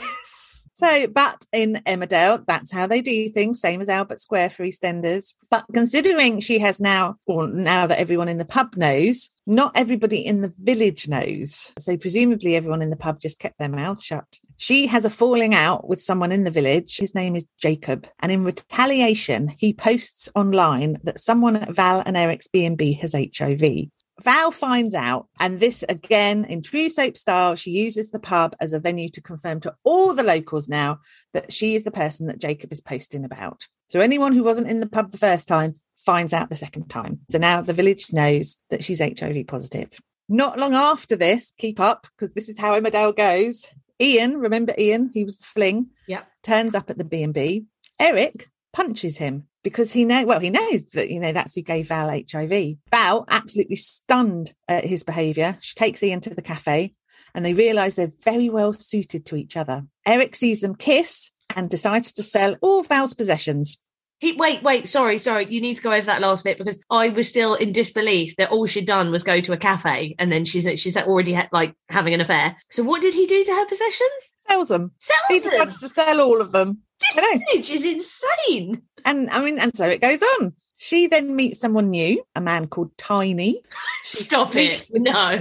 So, 0.84 1.08
but 1.08 1.46
in 1.54 1.82
Emmerdale, 1.86 2.44
that's 2.46 2.70
how 2.70 2.88
they 2.88 3.02
do 3.02 3.30
things, 3.30 3.62
same 3.62 3.80
as 3.80 3.88
Albert 3.88 4.20
Square 4.20 4.50
for 4.50 4.66
EastEnders. 4.66 5.34
But 5.50 5.64
considering 5.74 6.42
she 6.42 6.60
has 6.60 6.82
now, 6.82 7.16
or 7.26 7.48
now 7.48 7.88
that 7.88 8.00
everyone 8.00 8.28
in 8.28 8.38
the 8.38 8.44
pub 8.44 8.76
knows, 8.76 9.30
not 9.48 9.72
everybody 9.76 10.26
in 10.26 10.42
the 10.42 10.54
village 10.62 11.08
knows. 11.08 11.72
So, 11.80 11.96
presumably, 11.96 12.58
everyone 12.58 12.82
in 12.82 12.90
the 12.90 12.98
pub 12.98 13.22
just 13.22 13.40
kept 13.40 13.60
their 13.60 13.70
mouths 13.70 14.04
shut. 14.04 14.40
She 14.58 14.88
has 14.88 15.06
a 15.06 15.10
falling 15.10 15.54
out 15.54 15.88
with 15.88 16.02
someone 16.02 16.32
in 16.32 16.44
the 16.44 16.52
village. 16.52 16.98
His 16.98 17.16
name 17.16 17.36
is 17.36 17.46
Jacob. 17.62 18.06
And 18.20 18.32
in 18.32 18.44
retaliation, 18.44 19.50
he 19.58 19.74
posts 19.74 20.30
online 20.36 20.98
that 21.04 21.20
someone 21.20 21.56
at 21.56 21.76
Val 21.76 22.04
and 22.06 22.18
Eric's 22.18 22.48
B&B 22.48 22.94
has 22.94 23.14
HIV. 23.14 23.90
Val 24.22 24.52
finds 24.52 24.94
out, 24.94 25.28
and 25.40 25.60
this 25.60 25.84
again 25.90 26.46
in 26.46 26.62
true 26.62 26.88
soap 26.88 27.18
style, 27.18 27.56
she 27.56 27.72
uses 27.72 28.12
the 28.12 28.20
pub 28.20 28.56
as 28.60 28.72
a 28.72 28.80
venue 28.80 29.10
to 29.10 29.22
confirm 29.22 29.60
to 29.62 29.74
all 29.84 30.14
the 30.14 30.24
locals 30.24 30.70
now 30.70 31.00
that 31.34 31.52
she 31.52 31.76
is 31.76 31.84
the 31.84 31.92
person 31.92 32.28
that 32.28 32.40
Jacob 32.40 32.72
is 32.72 32.82
posting 32.82 33.26
about. 33.26 33.68
So 33.90 34.00
anyone 34.00 34.34
who 34.34 34.44
wasn't 34.44 34.70
in 34.70 34.80
the 34.80 34.90
pub 34.90 35.12
the 35.12 35.18
first 35.18 35.48
time 35.48 35.80
finds 36.06 36.34
out 36.34 36.50
the 36.50 36.56
second 36.56 36.90
time. 36.90 37.22
So 37.30 37.38
now 37.38 37.62
the 37.62 37.74
village 37.74 38.14
knows 38.14 38.58
that 38.70 38.84
she's 38.84 39.00
HIV 39.00 39.48
positive. 39.48 39.90
Not 40.30 40.60
long 40.60 40.74
after 40.74 41.16
this, 41.16 41.52
keep 41.58 41.80
up 41.80 42.08
because 42.16 42.34
this 42.34 42.50
is 42.50 42.60
how 42.60 42.80
Emmerdale 42.80 43.16
goes. 43.16 43.66
Ian, 44.00 44.38
remember 44.38 44.74
Ian? 44.78 45.10
He 45.14 45.24
was 45.24 45.38
the 45.38 45.46
fling. 45.46 45.88
Yep. 46.08 46.28
Turns 46.44 46.76
up 46.76 46.90
at 46.90 46.98
the 46.98 47.04
B 47.04 47.24
and 47.24 47.34
B. 47.34 47.66
Eric 48.00 48.50
punches 48.74 49.18
him 49.18 49.48
because 49.64 49.94
he 49.94 50.04
know 50.04 50.26
well 50.26 50.40
he 50.40 50.50
knows 50.50 50.84
that 50.92 51.10
you 51.10 51.20
know 51.20 51.32
that's 51.32 51.56
who 51.56 51.62
gave 51.62 51.88
Val 51.88 52.10
HIV. 52.10 52.76
Val 52.92 53.26
absolutely 53.30 53.76
stunned 53.78 54.54
at 54.68 54.84
his 54.86 55.04
behaviour. 55.04 55.58
She 55.62 55.76
takes 55.76 56.04
Ian 56.04 56.22
to 56.22 56.34
the 56.34 56.42
cafe, 56.42 56.94
and 57.34 57.46
they 57.46 57.54
realise 57.54 57.96
they're 57.96 58.08
very 58.24 58.50
well 58.50 58.74
suited 58.74 59.26
to 59.28 59.36
each 59.36 59.56
other. 59.56 59.86
Eric 60.06 60.36
sees 60.36 60.60
them 60.62 60.76
kiss 60.76 61.32
and 61.56 61.70
decides 61.70 62.12
to 62.14 62.24
sell 62.24 62.58
all 62.62 62.84
Val's 62.84 63.14
possessions. 63.14 63.78
He 64.20 64.32
wait, 64.34 64.64
wait, 64.64 64.88
sorry, 64.88 65.18
sorry. 65.18 65.48
You 65.54 65.60
need 65.60 65.76
to 65.76 65.82
go 65.82 65.92
over 65.92 66.06
that 66.06 66.22
last 66.22 66.46
bit 66.46 66.58
because 66.58 66.82
I 66.90 67.10
was 67.10 67.28
still 67.28 67.56
in 67.56 67.74
disbelief 67.74 68.38
that 68.38 68.52
all 68.52 68.66
she'd 68.66 68.86
done 68.86 69.12
was 69.12 69.22
go 69.22 69.42
to 69.42 69.52
a 69.52 69.58
cafe 69.58 70.16
and 70.18 70.32
then 70.32 70.46
she's 70.46 70.64
she's 70.80 70.96
already 70.96 71.34
had, 71.34 71.50
like 71.52 71.76
having 71.90 72.14
an 72.14 72.22
affair. 72.22 72.56
So 72.72 72.84
what 72.84 73.02
did 73.02 73.14
he 73.14 73.26
do 73.28 73.44
to 73.44 73.52
her 73.52 73.66
possessions? 73.66 74.34
Sells 74.50 74.70
them. 74.70 74.94
He 75.28 75.40
Sells 75.40 75.44
them. 75.44 75.52
decides 75.68 75.80
to 75.82 75.90
sell 75.90 76.22
all 76.22 76.40
of 76.40 76.54
them. 76.54 76.83
This 77.00 77.16
village 77.16 77.72
is 77.72 77.86
insane. 77.86 78.82
And 79.06 79.30
I 79.30 79.44
mean, 79.44 79.60
and 79.60 79.76
so 79.76 79.88
it 79.88 80.02
goes 80.02 80.22
on. 80.40 80.54
She 80.78 81.08
then 81.08 81.36
meets 81.36 81.60
someone 81.60 81.92
new, 81.92 82.24
a 82.36 82.42
man 82.42 82.68
called 82.68 82.98
Tiny. 82.98 83.62
Stop 84.04 84.56
it. 84.56 84.90
No. 84.94 85.40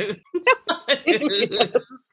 Yes. 1.07 2.12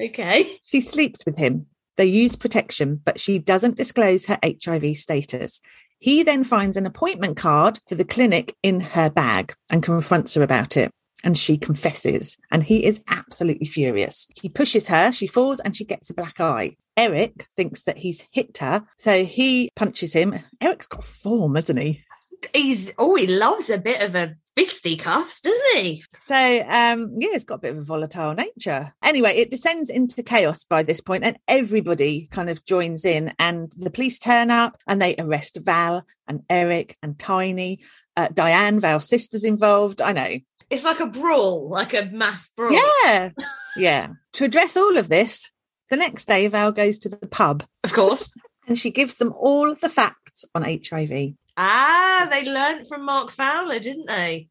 okay. 0.00 0.58
She 0.64 0.80
sleeps 0.80 1.24
with 1.26 1.36
him. 1.36 1.66
They 1.96 2.06
use 2.06 2.34
protection, 2.34 3.00
but 3.04 3.20
she 3.20 3.38
doesn't 3.38 3.76
disclose 3.76 4.26
her 4.26 4.38
HIV 4.42 4.96
status. 4.96 5.60
He 5.98 6.22
then 6.22 6.44
finds 6.44 6.76
an 6.76 6.86
appointment 6.86 7.36
card 7.36 7.80
for 7.88 7.94
the 7.94 8.04
clinic 8.04 8.56
in 8.62 8.80
her 8.80 9.08
bag 9.10 9.54
and 9.70 9.82
confronts 9.82 10.34
her 10.34 10.42
about 10.42 10.76
it. 10.76 10.90
And 11.24 11.36
she 11.36 11.56
confesses, 11.56 12.36
and 12.52 12.62
he 12.62 12.84
is 12.84 13.02
absolutely 13.08 13.66
furious. 13.66 14.28
He 14.34 14.48
pushes 14.48 14.86
her, 14.88 15.10
she 15.10 15.26
falls, 15.26 15.58
and 15.58 15.74
she 15.74 15.84
gets 15.84 16.10
a 16.10 16.14
black 16.14 16.38
eye. 16.38 16.76
Eric 16.96 17.48
thinks 17.56 17.82
that 17.84 17.98
he's 17.98 18.24
hit 18.30 18.58
her, 18.58 18.84
so 18.96 19.24
he 19.24 19.70
punches 19.74 20.12
him. 20.12 20.38
Eric's 20.60 20.86
got 20.86 21.04
form, 21.04 21.56
hasn't 21.56 21.80
he? 21.80 22.04
He's 22.52 22.92
oh, 22.98 23.14
he 23.14 23.26
loves 23.26 23.70
a 23.70 23.78
bit 23.78 24.02
of 24.02 24.14
a 24.14 24.34
fisticuffs, 24.54 25.40
doesn't 25.40 25.76
he? 25.76 26.04
So 26.18 26.34
um 26.34 27.16
yeah, 27.18 27.30
it's 27.32 27.44
got 27.44 27.56
a 27.56 27.58
bit 27.58 27.72
of 27.72 27.78
a 27.78 27.82
volatile 27.82 28.34
nature. 28.34 28.92
Anyway, 29.02 29.34
it 29.36 29.50
descends 29.50 29.90
into 29.90 30.22
chaos 30.22 30.64
by 30.64 30.82
this 30.82 31.00
point, 31.00 31.24
and 31.24 31.38
everybody 31.48 32.28
kind 32.30 32.50
of 32.50 32.64
joins 32.64 33.04
in, 33.04 33.32
and 33.38 33.72
the 33.76 33.90
police 33.90 34.18
turn 34.18 34.50
up 34.50 34.76
and 34.86 35.00
they 35.00 35.16
arrest 35.18 35.58
Val 35.62 36.06
and 36.28 36.42
Eric 36.48 36.96
and 37.02 37.18
Tiny. 37.18 37.80
Uh, 38.16 38.28
Diane, 38.32 38.78
Val's 38.78 39.08
sister's 39.08 39.42
involved. 39.42 40.00
I 40.00 40.12
know. 40.12 40.38
It's 40.74 40.84
like 40.84 41.00
a 41.00 41.06
brawl, 41.06 41.68
like 41.70 41.94
a 41.94 42.04
mass 42.12 42.48
brawl. 42.50 42.72
Yeah. 42.72 43.30
Yeah. 43.76 44.08
To 44.34 44.44
address 44.44 44.76
all 44.76 44.96
of 44.98 45.08
this, 45.08 45.50
the 45.90 45.96
next 45.96 46.26
day 46.26 46.46
Val 46.48 46.72
goes 46.72 46.98
to 47.00 47.08
the 47.08 47.26
pub 47.26 47.64
Of 47.82 47.92
course. 47.92 48.32
and 48.68 48.78
she 48.78 48.90
gives 48.90 49.14
them 49.16 49.32
all 49.36 49.74
the 49.74 49.88
facts 49.88 50.44
on 50.54 50.62
HIV. 50.62 51.34
ah, 51.56 52.26
they 52.30 52.44
learnt 52.44 52.88
from 52.88 53.04
Mark 53.04 53.30
Fowler, 53.30 53.78
didn't 53.78 54.06
they? 54.06 54.48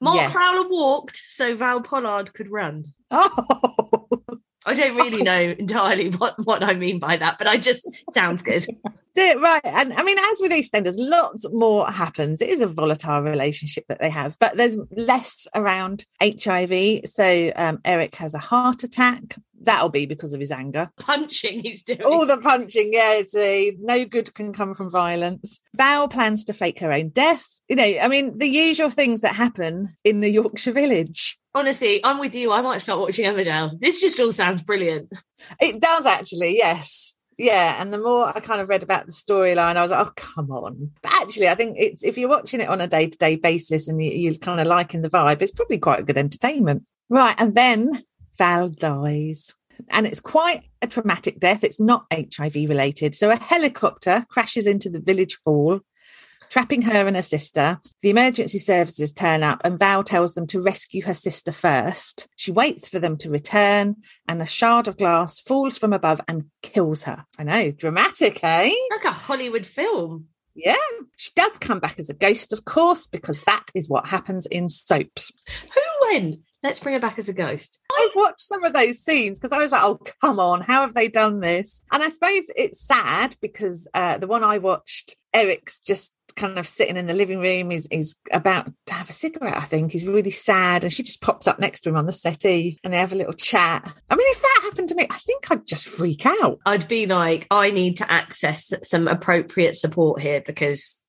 Mark 0.00 0.16
Yes. 0.16 0.32
Fowler 0.32 0.68
walked 0.68 1.22
so 1.28 1.54
Val 1.56 1.80
Pollard 1.80 2.32
could 2.34 2.50
run. 2.50 2.92
Oh, 3.14 4.21
I 4.64 4.74
don't 4.74 4.96
really 4.96 5.22
know 5.22 5.54
entirely 5.58 6.10
what, 6.10 6.34
what 6.44 6.62
I 6.62 6.74
mean 6.74 6.98
by 6.98 7.16
that, 7.16 7.38
but 7.38 7.46
I 7.46 7.56
just 7.58 7.88
sounds 8.12 8.42
good. 8.42 8.66
Right. 9.14 9.60
And 9.64 9.92
I 9.92 10.02
mean, 10.02 10.16
as 10.18 10.40
with 10.40 10.52
EastEnders, 10.52 10.94
lots 10.96 11.46
more 11.52 11.86
happens. 11.90 12.40
It 12.40 12.48
is 12.48 12.62
a 12.62 12.66
volatile 12.66 13.20
relationship 13.20 13.84
that 13.88 14.00
they 14.00 14.08
have, 14.08 14.38
but 14.38 14.56
there's 14.56 14.76
less 14.90 15.46
around 15.54 16.06
HIV. 16.22 17.00
So 17.04 17.52
um, 17.54 17.80
Eric 17.84 18.14
has 18.16 18.32
a 18.32 18.38
heart 18.38 18.84
attack. 18.84 19.36
That'll 19.60 19.90
be 19.90 20.06
because 20.06 20.32
of 20.32 20.40
his 20.40 20.50
anger. 20.50 20.90
Punching 20.98 21.60
he's 21.60 21.82
doing. 21.82 22.02
All 22.02 22.26
the 22.26 22.38
punching, 22.38 22.92
yeah, 22.92 23.12
it's 23.12 23.36
a, 23.36 23.76
no 23.80 24.04
good 24.04 24.34
can 24.34 24.52
come 24.52 24.74
from 24.74 24.90
violence. 24.90 25.60
Val 25.76 26.08
plans 26.08 26.44
to 26.46 26.54
fake 26.54 26.80
her 26.80 26.90
own 26.90 27.10
death. 27.10 27.60
You 27.68 27.76
know, 27.76 27.98
I 28.00 28.08
mean, 28.08 28.38
the 28.38 28.48
usual 28.48 28.90
things 28.90 29.20
that 29.20 29.34
happen 29.34 29.94
in 30.04 30.20
the 30.20 30.30
Yorkshire 30.30 30.72
village. 30.72 31.38
Honestly, 31.54 32.04
I'm 32.04 32.18
with 32.18 32.34
you. 32.34 32.52
I 32.52 32.60
might 32.60 32.82
start 32.82 33.00
watching 33.00 33.24
Emmerdale. 33.24 33.78
This 33.80 34.00
just 34.00 34.18
all 34.20 34.32
sounds 34.32 34.62
brilliant. 34.62 35.12
It 35.60 35.80
does 35.80 36.06
actually, 36.06 36.56
yes. 36.56 37.14
Yeah, 37.38 37.80
and 37.80 37.92
the 37.92 37.98
more 37.98 38.26
I 38.28 38.40
kind 38.40 38.60
of 38.60 38.68
read 38.68 38.82
about 38.82 39.06
the 39.06 39.12
storyline, 39.12 39.76
I 39.76 39.82
was 39.82 39.90
like, 39.90 40.06
"Oh, 40.06 40.12
come 40.14 40.50
on!" 40.50 40.92
But 41.02 41.12
actually, 41.12 41.48
I 41.48 41.54
think 41.54 41.76
it's 41.78 42.04
if 42.04 42.18
you're 42.18 42.28
watching 42.28 42.60
it 42.60 42.68
on 42.68 42.80
a 42.80 42.86
day 42.86 43.08
to 43.08 43.18
day 43.18 43.36
basis 43.36 43.88
and 43.88 44.02
you, 44.02 44.10
you're 44.12 44.34
kind 44.34 44.60
of 44.60 44.66
liking 44.66 45.02
the 45.02 45.10
vibe, 45.10 45.40
it's 45.42 45.50
probably 45.50 45.78
quite 45.78 46.00
a 46.00 46.04
good 46.04 46.18
entertainment, 46.18 46.84
right? 47.08 47.34
And 47.38 47.54
then 47.54 48.04
Val 48.36 48.68
dies, 48.68 49.54
and 49.88 50.06
it's 50.06 50.20
quite 50.20 50.62
a 50.82 50.86
traumatic 50.86 51.40
death. 51.40 51.64
It's 51.64 51.80
not 51.80 52.06
HIV 52.12 52.54
related. 52.68 53.14
So 53.14 53.30
a 53.30 53.36
helicopter 53.36 54.26
crashes 54.28 54.66
into 54.66 54.90
the 54.90 55.00
village 55.00 55.38
hall, 55.44 55.80
trapping 56.52 56.82
her 56.82 57.06
and 57.06 57.16
her 57.16 57.22
sister. 57.22 57.80
The 58.02 58.10
emergency 58.10 58.58
services 58.58 59.10
turn 59.10 59.42
up, 59.42 59.62
and 59.64 59.78
Val 59.78 60.04
tells 60.04 60.34
them 60.34 60.46
to 60.48 60.60
rescue 60.60 61.02
her 61.04 61.14
sister 61.14 61.50
first. 61.50 62.28
She 62.36 62.52
waits 62.52 62.90
for 62.90 62.98
them 62.98 63.16
to 63.18 63.30
return, 63.30 63.96
and 64.28 64.42
a 64.42 64.46
shard 64.46 64.86
of 64.86 64.98
glass 64.98 65.40
falls 65.40 65.78
from 65.78 65.94
above 65.94 66.20
and 66.28 66.44
kills 66.60 67.04
her. 67.04 67.24
I 67.38 67.44
know, 67.44 67.70
dramatic, 67.70 68.40
eh? 68.44 68.70
Like 68.90 69.04
a 69.06 69.12
Hollywood 69.12 69.64
film. 69.64 70.26
Yeah, 70.54 70.76
she 71.16 71.30
does 71.34 71.56
come 71.56 71.80
back 71.80 71.98
as 71.98 72.10
a 72.10 72.14
ghost, 72.14 72.52
of 72.52 72.66
course, 72.66 73.06
because 73.06 73.42
that 73.44 73.64
is 73.74 73.88
what 73.88 74.08
happens 74.08 74.44
in 74.44 74.68
soaps. 74.68 75.32
Who 75.74 75.80
when? 76.06 76.42
Let's 76.62 76.78
bring 76.78 76.92
her 76.92 77.00
back 77.00 77.18
as 77.18 77.28
a 77.28 77.32
ghost. 77.32 77.80
I've 77.98 78.14
watched 78.14 78.42
some 78.42 78.62
of 78.62 78.72
those 78.72 79.00
scenes 79.00 79.38
because 79.38 79.50
I 79.50 79.58
was 79.58 79.72
like, 79.72 79.82
oh, 79.82 79.98
come 80.20 80.38
on, 80.38 80.60
how 80.60 80.82
have 80.82 80.94
they 80.94 81.08
done 81.08 81.40
this? 81.40 81.82
And 81.92 82.02
I 82.02 82.08
suppose 82.08 82.44
it's 82.54 82.86
sad 82.86 83.36
because 83.40 83.88
uh, 83.94 84.18
the 84.18 84.28
one 84.28 84.44
I 84.44 84.58
watched, 84.58 85.16
Eric's 85.34 85.80
just 85.80 86.12
kind 86.32 86.58
of 86.58 86.66
sitting 86.66 86.96
in 86.96 87.06
the 87.06 87.14
living 87.14 87.38
room. 87.38 87.70
He's, 87.70 87.86
he's 87.90 88.16
about 88.32 88.72
to 88.86 88.94
have 88.94 89.08
a 89.08 89.12
cigarette, 89.12 89.56
I 89.56 89.64
think. 89.64 89.92
He's 89.92 90.06
really 90.06 90.30
sad. 90.30 90.84
And 90.84 90.92
she 90.92 91.02
just 91.02 91.20
pops 91.20 91.46
up 91.46 91.58
next 91.58 91.80
to 91.82 91.90
him 91.90 91.96
on 91.96 92.06
the 92.06 92.12
settee 92.12 92.78
and 92.82 92.92
they 92.92 92.98
have 92.98 93.12
a 93.12 93.16
little 93.16 93.32
chat. 93.32 93.82
I 94.10 94.16
mean, 94.16 94.26
if 94.30 94.42
that 94.42 94.60
happened 94.62 94.88
to 94.88 94.94
me, 94.94 95.06
I 95.08 95.18
think 95.18 95.50
I'd 95.50 95.66
just 95.66 95.88
freak 95.88 96.26
out. 96.26 96.58
I'd 96.66 96.88
be 96.88 97.06
like, 97.06 97.46
I 97.50 97.70
need 97.70 97.96
to 97.98 98.10
access 98.10 98.72
some 98.82 99.08
appropriate 99.08 99.76
support 99.76 100.20
here 100.20 100.42
because 100.44 101.02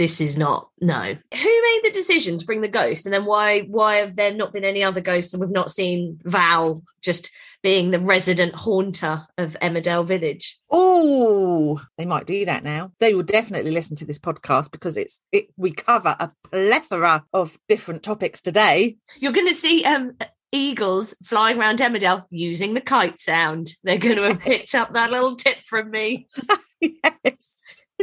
this 0.00 0.18
is 0.18 0.38
not 0.38 0.70
no. 0.80 1.02
Who 1.02 1.62
made 1.62 1.80
the 1.84 1.90
decision 1.92 2.38
to 2.38 2.46
bring 2.46 2.62
the 2.62 2.68
ghost, 2.68 3.04
and 3.04 3.12
then 3.12 3.26
why 3.26 3.60
why 3.60 3.96
have 3.96 4.16
there 4.16 4.32
not 4.32 4.50
been 4.50 4.64
any 4.64 4.82
other 4.82 5.02
ghosts, 5.02 5.34
and 5.34 5.42
we've 5.42 5.50
not 5.50 5.70
seen 5.70 6.18
Val 6.24 6.82
just 7.02 7.30
being 7.62 7.90
the 7.90 8.00
resident 8.00 8.54
haunter 8.54 9.26
of 9.38 9.56
Emmerdale 9.60 10.06
Village? 10.06 10.58
Oh, 10.70 11.80
they 11.98 12.06
might 12.06 12.26
do 12.26 12.44
that 12.44 12.64
now. 12.64 12.92
They 13.00 13.14
will 13.14 13.22
definitely 13.22 13.70
listen 13.70 13.96
to 13.96 14.04
this 14.04 14.18
podcast 14.18 14.70
because 14.70 14.96
it's 14.96 15.20
it. 15.32 15.48
We 15.56 15.72
cover 15.72 16.16
a 16.18 16.30
plethora 16.50 17.24
of 17.32 17.58
different 17.68 18.02
topics 18.02 18.40
today. 18.40 18.96
You're 19.18 19.32
going 19.32 19.48
to 19.48 19.54
see 19.54 19.84
um 19.84 20.16
eagles 20.52 21.14
flying 21.24 21.58
around 21.58 21.78
Emmerdale 21.78 22.24
using 22.30 22.74
the 22.74 22.80
kite 22.80 23.18
sound. 23.18 23.76
They're 23.84 23.98
going 23.98 24.16
to 24.16 24.22
have 24.22 24.40
picked 24.40 24.74
up 24.74 24.94
that 24.94 25.10
little 25.10 25.36
tip 25.36 25.58
from 25.66 25.90
me. 25.90 26.28
yes. 26.80 27.54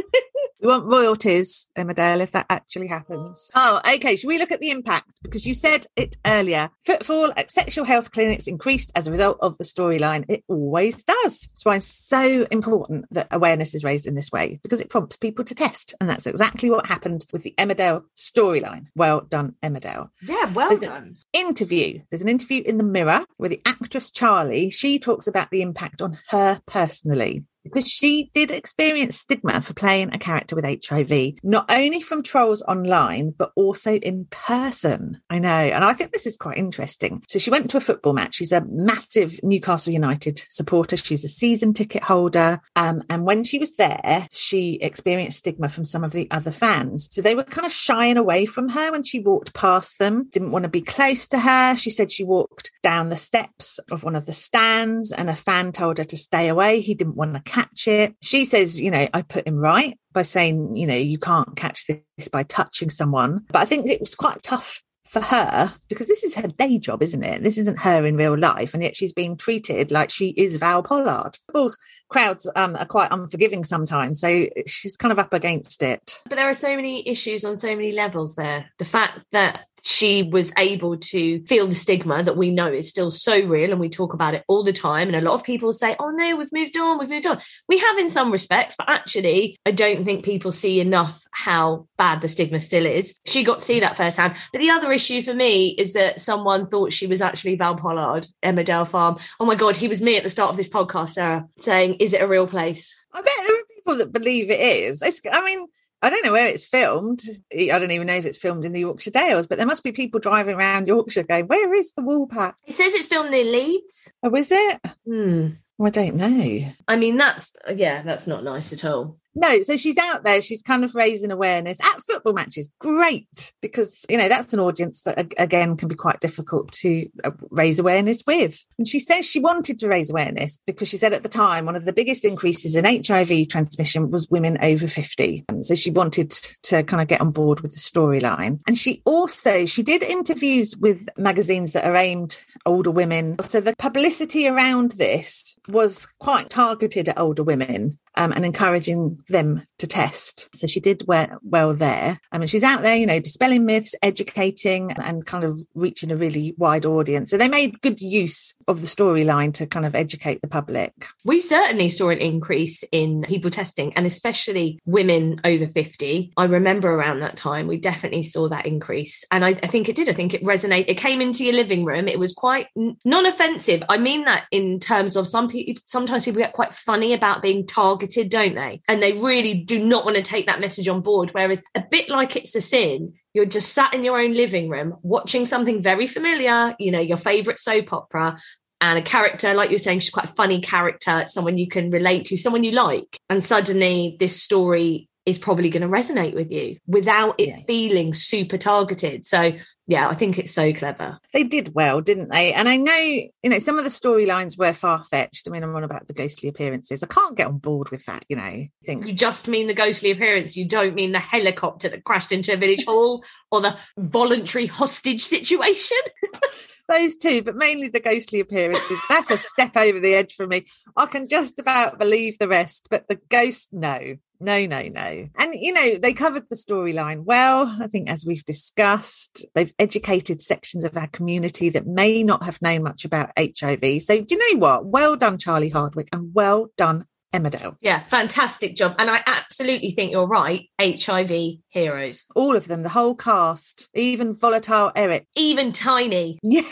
we 0.62 0.68
want 0.68 0.86
royalties, 0.86 1.66
Emmerdale, 1.76 2.20
if 2.20 2.32
that 2.32 2.46
actually 2.50 2.86
happens. 2.86 3.50
Oh, 3.54 3.80
okay. 3.94 4.16
Should 4.16 4.28
we 4.28 4.38
look 4.38 4.52
at 4.52 4.60
the 4.60 4.70
impact? 4.70 5.12
Because 5.22 5.46
you 5.46 5.54
said 5.54 5.86
it 5.96 6.16
earlier. 6.26 6.70
Footfall 6.84 7.32
at 7.36 7.50
sexual 7.50 7.84
health 7.84 8.10
clinics 8.12 8.46
increased 8.46 8.90
as 8.94 9.06
a 9.06 9.10
result 9.10 9.38
of 9.40 9.56
the 9.58 9.64
storyline. 9.64 10.24
It 10.28 10.44
always 10.48 11.04
does. 11.04 11.42
That's 11.42 11.64
why 11.64 11.76
it's 11.76 11.86
so 11.86 12.46
important 12.50 13.06
that 13.12 13.28
awareness 13.30 13.74
is 13.74 13.84
raised 13.84 14.06
in 14.06 14.14
this 14.14 14.32
way, 14.32 14.60
because 14.62 14.80
it 14.80 14.90
prompts 14.90 15.16
people 15.16 15.44
to 15.44 15.54
test. 15.54 15.94
And 16.00 16.08
that's 16.08 16.26
exactly 16.26 16.70
what 16.70 16.86
happened 16.86 17.24
with 17.32 17.42
the 17.42 17.54
Emmerdale 17.58 18.04
storyline. 18.16 18.86
Well 18.94 19.20
done, 19.20 19.54
Emmerdale. 19.62 20.10
Yeah, 20.22 20.52
well 20.52 20.70
There's 20.70 20.80
done. 20.80 21.16
interview. 21.32 22.00
There's 22.10 22.22
an 22.22 22.28
interview 22.28 22.62
in 22.64 22.78
the 22.78 22.84
Mirror 22.84 23.24
where 23.36 23.48
the 23.48 23.62
actress 23.66 24.10
Charlie, 24.10 24.70
she 24.70 24.98
talks 24.98 25.26
about 25.26 25.50
the 25.50 25.62
impact 25.62 26.02
on 26.02 26.18
her 26.30 26.60
personally 26.66 27.44
because 27.72 27.88
she 27.88 28.30
did 28.34 28.50
experience 28.50 29.18
stigma 29.18 29.60
for 29.62 29.74
playing 29.74 30.12
a 30.12 30.18
character 30.18 30.56
with 30.56 30.64
HIV, 30.64 31.34
not 31.42 31.70
only 31.70 32.00
from 32.00 32.22
trolls 32.22 32.62
online, 32.62 33.34
but 33.36 33.52
also 33.54 33.94
in 33.94 34.26
person. 34.30 35.20
I 35.30 35.38
know. 35.38 35.48
And 35.48 35.84
I 35.84 35.92
think 35.92 36.12
this 36.12 36.26
is 36.26 36.36
quite 36.36 36.58
interesting. 36.58 37.22
So 37.28 37.38
she 37.38 37.50
went 37.50 37.70
to 37.70 37.76
a 37.76 37.80
football 37.80 38.12
match. 38.12 38.36
She's 38.36 38.52
a 38.52 38.64
massive 38.68 39.38
Newcastle 39.42 39.92
United 39.92 40.42
supporter. 40.48 40.96
She's 40.96 41.24
a 41.24 41.28
season 41.28 41.74
ticket 41.74 42.02
holder. 42.02 42.60
Um, 42.76 43.02
and 43.10 43.24
when 43.24 43.44
she 43.44 43.58
was 43.58 43.76
there, 43.76 44.28
she 44.32 44.74
experienced 44.80 45.38
stigma 45.38 45.68
from 45.68 45.84
some 45.84 46.04
of 46.04 46.12
the 46.12 46.28
other 46.30 46.52
fans. 46.52 47.08
So 47.10 47.22
they 47.22 47.34
were 47.34 47.44
kind 47.44 47.66
of 47.66 47.72
shying 47.72 48.16
away 48.16 48.46
from 48.46 48.68
her 48.70 48.92
when 48.92 49.02
she 49.02 49.20
walked 49.20 49.54
past 49.54 49.98
them, 49.98 50.28
didn't 50.30 50.50
want 50.50 50.64
to 50.64 50.68
be 50.68 50.82
close 50.82 51.28
to 51.28 51.38
her. 51.38 51.76
She 51.76 51.90
said 51.90 52.10
she 52.10 52.24
walked 52.24 52.70
down 52.82 53.08
the 53.08 53.16
steps 53.16 53.78
of 53.90 54.02
one 54.02 54.16
of 54.16 54.26
the 54.26 54.32
stands 54.32 55.12
and 55.12 55.30
a 55.30 55.36
fan 55.36 55.72
told 55.72 55.98
her 55.98 56.04
to 56.04 56.16
stay 56.16 56.48
away. 56.48 56.80
He 56.80 56.94
didn't 56.94 57.16
want 57.16 57.34
to 57.34 57.40
catch 57.58 57.88
it. 57.88 58.14
She 58.22 58.44
says, 58.44 58.80
you 58.80 58.90
know, 58.90 59.08
I 59.12 59.22
put 59.22 59.46
him 59.46 59.56
right 59.56 59.98
by 60.12 60.22
saying, 60.22 60.76
you 60.76 60.86
know, 60.86 60.94
you 60.94 61.18
can't 61.18 61.56
catch 61.56 61.86
this 61.86 62.28
by 62.28 62.42
touching 62.44 62.90
someone. 62.90 63.44
But 63.50 63.60
I 63.60 63.64
think 63.64 63.86
it 63.86 64.00
was 64.00 64.14
quite 64.14 64.42
tough 64.42 64.82
for 65.08 65.20
her 65.20 65.72
because 65.88 66.06
this 66.06 66.22
is 66.22 66.34
her 66.34 66.48
day 66.48 66.78
job, 66.78 67.02
isn't 67.02 67.22
it? 67.22 67.42
This 67.42 67.58
isn't 67.58 67.78
her 67.78 68.04
in 68.04 68.16
real 68.16 68.36
life, 68.36 68.74
and 68.74 68.82
yet 68.82 68.94
she's 68.94 69.12
being 69.12 69.36
treated 69.36 69.90
like 69.90 70.10
she 70.10 70.28
is 70.30 70.56
Val 70.56 70.82
Pollard. 70.82 71.38
Football's 71.46 71.78
crowds 72.08 72.48
um, 72.56 72.76
are 72.76 72.86
quite 72.86 73.10
unforgiving 73.10 73.64
sometimes, 73.64 74.20
so 74.20 74.46
she's 74.66 74.96
kind 74.96 75.12
of 75.12 75.18
up 75.18 75.32
against 75.32 75.82
it. 75.82 76.20
But 76.28 76.36
there 76.36 76.48
are 76.48 76.54
so 76.54 76.76
many 76.76 77.08
issues 77.08 77.44
on 77.44 77.58
so 77.58 77.68
many 77.68 77.92
levels 77.92 78.34
there. 78.34 78.66
The 78.78 78.84
fact 78.84 79.20
that 79.32 79.66
she 79.84 80.22
was 80.22 80.52
able 80.56 80.96
to 80.96 81.44
feel 81.46 81.66
the 81.66 81.74
stigma 81.74 82.22
that 82.22 82.36
we 82.36 82.50
know 82.50 82.68
is 82.68 82.88
still 82.88 83.10
so 83.10 83.40
real 83.40 83.70
and 83.70 83.80
we 83.80 83.88
talk 83.88 84.14
about 84.14 84.34
it 84.34 84.44
all 84.48 84.62
the 84.62 84.72
time. 84.72 85.08
And 85.08 85.16
a 85.16 85.20
lot 85.20 85.34
of 85.34 85.44
people 85.44 85.72
say 85.72 85.96
oh 85.98 86.10
no 86.10 86.36
we've 86.36 86.52
moved 86.52 86.76
on 86.76 86.98
we've 86.98 87.10
moved 87.10 87.26
on. 87.26 87.40
We 87.68 87.78
have 87.78 87.98
in 87.98 88.10
some 88.10 88.32
respects 88.32 88.76
but 88.76 88.88
actually 88.88 89.58
i 89.66 89.70
don't 89.70 90.04
think 90.04 90.24
people 90.24 90.52
see 90.52 90.80
enough 90.80 91.22
how 91.32 91.86
bad 91.96 92.20
the 92.20 92.28
stigma 92.28 92.60
still 92.60 92.86
is. 92.86 93.14
She 93.26 93.44
got 93.44 93.60
to 93.60 93.64
see 93.64 93.80
that 93.80 93.96
firsthand. 93.96 94.34
But 94.52 94.60
the 94.60 94.70
other 94.70 94.92
issue 94.92 95.22
for 95.22 95.34
me 95.34 95.68
is 95.68 95.92
that 95.92 96.20
someone 96.20 96.66
thought 96.66 96.92
she 96.92 97.06
was 97.06 97.22
actually 97.22 97.56
val 97.56 97.76
pollard 97.76 98.26
emmerdale 98.42 98.88
farm. 98.88 99.18
Oh 99.40 99.46
my 99.46 99.54
god 99.54 99.76
he 99.76 99.88
was 99.88 100.02
me 100.02 100.16
at 100.16 100.24
the 100.24 100.30
start 100.30 100.50
of 100.50 100.56
this 100.56 100.68
podcast 100.68 101.10
sarah 101.10 101.48
saying 101.58 101.94
is 101.94 102.12
it 102.12 102.22
a 102.22 102.28
real 102.28 102.46
place? 102.46 102.94
I 103.12 103.22
bet 103.22 103.32
there 103.36 103.54
are 103.54 103.64
people 103.74 103.96
that 103.96 104.12
believe 104.12 104.50
it 104.50 104.60
is. 104.60 105.02
It's, 105.02 105.20
I 105.30 105.44
mean, 105.44 105.66
I 106.00 106.10
don't 106.10 106.24
know 106.24 106.32
where 106.32 106.46
it's 106.46 106.64
filmed. 106.64 107.20
I 107.52 107.66
don't 107.78 107.90
even 107.90 108.06
know 108.06 108.14
if 108.14 108.24
it's 108.24 108.38
filmed 108.38 108.64
in 108.64 108.72
the 108.72 108.80
Yorkshire 108.80 109.10
Dales, 109.10 109.46
but 109.48 109.58
there 109.58 109.66
must 109.66 109.82
be 109.82 109.90
people 109.92 110.20
driving 110.20 110.54
around 110.54 110.86
Yorkshire 110.86 111.24
going, 111.24 111.46
Where 111.46 111.74
is 111.74 111.92
the 111.92 112.02
Woolpack? 112.02 112.54
it 112.66 112.74
says 112.74 112.94
it's 112.94 113.08
filmed 113.08 113.30
near 113.30 113.44
leeds 113.44 114.12
Oh, 114.22 114.34
is 114.34 114.50
it? 114.52 114.80
hmm. 115.04 115.48
I 115.80 115.90
don't 115.90 116.16
know. 116.16 116.72
i 116.88 116.96
mean 116.96 117.16
that's 117.16 117.54
yeah 117.76 118.02
that's 118.02 118.26
not 118.26 118.42
nice 118.42 118.72
at 118.72 118.84
all 118.84 119.16
No, 119.38 119.62
so 119.62 119.76
she's 119.76 119.96
out 119.98 120.24
there. 120.24 120.42
She's 120.42 120.62
kind 120.62 120.84
of 120.84 120.94
raising 120.96 121.30
awareness 121.30 121.78
at 121.80 122.02
football 122.02 122.32
matches. 122.32 122.68
Great, 122.80 123.52
because 123.62 124.04
you 124.08 124.18
know 124.18 124.28
that's 124.28 124.52
an 124.52 124.58
audience 124.58 125.02
that 125.02 125.32
again 125.38 125.76
can 125.76 125.88
be 125.88 125.94
quite 125.94 126.18
difficult 126.18 126.72
to 126.72 127.08
uh, 127.22 127.30
raise 127.50 127.78
awareness 127.78 128.24
with. 128.26 128.64
And 128.78 128.88
she 128.88 128.98
says 128.98 129.24
she 129.24 129.38
wanted 129.38 129.78
to 129.78 129.88
raise 129.88 130.10
awareness 130.10 130.58
because 130.66 130.88
she 130.88 130.96
said 130.96 131.12
at 131.12 131.22
the 131.22 131.28
time 131.28 131.66
one 131.66 131.76
of 131.76 131.84
the 131.84 131.92
biggest 131.92 132.24
increases 132.24 132.74
in 132.74 132.84
HIV 132.84 133.48
transmission 133.48 134.10
was 134.10 134.28
women 134.28 134.58
over 134.60 134.88
fifty. 134.88 135.44
And 135.48 135.64
so 135.64 135.76
she 135.76 135.92
wanted 135.92 136.30
to 136.64 136.82
kind 136.82 137.00
of 137.00 137.06
get 137.06 137.20
on 137.20 137.30
board 137.30 137.60
with 137.60 137.72
the 137.72 137.80
storyline. 137.80 138.58
And 138.66 138.76
she 138.76 139.02
also 139.04 139.66
she 139.66 139.84
did 139.84 140.02
interviews 140.02 140.76
with 140.76 141.08
magazines 141.16 141.72
that 141.72 141.84
are 141.84 141.96
aimed 141.96 142.40
older 142.66 142.90
women. 142.90 143.36
So 143.46 143.60
the 143.60 143.76
publicity 143.76 144.48
around 144.48 144.92
this 144.92 145.56
was 145.68 146.08
quite 146.18 146.50
targeted 146.50 147.08
at 147.08 147.18
older 147.18 147.42
women 147.42 147.98
um, 148.18 148.32
and 148.32 148.44
encouraging 148.44 149.22
them 149.28 149.62
to 149.78 149.86
test. 149.86 150.48
So 150.54 150.66
she 150.66 150.80
did 150.80 151.04
well, 151.06 151.38
well 151.42 151.72
there. 151.74 152.18
I 152.32 152.38
mean, 152.38 152.48
she's 152.48 152.64
out 152.64 152.82
there, 152.82 152.96
you 152.96 153.06
know, 153.06 153.20
dispelling 153.20 153.64
myths, 153.64 153.94
educating, 154.02 154.92
and 154.92 155.24
kind 155.24 155.44
of 155.44 155.56
reaching 155.74 156.10
a 156.10 156.16
really 156.16 156.54
wide 156.58 156.84
audience. 156.84 157.30
So 157.30 157.36
they 157.36 157.48
made 157.48 157.80
good 157.80 158.00
use 158.00 158.54
of 158.66 158.80
the 158.80 158.86
storyline 158.86 159.54
to 159.54 159.66
kind 159.66 159.86
of 159.86 159.94
educate 159.94 160.40
the 160.40 160.48
public. 160.48 160.92
We 161.24 161.38
certainly 161.40 161.90
saw 161.90 162.08
an 162.08 162.18
increase 162.18 162.82
in 162.90 163.22
people 163.22 163.50
testing 163.50 163.92
and 163.94 164.04
especially 164.04 164.80
women 164.84 165.40
over 165.44 165.68
50. 165.68 166.32
I 166.36 166.44
remember 166.44 166.90
around 166.90 167.20
that 167.20 167.36
time, 167.36 167.68
we 167.68 167.78
definitely 167.78 168.24
saw 168.24 168.48
that 168.48 168.66
increase. 168.66 169.22
And 169.30 169.44
I, 169.44 169.50
I 169.62 169.68
think 169.68 169.88
it 169.88 169.94
did. 169.94 170.08
I 170.08 170.12
think 170.12 170.34
it 170.34 170.42
resonated. 170.42 170.86
It 170.88 170.96
came 170.96 171.20
into 171.20 171.44
your 171.44 171.54
living 171.54 171.84
room. 171.84 172.08
It 172.08 172.18
was 172.18 172.32
quite 172.32 172.66
non 172.74 173.26
offensive. 173.26 173.84
I 173.88 173.98
mean 173.98 174.24
that 174.24 174.46
in 174.50 174.80
terms 174.80 175.16
of 175.16 175.28
some 175.28 175.48
people, 175.48 175.57
sometimes 175.84 176.24
people 176.24 176.40
get 176.40 176.52
quite 176.52 176.74
funny 176.74 177.12
about 177.12 177.42
being 177.42 177.66
targeted, 177.66 178.30
don't 178.30 178.54
they? 178.54 178.80
And 178.88 179.02
they 179.02 179.12
really 179.12 179.54
do 179.54 179.84
not 179.84 180.04
want 180.04 180.16
to 180.16 180.22
take 180.22 180.46
that 180.46 180.60
message 180.60 180.88
on 180.88 181.00
board. 181.00 181.30
Whereas 181.30 181.62
a 181.74 181.84
bit 181.90 182.08
like 182.08 182.36
it's 182.36 182.54
a 182.54 182.60
sin, 182.60 183.14
you're 183.34 183.46
just 183.46 183.72
sat 183.72 183.94
in 183.94 184.04
your 184.04 184.20
own 184.20 184.34
living 184.34 184.68
room 184.68 184.94
watching 185.02 185.44
something 185.44 185.82
very 185.82 186.06
familiar, 186.06 186.74
you 186.78 186.90
know, 186.90 187.00
your 187.00 187.18
favorite 187.18 187.58
soap 187.58 187.92
opera, 187.92 188.38
and 188.80 188.98
a 188.98 189.02
character, 189.02 189.54
like 189.54 189.70
you're 189.70 189.78
saying, 189.78 190.00
she's 190.00 190.10
quite 190.10 190.26
a 190.26 190.34
funny 190.34 190.60
character, 190.60 191.24
someone 191.26 191.58
you 191.58 191.68
can 191.68 191.90
relate 191.90 192.26
to, 192.26 192.36
someone 192.36 192.62
you 192.62 192.72
like. 192.72 193.18
And 193.28 193.42
suddenly 193.42 194.16
this 194.20 194.40
story 194.40 195.08
is 195.26 195.36
probably 195.36 195.68
going 195.68 195.82
to 195.82 195.88
resonate 195.88 196.34
with 196.34 196.50
you 196.50 196.76
without 196.86 197.34
it 197.38 197.48
Yeah. 197.48 197.58
feeling 197.66 198.14
super 198.14 198.56
targeted. 198.56 199.26
So 199.26 199.52
yeah, 199.88 200.06
I 200.06 200.14
think 200.14 200.38
it's 200.38 200.52
so 200.52 200.70
clever. 200.74 201.18
They 201.32 201.44
did 201.44 201.74
well, 201.74 202.02
didn't 202.02 202.28
they? 202.28 202.52
And 202.52 202.68
I 202.68 202.76
know, 202.76 202.92
you 202.92 203.50
know, 203.50 203.58
some 203.58 203.78
of 203.78 203.84
the 203.84 203.90
storylines 203.90 204.58
were 204.58 204.74
far 204.74 205.02
fetched. 205.04 205.48
I 205.48 205.50
mean, 205.50 205.62
I'm 205.62 205.74
on 205.74 205.82
about 205.82 206.06
the 206.06 206.12
ghostly 206.12 206.50
appearances. 206.50 207.02
I 207.02 207.06
can't 207.06 207.36
get 207.36 207.46
on 207.46 207.56
board 207.56 207.88
with 207.88 208.04
that, 208.04 208.22
you 208.28 208.36
know. 208.36 208.66
Think 208.84 209.06
You 209.06 209.14
just 209.14 209.48
mean 209.48 209.66
the 209.66 209.72
ghostly 209.72 210.10
appearance. 210.10 210.58
You 210.58 210.66
don't 210.66 210.94
mean 210.94 211.12
the 211.12 211.18
helicopter 211.18 211.88
that 211.88 212.04
crashed 212.04 212.32
into 212.32 212.52
a 212.52 212.58
village 212.58 212.84
hall 212.84 213.24
or 213.50 213.62
the 213.62 213.78
voluntary 213.96 214.66
hostage 214.66 215.24
situation. 215.24 215.96
those 216.88 217.16
two, 217.16 217.42
but 217.42 217.56
mainly 217.56 217.88
the 217.88 218.00
ghostly 218.00 218.40
appearances. 218.40 218.98
That's 219.08 219.30
a 219.30 219.38
step 219.38 219.76
over 219.76 220.00
the 220.00 220.14
edge 220.14 220.34
for 220.34 220.46
me. 220.46 220.66
I 220.96 221.06
can 221.06 221.28
just 221.28 221.58
about 221.58 221.98
believe 221.98 222.38
the 222.38 222.48
rest, 222.48 222.88
but 222.90 223.06
the 223.08 223.20
ghost, 223.28 223.68
no. 223.72 224.16
No, 224.40 224.66
no, 224.66 224.82
no. 224.82 225.28
And, 225.36 225.54
you 225.54 225.72
know, 225.72 225.96
they 225.96 226.12
covered 226.12 226.44
the 226.48 226.54
storyline 226.54 227.24
well. 227.24 227.76
I 227.80 227.88
think, 227.88 228.08
as 228.08 228.24
we've 228.24 228.44
discussed, 228.44 229.44
they've 229.54 229.72
educated 229.80 230.40
sections 230.42 230.84
of 230.84 230.96
our 230.96 231.08
community 231.08 231.70
that 231.70 231.88
may 231.88 232.22
not 232.22 232.44
have 232.44 232.62
known 232.62 232.84
much 232.84 233.04
about 233.04 233.32
HIV. 233.36 234.02
So, 234.02 234.20
do 234.20 234.26
you 234.34 234.54
know 234.54 234.60
what? 234.60 234.86
Well 234.86 235.16
done, 235.16 235.38
Charlie 235.38 235.70
Hardwick, 235.70 236.08
and 236.12 236.32
well 236.32 236.68
done, 236.76 237.06
Emmerdale. 237.34 237.76
Yeah, 237.80 238.00
fantastic 238.00 238.74
job. 238.74 238.94
And 238.98 239.10
I 239.10 239.20
absolutely 239.26 239.90
think 239.90 240.12
you're 240.12 240.26
right. 240.26 240.68
HIV 240.80 241.30
heroes, 241.68 242.24
All 242.34 242.56
of 242.56 242.68
them, 242.68 242.82
the 242.82 242.88
whole 242.88 243.14
cast, 243.14 243.88
even 243.94 244.34
volatile 244.34 244.92
Eric. 244.96 245.26
even 245.36 245.72
tiny. 245.72 246.38
Yeah. 246.48 246.62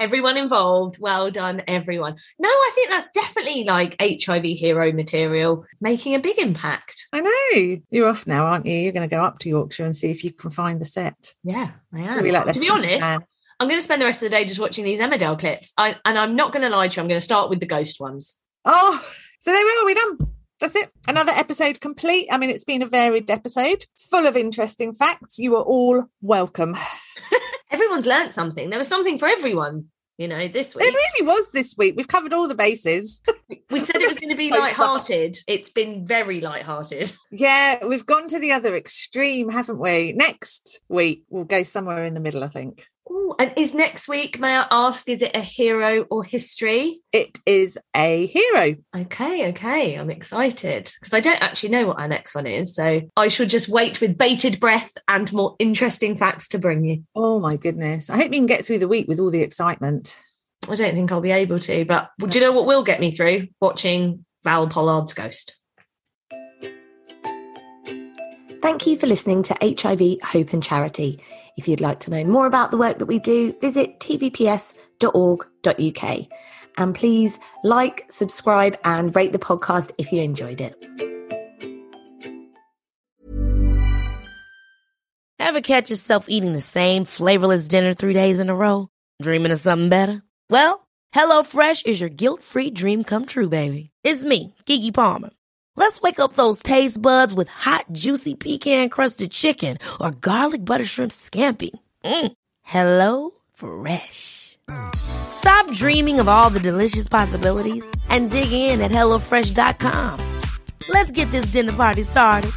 Everyone 0.00 0.36
involved. 0.36 0.98
Well 1.00 1.28
done, 1.30 1.62
everyone. 1.66 2.16
No, 2.38 2.48
I 2.48 2.70
think 2.74 2.88
that's 2.88 3.08
definitely 3.12 3.64
like 3.64 3.96
HIV 4.00 4.44
hero 4.44 4.92
material, 4.92 5.64
making 5.80 6.14
a 6.14 6.20
big 6.20 6.38
impact. 6.38 7.04
I 7.12 7.20
know. 7.20 7.80
You're 7.90 8.08
off 8.08 8.24
now, 8.24 8.46
aren't 8.46 8.64
you? 8.66 8.74
You're 8.76 8.92
going 8.92 9.08
to 9.08 9.12
go 9.14 9.24
up 9.24 9.40
to 9.40 9.48
Yorkshire 9.48 9.84
and 9.84 9.96
see 9.96 10.10
if 10.12 10.22
you 10.22 10.32
can 10.32 10.50
find 10.50 10.80
the 10.80 10.84
set. 10.84 11.34
Yeah, 11.42 11.72
I 11.92 12.00
am. 12.02 12.16
Maybe 12.18 12.30
like 12.30 12.52
to 12.54 12.60
be 12.60 12.70
honest. 12.70 13.02
I'm 13.02 13.66
going 13.66 13.78
to 13.78 13.82
spend 13.82 14.00
the 14.00 14.06
rest 14.06 14.22
of 14.22 14.30
the 14.30 14.36
day 14.36 14.44
just 14.44 14.60
watching 14.60 14.84
these 14.84 15.00
Emmerdale 15.00 15.36
clips. 15.36 15.72
I, 15.76 15.96
and 16.04 16.16
I'm 16.16 16.36
not 16.36 16.52
going 16.52 16.62
to 16.62 16.68
lie 16.68 16.86
to 16.86 16.94
you. 16.96 17.02
I'm 17.02 17.08
going 17.08 17.18
to 17.20 17.24
start 17.24 17.50
with 17.50 17.58
the 17.58 17.66
ghost 17.66 17.98
ones. 17.98 18.36
Oh, 18.64 19.04
so 19.38 19.52
there 19.52 19.64
we 19.64 19.70
are. 19.70 19.84
We're 19.84 19.94
done. 19.94 20.18
That's 20.60 20.74
it. 20.74 20.90
Another 21.06 21.32
episode 21.32 21.80
complete. 21.80 22.28
I 22.30 22.38
mean, 22.38 22.50
it's 22.50 22.64
been 22.64 22.82
a 22.82 22.86
varied 22.86 23.30
episode 23.30 23.86
full 24.10 24.26
of 24.26 24.36
interesting 24.36 24.92
facts. 24.92 25.38
You 25.38 25.56
are 25.56 25.62
all 25.62 26.04
welcome. 26.20 26.76
Everyone's 27.70 28.06
learnt 28.06 28.34
something. 28.34 28.68
There 28.70 28.78
was 28.78 28.88
something 28.88 29.18
for 29.18 29.28
everyone, 29.28 29.86
you 30.16 30.26
know, 30.26 30.48
this 30.48 30.74
week. 30.74 30.86
It 30.86 30.94
really 30.94 31.28
was 31.28 31.50
this 31.52 31.76
week. 31.78 31.94
We've 31.96 32.08
covered 32.08 32.32
all 32.32 32.48
the 32.48 32.54
bases. 32.54 33.22
We 33.70 33.80
said 33.80 33.96
it 33.96 34.08
was 34.08 34.18
going 34.18 34.30
to 34.30 34.36
be 34.36 34.48
So 34.50 34.58
light-hearted. 34.58 35.36
It's 35.46 35.68
been 35.68 36.06
very 36.06 36.40
light-hearted. 36.40 37.12
Yeah, 37.30 37.84
we've 37.84 38.06
gone 38.06 38.28
to 38.28 38.38
the 38.38 38.52
other 38.52 38.74
extreme, 38.74 39.50
haven't 39.50 39.78
we? 39.78 40.12
Next 40.12 40.80
week, 40.88 41.24
we'll 41.28 41.44
go 41.44 41.62
somewhere 41.62 42.04
in 42.04 42.14
the 42.14 42.20
middle, 42.20 42.42
I 42.42 42.48
think. 42.48 42.86
Ooh, 43.10 43.34
and 43.38 43.52
is 43.56 43.72
next 43.72 44.06
week, 44.06 44.38
may 44.38 44.54
I 44.54 44.66
ask, 44.70 45.08
is 45.08 45.22
it 45.22 45.34
a 45.34 45.40
hero 45.40 46.04
or 46.10 46.24
history? 46.24 47.00
It 47.12 47.38
is 47.46 47.78
a 47.96 48.26
hero. 48.26 48.76
Okay, 48.94 49.48
okay. 49.48 49.94
I'm 49.94 50.10
excited 50.10 50.92
because 51.00 51.14
I 51.14 51.20
don't 51.20 51.42
actually 51.42 51.70
know 51.70 51.86
what 51.86 51.98
our 51.98 52.08
next 52.08 52.34
one 52.34 52.46
is. 52.46 52.74
So 52.74 53.02
I 53.16 53.28
shall 53.28 53.46
just 53.46 53.68
wait 53.68 54.00
with 54.00 54.18
bated 54.18 54.60
breath 54.60 54.92
and 55.08 55.32
more 55.32 55.56
interesting 55.58 56.16
facts 56.16 56.48
to 56.48 56.58
bring 56.58 56.84
you. 56.84 57.04
Oh, 57.14 57.40
my 57.40 57.56
goodness. 57.56 58.10
I 58.10 58.16
hope 58.16 58.26
you 58.26 58.40
can 58.40 58.46
get 58.46 58.66
through 58.66 58.80
the 58.80 58.88
week 58.88 59.08
with 59.08 59.20
all 59.20 59.30
the 59.30 59.42
excitement. 59.42 60.18
I 60.68 60.74
don't 60.74 60.94
think 60.94 61.10
I'll 61.10 61.20
be 61.22 61.30
able 61.30 61.58
to, 61.60 61.84
but 61.86 62.10
do 62.18 62.38
you 62.38 62.44
know 62.44 62.52
what 62.52 62.66
will 62.66 62.82
get 62.82 63.00
me 63.00 63.10
through? 63.10 63.48
Watching 63.60 64.26
Val 64.44 64.68
Pollard's 64.68 65.14
Ghost. 65.14 65.56
Thank 68.60 68.86
you 68.86 68.98
for 68.98 69.06
listening 69.06 69.44
to 69.44 69.56
HIV 69.62 70.18
Hope 70.22 70.52
and 70.52 70.62
Charity. 70.62 71.22
If 71.58 71.66
you'd 71.66 71.80
like 71.80 71.98
to 72.00 72.10
know 72.12 72.24
more 72.24 72.46
about 72.46 72.70
the 72.70 72.78
work 72.78 72.98
that 73.00 73.06
we 73.06 73.18
do, 73.18 73.52
visit 73.60 73.98
tvps.org.uk. 73.98 74.76
And 76.76 76.94
please 76.94 77.40
like, 77.64 78.06
subscribe, 78.08 78.76
and 78.84 79.14
rate 79.14 79.32
the 79.32 79.40
podcast 79.40 79.90
if 79.98 80.12
you 80.12 80.22
enjoyed 80.22 80.60
it. 80.60 80.76
Ever 85.40 85.60
catch 85.60 85.90
yourself 85.90 86.26
eating 86.28 86.52
the 86.52 86.60
same 86.60 87.04
flavorless 87.04 87.66
dinner 87.66 87.92
three 87.92 88.14
days 88.14 88.38
in 88.38 88.50
a 88.50 88.54
row? 88.54 88.88
Dreaming 89.20 89.50
of 89.50 89.58
something 89.58 89.88
better? 89.88 90.22
Well, 90.50 90.86
HelloFresh 91.12 91.86
is 91.86 92.00
your 92.00 92.10
guilt-free 92.10 92.70
dream 92.70 93.02
come 93.02 93.26
true, 93.26 93.48
baby. 93.48 93.90
It's 94.04 94.22
me, 94.22 94.54
Keke 94.64 94.94
Palmer. 94.94 95.30
Let's 95.78 96.00
wake 96.00 96.18
up 96.18 96.32
those 96.32 96.60
taste 96.60 97.00
buds 97.00 97.32
with 97.32 97.46
hot, 97.48 97.84
juicy 97.92 98.34
pecan-crusted 98.34 99.30
chicken 99.30 99.78
or 100.00 100.10
garlic 100.10 100.64
butter 100.64 100.84
shrimp 100.84 101.12
scampi. 101.12 101.70
Mm. 102.04 102.32
Hello 102.62 103.30
Fresh. 103.54 104.58
Stop 104.96 105.72
dreaming 105.72 106.18
of 106.18 106.26
all 106.28 106.50
the 106.50 106.60
delicious 106.60 107.06
possibilities 107.08 107.86
and 108.08 108.30
dig 108.30 108.50
in 108.50 108.80
at 108.80 108.90
HelloFresh.com. 108.90 110.18
Let's 110.88 111.12
get 111.12 111.30
this 111.30 111.52
dinner 111.52 111.72
party 111.72 112.02
started. 112.02 112.50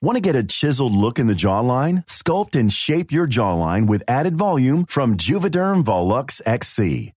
Want 0.00 0.16
to 0.16 0.20
get 0.20 0.36
a 0.36 0.44
chiseled 0.44 0.94
look 0.94 1.18
in 1.18 1.28
the 1.28 1.40
jawline? 1.44 2.04
Sculpt 2.06 2.56
and 2.56 2.72
shape 2.72 3.12
your 3.12 3.26
jawline 3.26 3.88
with 3.88 4.02
added 4.08 4.36
volume 4.36 4.84
from 4.86 5.16
Juvederm 5.16 5.84
Volux 5.84 6.40
XC. 6.46 7.13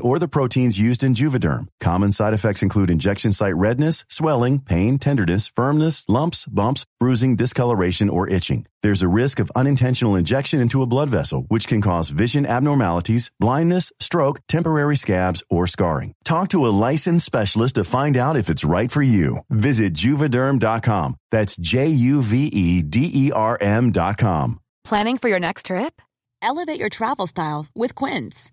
or 0.00 0.18
the 0.18 0.28
proteins 0.28 0.78
used 0.78 1.02
in 1.02 1.14
Juvederm. 1.14 1.66
Common 1.80 2.12
side 2.12 2.32
effects 2.32 2.62
include 2.62 2.90
injection 2.90 3.32
site 3.32 3.56
redness, 3.56 4.04
swelling, 4.08 4.60
pain, 4.60 4.98
tenderness, 4.98 5.46
firmness, 5.46 6.08
lumps, 6.08 6.46
bumps, 6.46 6.86
bruising, 6.98 7.36
discoloration, 7.36 8.08
or 8.08 8.28
itching. 8.28 8.66
There's 8.82 9.02
a 9.02 9.08
risk 9.08 9.40
of 9.40 9.50
unintentional 9.56 10.14
injection 10.14 10.60
into 10.60 10.82
a 10.82 10.86
blood 10.86 11.08
vessel, 11.08 11.44
which 11.48 11.66
can 11.66 11.80
cause 11.80 12.10
vision 12.10 12.46
abnormalities, 12.46 13.30
blindness, 13.40 13.92
stroke, 13.98 14.40
temporary 14.46 14.96
scabs, 14.96 15.42
or 15.50 15.66
scarring. 15.66 16.12
Talk 16.24 16.48
to 16.50 16.64
a 16.66 16.74
licensed 16.86 17.26
specialist 17.26 17.74
to 17.76 17.84
find 17.84 18.16
out 18.16 18.36
if 18.36 18.48
it's 18.48 18.64
right 18.64 18.90
for 18.92 19.02
you. 19.02 19.38
Visit 19.50 19.94
juvederm.com. 19.94 21.16
That's 21.30 21.56
J 21.56 21.88
U 21.88 22.22
V 22.22 22.46
E 22.46 22.82
D 22.82 23.10
E 23.12 23.32
R 23.32 23.58
M.com. 23.60 24.60
Planning 24.84 25.18
for 25.18 25.28
your 25.28 25.40
next 25.40 25.66
trip? 25.66 26.00
Elevate 26.42 26.78
your 26.78 26.88
travel 26.90 27.26
style 27.26 27.66
with 27.74 27.94
Quince. 27.96 28.52